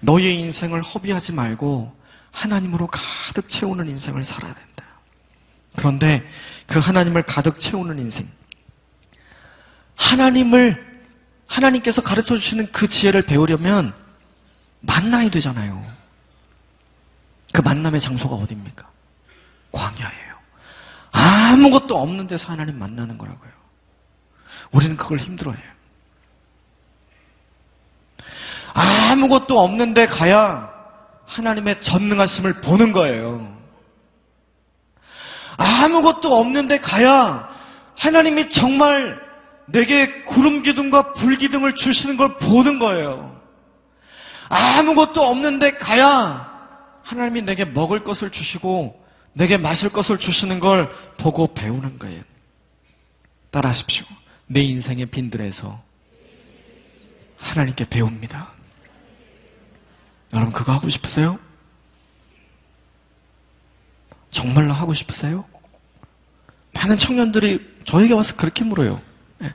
너의 0.01 0.39
인생을 0.41 0.83
허비하지 0.83 1.33
말고 1.33 1.95
하나님으로 2.31 2.89
가득 2.89 3.49
채우는 3.49 3.89
인생을 3.89 4.25
살아야 4.25 4.55
된다. 4.55 4.85
그런데 5.77 6.27
그 6.67 6.79
하나님을 6.79 7.23
가득 7.23 7.59
채우는 7.61 7.99
인생, 7.99 8.29
하나님을 9.97 10.93
하나님께서 11.47 12.03
가르쳐 12.03 12.39
주시는 12.39 12.73
그 12.73 12.89
지혜를 12.89 13.23
배우려면 13.23 13.95
만나야 14.81 15.31
되잖아요. 15.31 15.85
그 17.53 17.61
만남의 17.61 18.01
장소가 18.01 18.35
어디입니까? 18.37 18.89
광야예요. 19.73 20.32
아무것도 21.13 21.97
없는 21.97 22.27
데서 22.27 22.49
하나님 22.49 22.79
만나는 22.79 23.19
거라고요. 23.19 23.51
우리는 24.73 24.97
그걸 24.97 25.19
힘들어해요. 25.19 25.73
아무것도 28.75 29.61
없는데 29.61 30.07
가야 30.07 30.73
하나님의 31.27 31.81
전능하심을 31.81 32.63
보는 32.63 32.93
거예요. 32.93 33.55
아무것도 35.57 36.35
없는데 36.35 36.81
가야 36.81 37.51
하나님이 37.97 38.49
정말 38.49 39.21
내게 39.67 40.23
구름 40.25 40.63
기둥과 40.63 41.13
불 41.15 41.37
기둥을 41.37 41.75
주시는 41.75 42.17
걸 42.17 42.39
보는 42.39 42.79
거예요. 42.79 43.41
아무것도 44.49 45.23
없는데 45.23 45.75
가야 45.75 46.51
하나님이 47.03 47.43
내게 47.43 47.65
먹을 47.65 48.05
것을 48.05 48.31
주시고 48.31 49.02
내게 49.35 49.57
마실 49.57 49.89
것을 49.91 50.19
주시는 50.19 50.61
걸 50.61 50.91
보고 51.19 51.53
배우는 51.55 51.99
거예요. 51.99 52.23
따라하십시오. 53.51 54.05
내 54.47 54.61
인생의 54.63 55.07
빈들에서 55.07 55.83
하나님께 57.39 57.89
배웁니다. 57.89 58.51
여러분 60.33 60.53
그거 60.53 60.73
하고 60.73 60.89
싶으세요? 60.89 61.39
정말로 64.31 64.73
하고 64.73 64.95
싶으세요? 64.95 65.45
많은 66.73 66.99
청년들이 66.99 67.61
저에게 67.87 68.15
와서 68.15 68.35
그렇게 68.37 68.65
물어요. 68.65 69.01
예. 69.43 69.53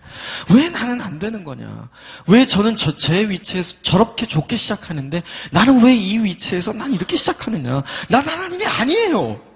왜 0.53 0.69
나는 0.69 1.01
안 1.01 1.17
되는 1.17 1.43
거냐? 1.43 1.89
왜 2.27 2.45
저는 2.45 2.77
저, 2.77 2.97
제 2.97 3.27
위치에서 3.29 3.73
저렇게 3.81 4.27
좋게 4.27 4.57
시작하는데 4.57 5.23
나는 5.51 5.83
왜 5.83 5.95
이 5.95 6.19
위치에서 6.19 6.73
난 6.73 6.93
이렇게 6.93 7.15
시작하느냐? 7.15 7.83
난 8.09 8.27
하나님이 8.27 8.65
아니에요. 8.65 9.46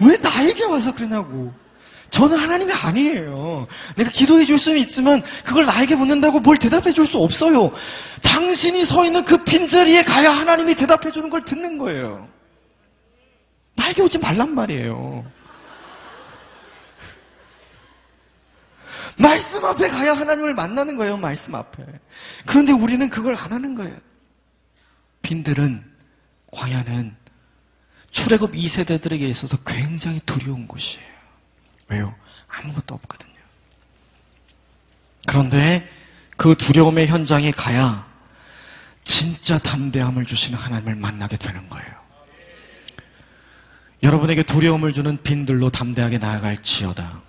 왜 0.00 0.16
나에게 0.16 0.64
와서 0.64 0.94
그러냐고. 0.94 1.52
저는 2.10 2.38
하나님이 2.38 2.72
아니에요. 2.72 3.66
내가 3.96 4.10
기도해 4.10 4.44
줄 4.44 4.58
수는 4.58 4.78
있지만 4.80 5.22
그걸 5.44 5.64
나에게 5.64 5.94
묻는다고 5.94 6.40
뭘 6.40 6.58
대답해 6.58 6.92
줄 6.92 7.06
수 7.06 7.16
없어요. 7.18 7.72
당신이 8.22 8.84
서 8.84 9.04
있는 9.06 9.24
그 9.24 9.44
빈자리에 9.44 10.04
가야 10.04 10.30
하나님이 10.30 10.74
대답해 10.74 11.10
주는 11.10 11.30
걸 11.30 11.44
듣는 11.44 11.78
거예요. 11.78 12.28
나에게 13.76 14.02
오지 14.02 14.18
말란 14.18 14.54
말이에요. 14.54 15.24
말씀 19.16 19.64
앞에 19.64 19.88
가야 19.88 20.14
하나님을 20.14 20.54
만나는 20.54 20.96
거예요, 20.96 21.16
말씀 21.16 21.54
앞에. 21.54 21.84
그런데 22.46 22.72
우리는 22.72 23.08
그걸 23.08 23.34
안 23.34 23.52
하는 23.52 23.74
거예요. 23.74 23.96
빈들은, 25.22 25.84
광야는 26.52 27.21
출애굽 28.12 28.52
2세대들에게 28.52 29.22
있어서 29.30 29.56
굉장히 29.64 30.20
두려운 30.24 30.66
곳이에요. 30.68 31.12
왜요? 31.88 32.14
아무것도 32.48 32.94
없거든요. 32.94 33.32
그런데 35.26 35.88
그 36.36 36.56
두려움의 36.56 37.06
현장에 37.08 37.50
가야 37.50 38.06
진짜 39.04 39.58
담대함을 39.58 40.26
주시는 40.26 40.58
하나님을 40.58 40.94
만나게 40.94 41.36
되는 41.36 41.68
거예요. 41.68 42.02
여러분에게 44.02 44.42
두려움을 44.42 44.92
주는 44.92 45.22
빈들로 45.22 45.70
담대하게 45.70 46.18
나아갈지어다. 46.18 47.22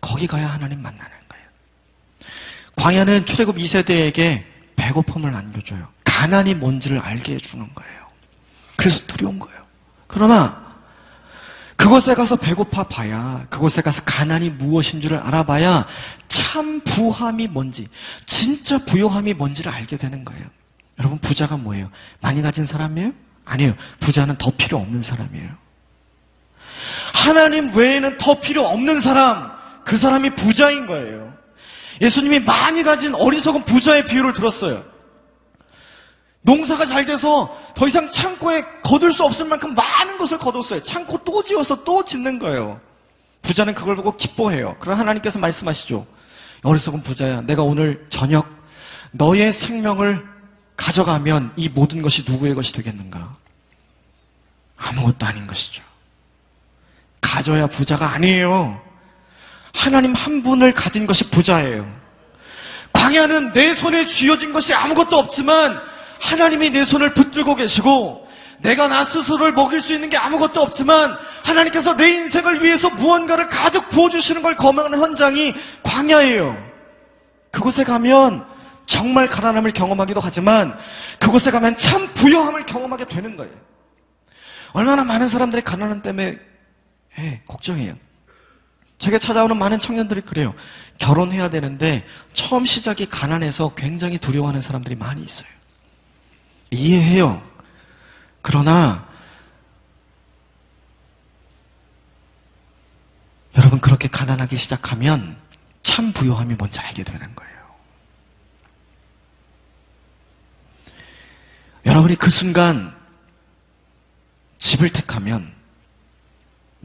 거기 0.00 0.26
가야 0.26 0.48
하나님 0.48 0.82
만나는 0.82 1.10
거예요. 1.28 1.46
광야는 2.76 3.26
출애굽 3.26 3.56
2세대에게 3.56 4.44
배고픔을 4.76 5.34
안겨줘요. 5.34 5.88
가난이 6.04 6.54
뭔지를 6.54 6.98
알게 6.98 7.34
해주는 7.34 7.74
거예요. 7.74 7.95
그래서 8.86 9.04
두려운 9.08 9.40
거예요. 9.40 9.60
그러나 10.06 10.64
그곳에 11.76 12.14
가서 12.14 12.36
배고파 12.36 12.84
봐야, 12.84 13.44
그곳에 13.50 13.82
가서 13.82 14.02
가난이 14.04 14.50
무엇인 14.50 15.00
줄을 15.00 15.18
알아봐야 15.18 15.88
참 16.28 16.80
부함이 16.82 17.48
뭔지, 17.48 17.88
진짜 18.26 18.78
부요함이 18.84 19.34
뭔지를 19.34 19.72
알게 19.72 19.96
되는 19.96 20.24
거예요. 20.24 20.44
여러분, 21.00 21.18
부자가 21.18 21.56
뭐예요? 21.56 21.90
많이 22.20 22.42
가진 22.42 22.64
사람이에요? 22.64 23.12
아니에요. 23.44 23.74
부자는 23.98 24.36
더 24.38 24.52
필요 24.52 24.78
없는 24.78 25.02
사람이에요. 25.02 25.50
하나님 27.12 27.76
외에는 27.76 28.18
더 28.18 28.38
필요 28.38 28.64
없는 28.66 29.00
사람, 29.00 29.50
그 29.84 29.98
사람이 29.98 30.36
부자인 30.36 30.86
거예요. 30.86 31.34
예수님이 32.00 32.38
많이 32.38 32.84
가진 32.84 33.16
어리석은 33.16 33.64
부자의 33.64 34.06
비유를 34.06 34.32
들었어요. 34.32 34.95
농사가 36.46 36.86
잘 36.86 37.04
돼서 37.04 37.58
더 37.74 37.88
이상 37.88 38.08
창고에 38.12 38.64
거둘 38.84 39.12
수 39.12 39.24
없을 39.24 39.46
만큼 39.46 39.74
많은 39.74 40.16
것을 40.16 40.38
거뒀어요. 40.38 40.84
창고 40.84 41.18
또 41.24 41.42
지어서 41.42 41.82
또 41.82 42.04
짓는 42.04 42.38
거예요. 42.38 42.80
부자는 43.42 43.74
그걸 43.74 43.96
보고 43.96 44.16
기뻐해요. 44.16 44.76
그럼 44.78 44.96
하나님께서 44.98 45.40
말씀하시죠. 45.40 46.06
어리석은 46.62 47.02
부자야. 47.02 47.40
내가 47.42 47.64
오늘 47.64 48.06
저녁 48.10 48.48
너의 49.10 49.52
생명을 49.52 50.24
가져가면 50.76 51.54
이 51.56 51.68
모든 51.68 52.00
것이 52.00 52.24
누구의 52.28 52.54
것이 52.54 52.72
되겠는가? 52.72 53.34
아무것도 54.76 55.26
아닌 55.26 55.48
것이죠. 55.48 55.82
가져야 57.20 57.66
부자가 57.66 58.12
아니에요. 58.12 58.80
하나님 59.74 60.14
한 60.14 60.44
분을 60.44 60.74
가진 60.74 61.08
것이 61.08 61.28
부자예요. 61.30 61.92
광야는 62.92 63.52
내 63.52 63.74
손에 63.74 64.06
쥐어진 64.06 64.52
것이 64.52 64.72
아무것도 64.72 65.18
없지만 65.18 65.95
하나님이 66.20 66.70
내 66.70 66.84
손을 66.84 67.14
붙들고 67.14 67.54
계시고 67.56 68.26
내가 68.60 68.88
나 68.88 69.04
스스로를 69.04 69.52
먹일 69.52 69.82
수 69.82 69.92
있는 69.92 70.08
게 70.10 70.16
아무것도 70.16 70.60
없지만 70.60 71.16
하나님께서 71.44 71.96
내 71.96 72.08
인생을 72.08 72.62
위해서 72.62 72.88
무언가를 72.90 73.48
가득 73.48 73.90
부어주시는 73.90 74.42
걸 74.42 74.56
거명하는 74.56 74.98
현장이 74.98 75.54
광야예요. 75.82 76.56
그곳에 77.52 77.84
가면 77.84 78.44
정말 78.86 79.28
가난함을 79.28 79.72
경험하기도 79.72 80.20
하지만 80.20 80.76
그곳에 81.18 81.50
가면 81.50 81.76
참 81.76 82.14
부여함을 82.14 82.66
경험하게 82.66 83.06
되는 83.06 83.36
거예요. 83.36 83.52
얼마나 84.72 85.04
많은 85.04 85.28
사람들이 85.28 85.62
가난함 85.62 86.02
때문에 86.02 86.38
예, 87.18 87.40
걱정해요. 87.46 87.94
제게 88.98 89.18
찾아오는 89.18 89.56
많은 89.56 89.78
청년들이 89.78 90.22
그래요. 90.22 90.54
결혼해야 90.98 91.50
되는데 91.50 92.04
처음 92.32 92.64
시작이 92.64 93.06
가난해서 93.08 93.74
굉장히 93.74 94.18
두려워하는 94.18 94.62
사람들이 94.62 94.94
많이 94.94 95.22
있어요. 95.22 95.55
이해해요. 96.70 97.42
그러나 98.42 99.06
여러분 103.56 103.80
그렇게 103.80 104.08
가난하기 104.08 104.58
시작하면 104.58 105.36
참 105.82 106.12
부요함이 106.12 106.54
뭔지 106.54 106.78
알게 106.78 107.04
되는 107.04 107.34
거예요. 107.34 107.56
여러분이 111.86 112.16
그 112.16 112.30
순간 112.30 112.94
집을 114.58 114.90
택하면 114.90 115.52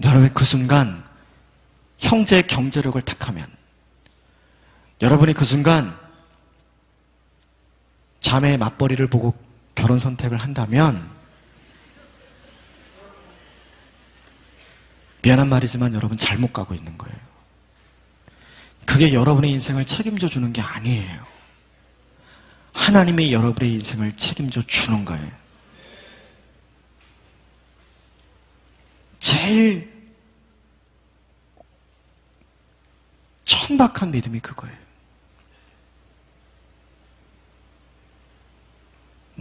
여러분이 0.03 0.33
그 0.33 0.45
순간 0.45 1.03
형제의 1.99 2.47
경제력을 2.47 2.99
택하면 3.01 3.47
여러분이 5.01 5.33
그 5.33 5.45
순간 5.45 5.97
자매의 8.19 8.57
맞벌이를 8.57 9.07
보고 9.07 9.35
결혼 9.75 9.99
선택을 9.99 10.37
한다면 10.37 11.09
미안한 15.23 15.49
말이지만 15.49 15.93
여러분 15.93 16.17
잘못 16.17 16.51
가고 16.51 16.73
있는 16.73 16.97
거예요. 16.97 17.15
그게 18.85 19.13
여러분의 19.13 19.51
인생을 19.51 19.85
책임져 19.85 20.27
주는 20.27 20.51
게 20.51 20.61
아니에요. 20.61 21.25
하나님이 22.73 23.31
여러분의 23.31 23.73
인생을 23.73 24.13
책임져 24.13 24.63
주는 24.65 25.05
거예요. 25.05 25.31
제일 29.19 29.91
천박한 33.45 34.11
믿음이 34.11 34.39
그거예요. 34.39 34.90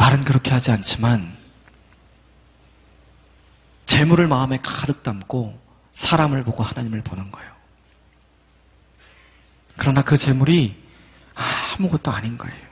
말은 0.01 0.25
그렇게 0.25 0.51
하지 0.51 0.71
않지만 0.71 1.37
재물을 3.85 4.27
마음에 4.29 4.59
가득 4.63 5.03
담고 5.03 5.61
사람을 5.93 6.43
보고 6.45 6.63
하나님을 6.63 7.03
보는 7.03 7.31
거예요. 7.31 7.51
그러나 9.77 10.01
그 10.01 10.17
재물이 10.17 10.75
아무것도 11.35 12.11
아닌 12.11 12.39
거예요. 12.39 12.71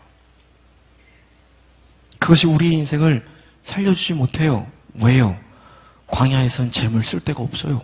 그것이 2.18 2.46
우리 2.46 2.72
인생을 2.72 3.26
살려주지 3.64 4.14
못해요. 4.14 4.66
왜요? 4.94 5.38
광야에선 6.06 6.72
재물 6.72 7.04
쓸 7.04 7.20
데가 7.20 7.42
없어요. 7.42 7.82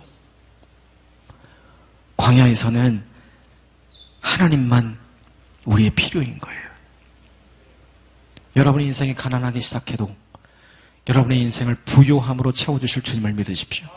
광야에서는 2.17 3.05
하나님만 4.21 4.97
우리의 5.65 5.91
필요인 5.91 6.39
거예요. 6.39 6.64
여러분의 8.55 8.87
인생이 8.87 9.13
가난하기 9.15 9.61
시작해도 9.61 10.15
여러분의 11.07 11.39
인생을 11.41 11.75
부요함으로 11.85 12.53
채워주실 12.53 13.03
주님을 13.03 13.33
믿으십시오. 13.33 13.87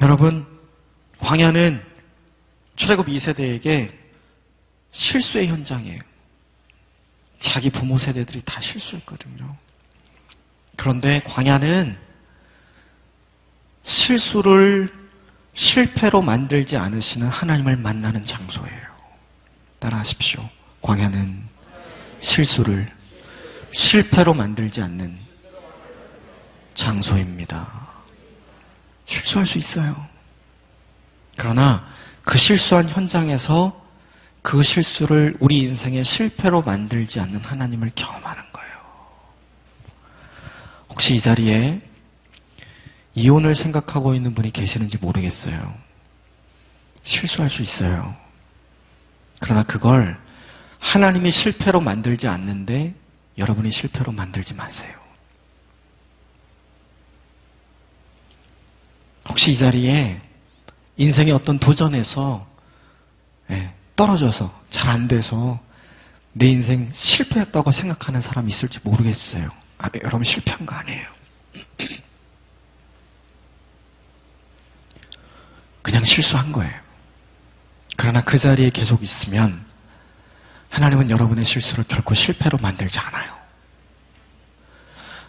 여러분, 0.00 0.46
광야는 1.18 1.82
출애굽 2.76 3.06
2세대에게 3.06 3.92
실수의 4.90 5.48
현장이에요. 5.48 6.00
자기 7.40 7.70
부모 7.70 7.98
세대들이 7.98 8.42
다 8.44 8.60
실수했거든요. 8.60 9.56
그런데 10.76 11.20
광야는 11.24 11.96
실수를 13.82 14.92
실패로 15.52 16.22
만들지 16.22 16.76
않으시는 16.76 17.28
하나님을 17.28 17.76
만나는 17.76 18.24
장소예요. 18.24 18.94
따라하십시오. 19.78 20.48
광야는 20.80 21.53
실수를 22.20 22.90
실패로 23.72 24.34
만들지 24.34 24.80
않는 24.82 25.18
장소입니다. 26.74 27.88
실수할 29.06 29.46
수 29.46 29.58
있어요. 29.58 30.06
그러나 31.36 31.86
그 32.22 32.38
실수한 32.38 32.88
현장에서 32.88 33.82
그 34.42 34.62
실수를 34.62 35.36
우리 35.40 35.60
인생의 35.60 36.04
실패로 36.04 36.62
만들지 36.62 37.20
않는 37.20 37.40
하나님을 37.40 37.92
경험하는 37.94 38.42
거예요. 38.52 38.74
혹시 40.90 41.14
이 41.14 41.20
자리에 41.20 41.80
이혼을 43.14 43.54
생각하고 43.54 44.14
있는 44.14 44.34
분이 44.34 44.52
계시는지 44.52 44.98
모르겠어요. 44.98 45.74
실수할 47.04 47.48
수 47.50 47.62
있어요. 47.62 48.14
그러나 49.40 49.62
그걸 49.62 50.18
하나님이 50.84 51.32
실패로 51.32 51.80
만들지 51.80 52.28
않는데 52.28 52.94
여러분이 53.38 53.72
실패로 53.72 54.12
만들지 54.12 54.52
마세요. 54.52 54.94
혹시 59.28 59.52
이 59.52 59.58
자리에 59.58 60.20
인생의 60.98 61.32
어떤 61.32 61.58
도전에서 61.58 62.46
예, 63.50 63.72
떨어져서 63.96 64.62
잘 64.70 64.90
안 64.90 65.08
돼서 65.08 65.58
내 66.32 66.46
인생 66.48 66.90
실패했다고 66.92 67.72
생각하는 67.72 68.20
사람이 68.20 68.50
있을지 68.50 68.78
모르겠어요. 68.82 69.50
아, 69.78 69.88
여러분 70.02 70.24
실패한 70.24 70.66
거 70.66 70.76
아니에요. 70.76 71.06
그냥 75.82 76.04
실수한 76.04 76.52
거예요. 76.52 76.74
그러나 77.96 78.22
그 78.22 78.38
자리에 78.38 78.70
계속 78.70 79.02
있으면 79.02 79.64
하나님은 80.74 81.08
여러분의 81.08 81.44
실수를 81.44 81.84
결코 81.84 82.14
실패로 82.14 82.58
만들지 82.58 82.98
않아요. 82.98 83.32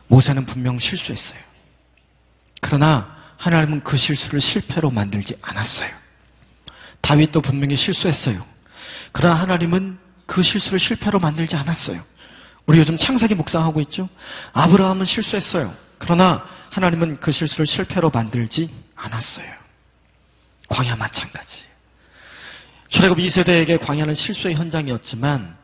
모세는 0.08 0.48
분명 0.48 0.80
실수했어요. 0.80 1.40
그러나 2.62 3.16
하나님은 3.38 3.84
그 3.84 3.96
실수를 3.96 4.42
실패로 4.42 4.90
만들지 4.90 5.38
않았어요. 5.44 5.92
다윗도 7.02 7.42
분명히 7.42 7.76
실수했어요. 7.76 8.44
그러나 9.12 9.40
하나님은 9.42 10.00
그 10.26 10.42
실수를 10.42 10.80
실패로 10.80 11.20
만들지 11.20 11.56
않았어요. 11.56 12.04
우리 12.66 12.80
요즘 12.80 12.98
창세기 12.98 13.36
묵상하고 13.36 13.82
있죠? 13.82 14.10
아브라함은 14.54 15.06
실수했어요. 15.06 15.76
그러나 16.00 16.44
하나님은 16.72 17.20
그 17.20 17.32
실수를 17.32 17.68
실패로 17.68 18.10
만들지 18.10 18.74
않았어요. 18.96 19.54
광야 20.70 20.96
마찬가지. 20.96 21.65
출애굽 22.96 23.18
2세대에게 23.18 23.86
광야는 23.86 24.16
실수의 24.16 24.56
현장이었지만 24.56 25.58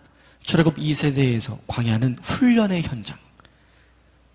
출애굽 0.43 0.75
2세대에서 0.75 1.59
광야는 1.65 2.17
훈련의 2.21 2.83
현장. 2.83 3.17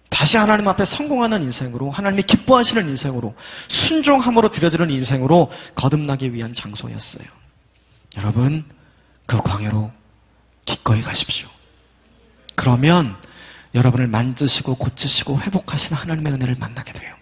다시 0.08 0.38
하나님 0.38 0.66
앞에 0.66 0.86
성공하는 0.86 1.42
인생으로 1.42 1.90
하나님이 1.90 2.22
기뻐하시는 2.22 2.88
인생으로 2.88 3.34
순종함으로 3.68 4.50
드려지는 4.50 4.88
인생으로 4.90 5.52
거듭나기 5.74 6.32
위한 6.32 6.54
장소였어요. 6.54 7.26
여러분 8.16 8.64
그 9.26 9.42
광야로 9.42 9.92
기꺼이 10.64 11.02
가십시오. 11.02 11.48
그러면 12.54 13.14
여러분을 13.74 14.06
만드시고 14.06 14.76
고치시고 14.76 15.42
회복하시는 15.42 15.98
하나님의 15.98 16.32
은혜를 16.32 16.54
만나게 16.58 16.94
돼요. 16.94 17.14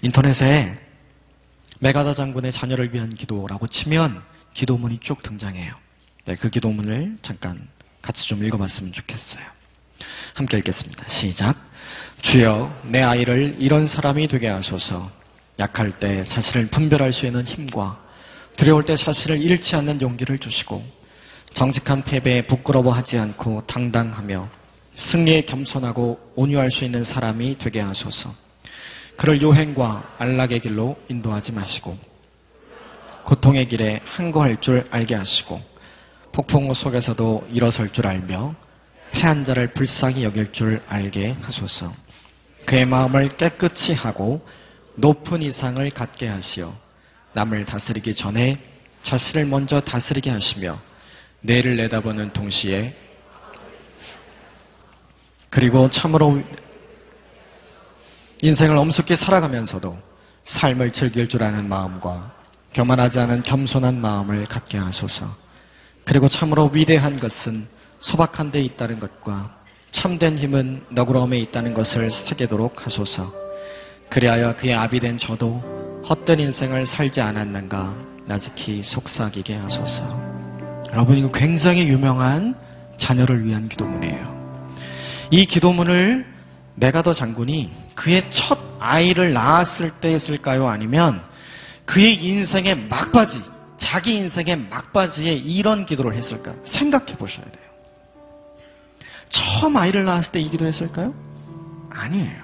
인터넷에 0.00 0.78
메가다 1.80 2.14
장군의 2.14 2.52
자녀를 2.52 2.94
위한 2.94 3.10
기도라고 3.10 3.66
치면 3.66 4.37
기도문이 4.58 4.98
쭉 5.00 5.22
등장해요. 5.22 5.72
네, 6.24 6.34
그 6.34 6.50
기도문을 6.50 7.18
잠깐 7.22 7.68
같이 8.02 8.26
좀 8.26 8.44
읽어봤으면 8.44 8.92
좋겠어요. 8.92 9.44
함께 10.34 10.58
읽겠습니다. 10.58 11.08
시작. 11.08 11.56
주여, 12.22 12.82
내 12.86 13.00
아이를 13.00 13.56
이런 13.60 13.86
사람이 13.86 14.26
되게 14.26 14.48
하소서. 14.48 15.12
약할 15.60 16.00
때 16.00 16.24
자신을 16.26 16.68
분별할 16.68 17.12
수 17.12 17.24
있는 17.26 17.44
힘과 17.44 18.00
두려울 18.56 18.84
때 18.84 18.96
자신을 18.96 19.40
잃지 19.40 19.76
않는 19.76 20.00
용기를 20.00 20.38
주시고 20.38 20.84
정직한 21.54 22.02
패배에 22.02 22.42
부끄러워하지 22.42 23.16
않고 23.16 23.64
당당하며 23.68 24.48
승리에 24.94 25.42
겸손하고 25.42 26.32
온유할 26.34 26.72
수 26.72 26.84
있는 26.84 27.04
사람이 27.04 27.58
되게 27.58 27.80
하소서. 27.80 28.34
그를 29.16 29.40
요행과 29.40 30.16
안락의 30.18 30.60
길로 30.60 30.96
인도하지 31.08 31.52
마시고 31.52 32.07
고통의 33.28 33.68
길에 33.68 34.00
항거할 34.06 34.58
줄 34.62 34.86
알게 34.90 35.14
하시고 35.14 35.60
폭풍우 36.32 36.74
속에서도 36.74 37.48
일어설 37.52 37.92
줄 37.92 38.06
알며 38.06 38.54
패한 39.10 39.44
자를 39.44 39.74
불쌍히 39.74 40.24
여길 40.24 40.52
줄 40.52 40.80
알게 40.86 41.36
하소서. 41.42 41.92
그의 42.64 42.86
마음을 42.86 43.36
깨끗이 43.36 43.92
하고 43.92 44.40
높은 44.94 45.42
이상을 45.42 45.90
갖게 45.90 46.26
하시어 46.26 46.74
남을 47.34 47.66
다스리기 47.66 48.14
전에 48.14 48.56
자신을 49.02 49.44
먼저 49.44 49.82
다스리게 49.82 50.30
하시며 50.30 50.80
내일을 51.42 51.76
내다보는 51.76 52.32
동시에 52.32 52.96
그리고 55.50 55.90
참으로 55.90 56.42
인생을 58.40 58.74
엄숙히 58.74 59.16
살아가면서도 59.16 59.98
삶을 60.46 60.94
즐길 60.94 61.28
줄 61.28 61.42
아는 61.42 61.68
마음과 61.68 62.37
교만하지 62.74 63.18
않은 63.18 63.42
겸손한 63.42 64.00
마음을 64.00 64.46
갖게 64.46 64.78
하소서. 64.78 65.26
그리고 66.04 66.28
참으로 66.28 66.70
위대한 66.72 67.18
것은 67.18 67.66
소박한 68.00 68.50
데 68.52 68.60
있다는 68.60 68.98
것과 69.00 69.56
참된 69.90 70.38
힘은 70.38 70.84
너그러움에 70.90 71.38
있다는 71.38 71.74
것을 71.74 72.10
새기도록 72.10 72.86
하소서. 72.86 73.32
그리하여 74.10 74.56
그의 74.56 74.74
아비 74.74 75.00
된 75.00 75.18
저도 75.18 76.02
헛된 76.08 76.38
인생을 76.38 76.86
살지 76.86 77.20
않았는가 77.20 77.94
나직히 78.26 78.82
속삭이게 78.82 79.56
하소서. 79.56 80.28
여러분 80.92 81.18
이거 81.18 81.30
굉장히 81.32 81.88
유명한 81.88 82.54
자녀를 82.96 83.44
위한 83.44 83.68
기도문이에요. 83.68 84.38
이 85.30 85.46
기도문을 85.46 86.26
메가더 86.76 87.12
장군이 87.12 87.70
그의 87.94 88.30
첫 88.30 88.58
아이를 88.78 89.32
낳았을 89.32 89.90
때 90.00 90.12
했을까요? 90.14 90.68
아니면 90.68 91.20
그의 91.88 92.22
인생의 92.22 92.76
막바지, 92.88 93.42
자기 93.78 94.14
인생의 94.16 94.56
막바지에 94.68 95.32
이런 95.32 95.86
기도를 95.86 96.14
했을까? 96.14 96.54
생각해 96.64 97.16
보셔야 97.16 97.46
돼요. 97.46 97.64
처음 99.30 99.76
아이를 99.76 100.04
낳았을 100.04 100.32
때 100.32 100.40
이 100.40 100.50
기도했을까요? 100.50 101.14
아니에요. 101.90 102.42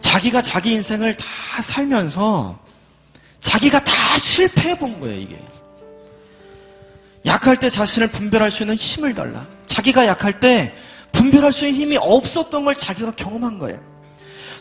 자기가 0.00 0.40
자기 0.42 0.72
인생을 0.72 1.16
다 1.16 1.26
살면서 1.62 2.58
자기가 3.42 3.84
다 3.84 4.18
실패해 4.18 4.78
본 4.78 5.00
거예요, 5.00 5.20
이게. 5.20 5.38
약할 7.26 7.58
때 7.58 7.68
자신을 7.68 8.10
분별할 8.12 8.50
수 8.50 8.62
있는 8.62 8.76
힘을 8.76 9.14
달라. 9.14 9.46
자기가 9.66 10.06
약할 10.06 10.40
때 10.40 10.74
분별할 11.12 11.52
수 11.52 11.66
있는 11.66 11.80
힘이 11.82 11.96
없었던 11.98 12.64
걸 12.64 12.74
자기가 12.74 13.12
경험한 13.16 13.58
거예요. 13.58 13.80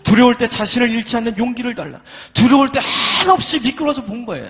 두려울 0.03 0.35
때 0.35 0.47
자신을 0.47 0.89
잃지 0.89 1.15
않는 1.17 1.37
용기를 1.37 1.75
달라. 1.75 1.99
두려울 2.33 2.71
때 2.71 2.79
한없이 2.81 3.59
미끄러져 3.59 4.03
본 4.03 4.25
거예요. 4.25 4.49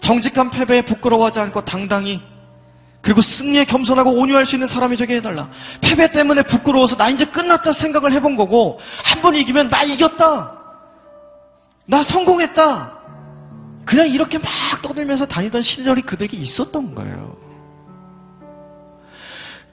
정직한 0.00 0.50
패배에 0.50 0.82
부끄러워하지 0.82 1.38
않고 1.40 1.64
당당히 1.64 2.20
그리고 3.00 3.20
승리에 3.20 3.64
겸손하고 3.64 4.12
온유할 4.12 4.46
수 4.46 4.54
있는 4.54 4.68
사람이 4.68 4.96
되게 4.96 5.16
해달라. 5.16 5.48
패배 5.80 6.10
때문에 6.12 6.42
부끄러워서 6.42 6.96
나 6.96 7.08
이제 7.08 7.24
끝났다 7.24 7.72
생각을 7.72 8.12
해본 8.12 8.36
거고 8.36 8.80
한 9.04 9.22
번 9.22 9.34
이기면 9.34 9.70
나 9.70 9.82
이겼다. 9.82 10.52
나 11.86 12.02
성공했다. 12.02 12.98
그냥 13.84 14.08
이렇게 14.08 14.38
막 14.38 14.46
떠들면서 14.82 15.26
다니던 15.26 15.62
시절이 15.62 16.02
그들에게 16.02 16.36
있었던 16.36 16.94
거예요. 16.94 17.36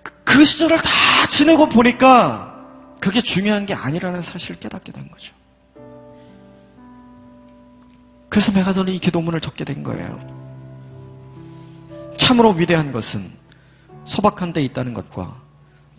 그- 0.03 0.13
그 0.23 0.45
시절을 0.45 0.77
다 0.77 0.89
지내고 1.29 1.69
보니까 1.69 2.48
그게 2.99 3.21
중요한 3.21 3.65
게 3.65 3.73
아니라는 3.73 4.21
사실을 4.21 4.59
깨닫게 4.59 4.91
된 4.91 5.09
거죠. 5.09 5.33
그래서 8.29 8.51
메가더는 8.51 8.93
이 8.93 8.99
기도문을 8.99 9.41
적게 9.41 9.63
된 9.63 9.83
거예요. 9.83 10.19
참으로 12.17 12.51
위대한 12.51 12.91
것은 12.91 13.31
소박한 14.05 14.53
데 14.53 14.61
있다는 14.63 14.93
것과 14.93 15.41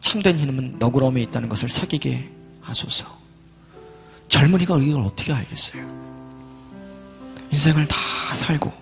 참된 0.01 0.39
힘은 0.39 0.79
너그러움에 0.79 1.21
있다는 1.23 1.49
것을 1.49 1.69
사귀게 1.69 2.31
하소서. 2.61 3.19
젊은이가 4.29 4.79
이걸 4.79 5.03
어떻게 5.03 5.33
알겠어요? 5.33 5.83
인생을 7.51 7.89
다 7.89 7.97
살고 8.37 8.73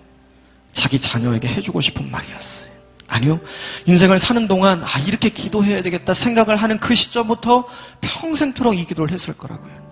자기 0.73 1.01
자녀에게 1.01 1.47
해주고 1.47 1.81
싶은 1.81 2.11
말이었어요. 2.11 2.68
아니요. 3.09 3.39
인생을 3.85 4.19
사는 4.19 4.47
동안 4.47 4.83
아 4.83 4.99
이렇게 4.99 5.29
기도해야 5.29 5.81
되겠다 5.81 6.13
생각을 6.13 6.55
하는 6.55 6.79
그 6.79 6.93
시점부터 6.93 7.67
평생토록 8.01 8.77
이 8.77 8.85
기도를 8.85 9.11
했을 9.13 9.35
거라고요. 9.35 9.89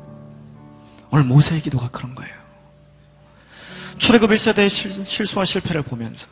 오늘 1.10 1.26
모세의 1.26 1.62
기도가 1.62 1.90
그런 1.90 2.16
거예요. 2.16 2.36
출애굽 3.98 4.30
1세대의 4.30 5.06
실수와 5.06 5.46
실패를 5.46 5.82
보면서 5.82 6.28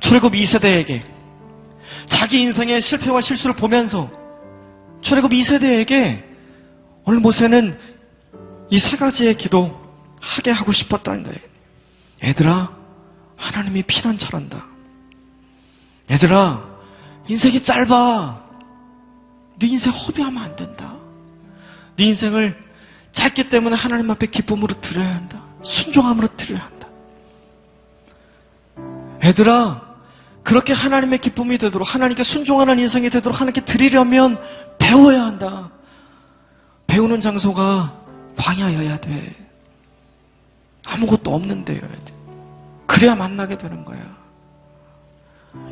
출애굽 0.00 0.32
2세대에게 0.32 1.02
자기 2.06 2.40
인생의 2.42 2.80
실패와 2.80 3.20
실수를 3.20 3.56
보면서 3.56 4.10
출애굽 5.02 5.32
2세대에게 5.32 6.22
오늘 7.04 7.20
모세는 7.20 7.78
이 8.70 8.78
세 8.78 8.96
가지의 8.96 9.36
기도 9.36 9.80
하게 10.20 10.50
하고 10.50 10.72
싶었다는 10.72 11.24
거예요. 11.24 11.38
얘들아, 12.22 12.72
하나님이 13.36 13.82
피난처란다. 13.82 14.73
얘들아, 16.10 16.62
인생이 17.28 17.62
짧아. 17.62 18.42
네 19.58 19.66
인생 19.68 19.92
허비하면 19.92 20.42
안 20.42 20.56
된다. 20.56 20.94
네 21.96 22.04
인생을 22.06 22.62
짧기 23.12 23.48
때문에 23.48 23.76
하나님 23.76 24.10
앞에 24.10 24.26
기쁨으로 24.26 24.80
드려야 24.80 25.14
한다. 25.14 25.42
순종함으로 25.62 26.36
드려야 26.36 26.64
한다. 26.64 26.88
얘들아, 29.24 29.82
그렇게 30.42 30.72
하나님의 30.74 31.20
기쁨이 31.20 31.56
되도록 31.56 31.94
하나님께 31.94 32.22
순종하는 32.22 32.78
인생이 32.78 33.08
되도록 33.08 33.40
하나님께 33.40 33.64
드리려면 33.64 34.38
배워야 34.78 35.24
한다. 35.24 35.70
배우는 36.86 37.22
장소가 37.22 37.94
광야여야 38.36 39.00
돼. 39.00 39.34
아무것도 40.84 41.34
없는 41.34 41.64
데여야 41.64 41.80
돼. 41.80 42.14
그래야 42.86 43.14
만나게 43.14 43.56
되는 43.56 43.84
거야. 43.84 44.23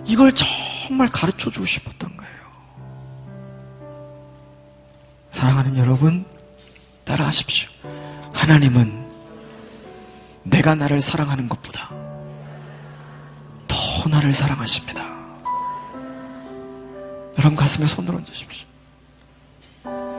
이걸 0.06 0.34
정말 0.34 1.08
가르쳐 1.10 1.50
주고 1.50 1.64
싶었던 1.66 2.16
거예요. 2.16 2.32
사랑하는 5.32 5.76
여러분, 5.76 6.24
따라하십시오. 7.04 7.68
하나님은 8.32 9.02
내가 10.44 10.74
나를 10.74 11.02
사랑하는 11.02 11.48
것보다 11.48 11.90
더 13.68 14.08
나를 14.08 14.34
사랑하십니다. 14.34 15.02
여러분 17.38 17.56
가슴에 17.56 17.86
손을 17.86 18.14
얹으십시오. 18.14 18.66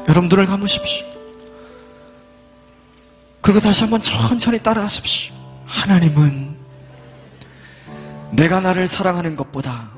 여러분 0.09 0.29
눈을 0.29 0.45
감으십시오. 0.45 1.05
그리고 3.41 3.59
다시 3.59 3.81
한번 3.81 4.01
천천히 4.01 4.61
따라하십시오. 4.63 5.33
하나님은 5.65 6.52
내가 8.35 8.59
나를 8.59 8.87
사랑하는 8.87 9.35
것보다 9.35 9.91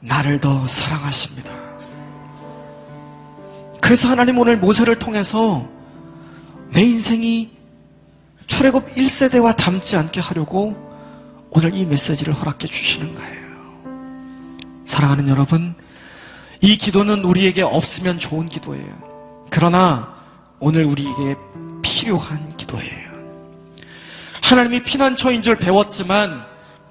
나를 0.00 0.40
더 0.40 0.66
사랑하십니다. 0.66 1.52
그래서 3.80 4.08
하나님 4.08 4.38
오늘 4.38 4.56
모세를 4.56 4.96
통해서 4.96 5.66
내 6.72 6.82
인생이 6.82 7.50
출애굽 8.46 8.94
1세대와 8.94 9.56
닮지 9.56 9.96
않게 9.96 10.20
하려고 10.20 10.76
오늘 11.50 11.74
이 11.74 11.84
메시지를 11.84 12.32
허락해 12.32 12.66
주시는 12.66 13.14
거예요. 13.14 13.40
사랑하는 14.86 15.28
여러분, 15.28 15.74
이 16.60 16.76
기도는 16.76 17.24
우리에게 17.24 17.62
없으면 17.62 18.18
좋은 18.18 18.46
기도예요. 18.46 19.46
그러나 19.50 20.14
오늘 20.58 20.84
우리에게 20.84 21.36
필요한 21.82 22.56
기도예요. 22.56 22.99
하나님이 24.50 24.82
피난처인 24.82 25.42
줄 25.44 25.58
배웠지만 25.58 26.44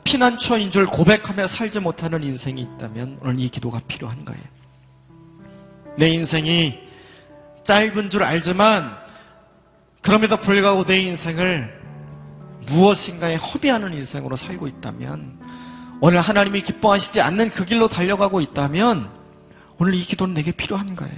피난처인 0.05 0.72
줄 0.72 0.86
고백하며 0.86 1.49
살지 1.49 1.82
못하는 1.82 2.24
인생이 2.24 2.62
있다면 2.62 3.20
오늘 3.22 3.38
이 3.41 3.49
기도가 3.49 3.82
필요한 3.86 4.24
거예요. 4.24 4.41
내 5.97 6.07
인생이 6.07 6.80
짧은 7.66 8.12
줄 8.12 8.24
알지만 8.24 8.97
그럼에도 10.01 10.38
불구하고 10.38 10.86
내 10.86 11.01
인생을 11.01 11.82
무엇인가에 12.70 13.36
허비하는 13.36 13.93
인생으로 13.93 14.38
살고 14.38 14.68
있다면 14.68 15.41
오늘 15.99 16.22
하나님이 16.22 16.62
기뻐하시지 16.62 17.20
않는 17.20 17.49
그 17.49 17.66
길로 17.66 17.89
달려가고 17.89 18.39
있다면 18.39 19.10
오늘 19.80 19.95
이 19.95 20.05
기도는 20.05 20.34
내게 20.34 20.53
필요한 20.53 20.95
거예요. 20.95 21.18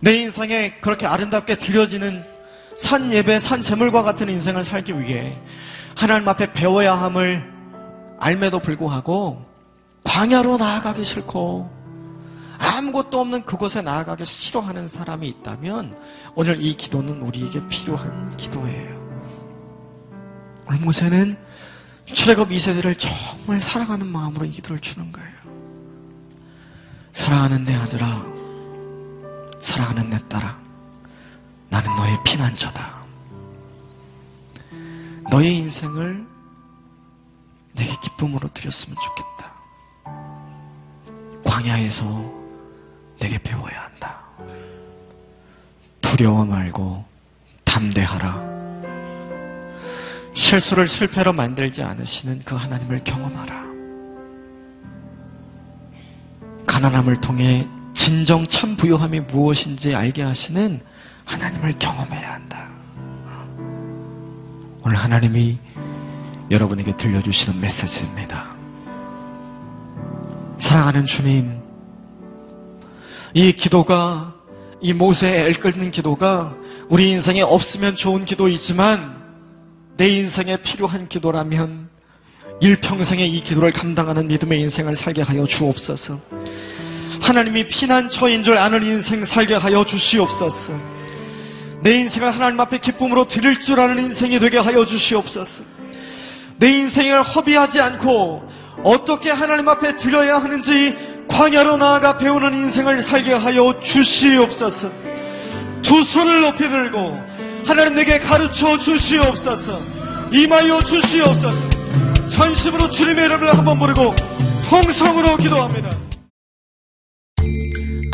내 0.00 0.14
인생에 0.14 0.78
그렇게 0.80 1.04
아름답게 1.06 1.58
드려지는 1.58 2.31
산 2.78 3.12
예배, 3.12 3.40
산 3.40 3.62
제물과 3.62 4.02
같은 4.02 4.28
인생을 4.28 4.64
살기 4.64 4.98
위해 5.00 5.38
하나님 5.94 6.28
앞에 6.28 6.52
배워야 6.52 6.94
함을 6.94 7.52
알매도 8.18 8.60
불구하고 8.60 9.44
광야로 10.04 10.56
나아가기 10.56 11.04
싫고 11.04 11.82
아무것도 12.58 13.20
없는 13.20 13.44
그곳에 13.44 13.82
나아가기 13.82 14.24
싫어하는 14.24 14.88
사람이 14.88 15.26
있다면 15.28 15.96
오늘 16.34 16.64
이 16.64 16.76
기도는 16.76 17.22
우리에게 17.22 17.66
필요한 17.68 18.36
기도예요. 18.36 19.02
오늘 20.68 20.80
모세는 20.80 21.36
출애굽 22.06 22.50
2세대를 22.50 22.96
정말 22.98 23.60
사랑하는 23.60 24.06
마음으로 24.06 24.44
이 24.44 24.50
기도를 24.50 24.80
주는 24.80 25.10
거예요. 25.10 25.28
사랑하는 27.14 27.64
내 27.64 27.74
아들아, 27.74 28.24
사랑하는 29.60 30.10
내 30.10 30.18
딸아, 30.28 30.61
나는 31.72 31.96
너의 31.96 32.22
피난처다. 32.22 33.02
너의 35.30 35.56
인생을 35.56 36.26
내게 37.72 37.96
기쁨으로 38.02 38.46
드렸으면 38.52 38.94
좋겠다. 38.94 39.52
광야에서 41.42 42.04
내게 43.18 43.38
배워야 43.38 43.84
한다. 43.84 44.20
두려워 46.02 46.44
말고 46.44 47.06
담대하라. 47.64 48.52
실수를 50.34 50.86
실패로 50.88 51.32
만들지 51.32 51.82
않으시는 51.82 52.42
그 52.44 52.54
하나님을 52.54 53.02
경험하라. 53.02 53.62
가난함을 56.66 57.22
통해 57.22 57.66
진정 57.94 58.46
참 58.48 58.76
부요함이 58.76 59.20
무엇인지 59.20 59.94
알게 59.94 60.22
하시는 60.22 60.91
하나님을 61.24 61.78
경험해야 61.78 62.34
한다. 62.34 62.68
오늘 64.84 64.96
하나님이 64.96 65.58
여러분에게 66.50 66.96
들려주시는 66.96 67.60
메시지입니다. 67.60 68.56
사랑하는 70.58 71.06
주님, 71.06 71.60
이 73.34 73.52
기도가, 73.52 74.34
이 74.80 74.92
모세의 74.92 75.50
엘끓는 75.50 75.90
기도가 75.90 76.54
우리 76.88 77.10
인생에 77.10 77.42
없으면 77.42 77.96
좋은 77.96 78.24
기도이지만 78.24 79.22
내 79.96 80.08
인생에 80.08 80.58
필요한 80.58 81.08
기도라면 81.08 81.88
일평생에 82.60 83.24
이 83.24 83.40
기도를 83.40 83.72
감당하는 83.72 84.28
믿음의 84.28 84.60
인생을 84.60 84.96
살게 84.96 85.22
하여 85.22 85.46
주옵소서. 85.46 86.20
하나님이 87.20 87.68
피난처인 87.68 88.42
줄 88.42 88.58
아는 88.58 88.84
인생 88.84 89.24
살게 89.24 89.54
하여 89.54 89.84
주시옵소서. 89.84 90.72
내 91.82 91.94
인생을 91.94 92.32
하나님 92.32 92.60
앞에 92.60 92.78
기쁨으로 92.78 93.26
드릴 93.26 93.60
줄 93.60 93.80
아는 93.80 93.98
인생이 93.98 94.38
되게 94.38 94.58
하여 94.58 94.86
주시옵소서. 94.86 95.62
내 96.58 96.70
인생을 96.70 97.22
허비하지 97.22 97.80
않고 97.80 98.48
어떻게 98.84 99.30
하나님 99.30 99.68
앞에 99.68 99.96
드려야 99.96 100.36
하는지 100.36 100.96
광야로 101.28 101.76
나아가 101.76 102.18
배우는 102.18 102.54
인생을 102.54 103.02
살게 103.02 103.32
하여 103.32 103.80
주시옵소서. 103.82 104.90
두 105.82 106.04
손을 106.04 106.40
높이 106.42 106.68
들고 106.68 107.18
하나님 107.66 107.94
내게 107.94 108.18
가르쳐 108.20 108.78
주시옵소서. 108.78 109.80
임하여 110.32 110.84
주시옵소서. 110.84 111.72
전심으로 112.30 112.90
주님의 112.92 113.24
이름을 113.24 113.58
한번 113.58 113.78
부르고 113.78 114.14
통성으로 114.70 115.36
기도합니다. 115.36 115.90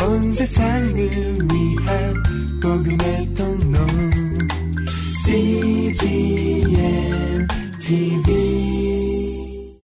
온 0.01 0.31
세상을 0.31 0.95
위한 0.95 2.28
복음의 2.61 3.33
통로 3.35 3.79
CGM 5.23 6.67
TV 7.79 8.78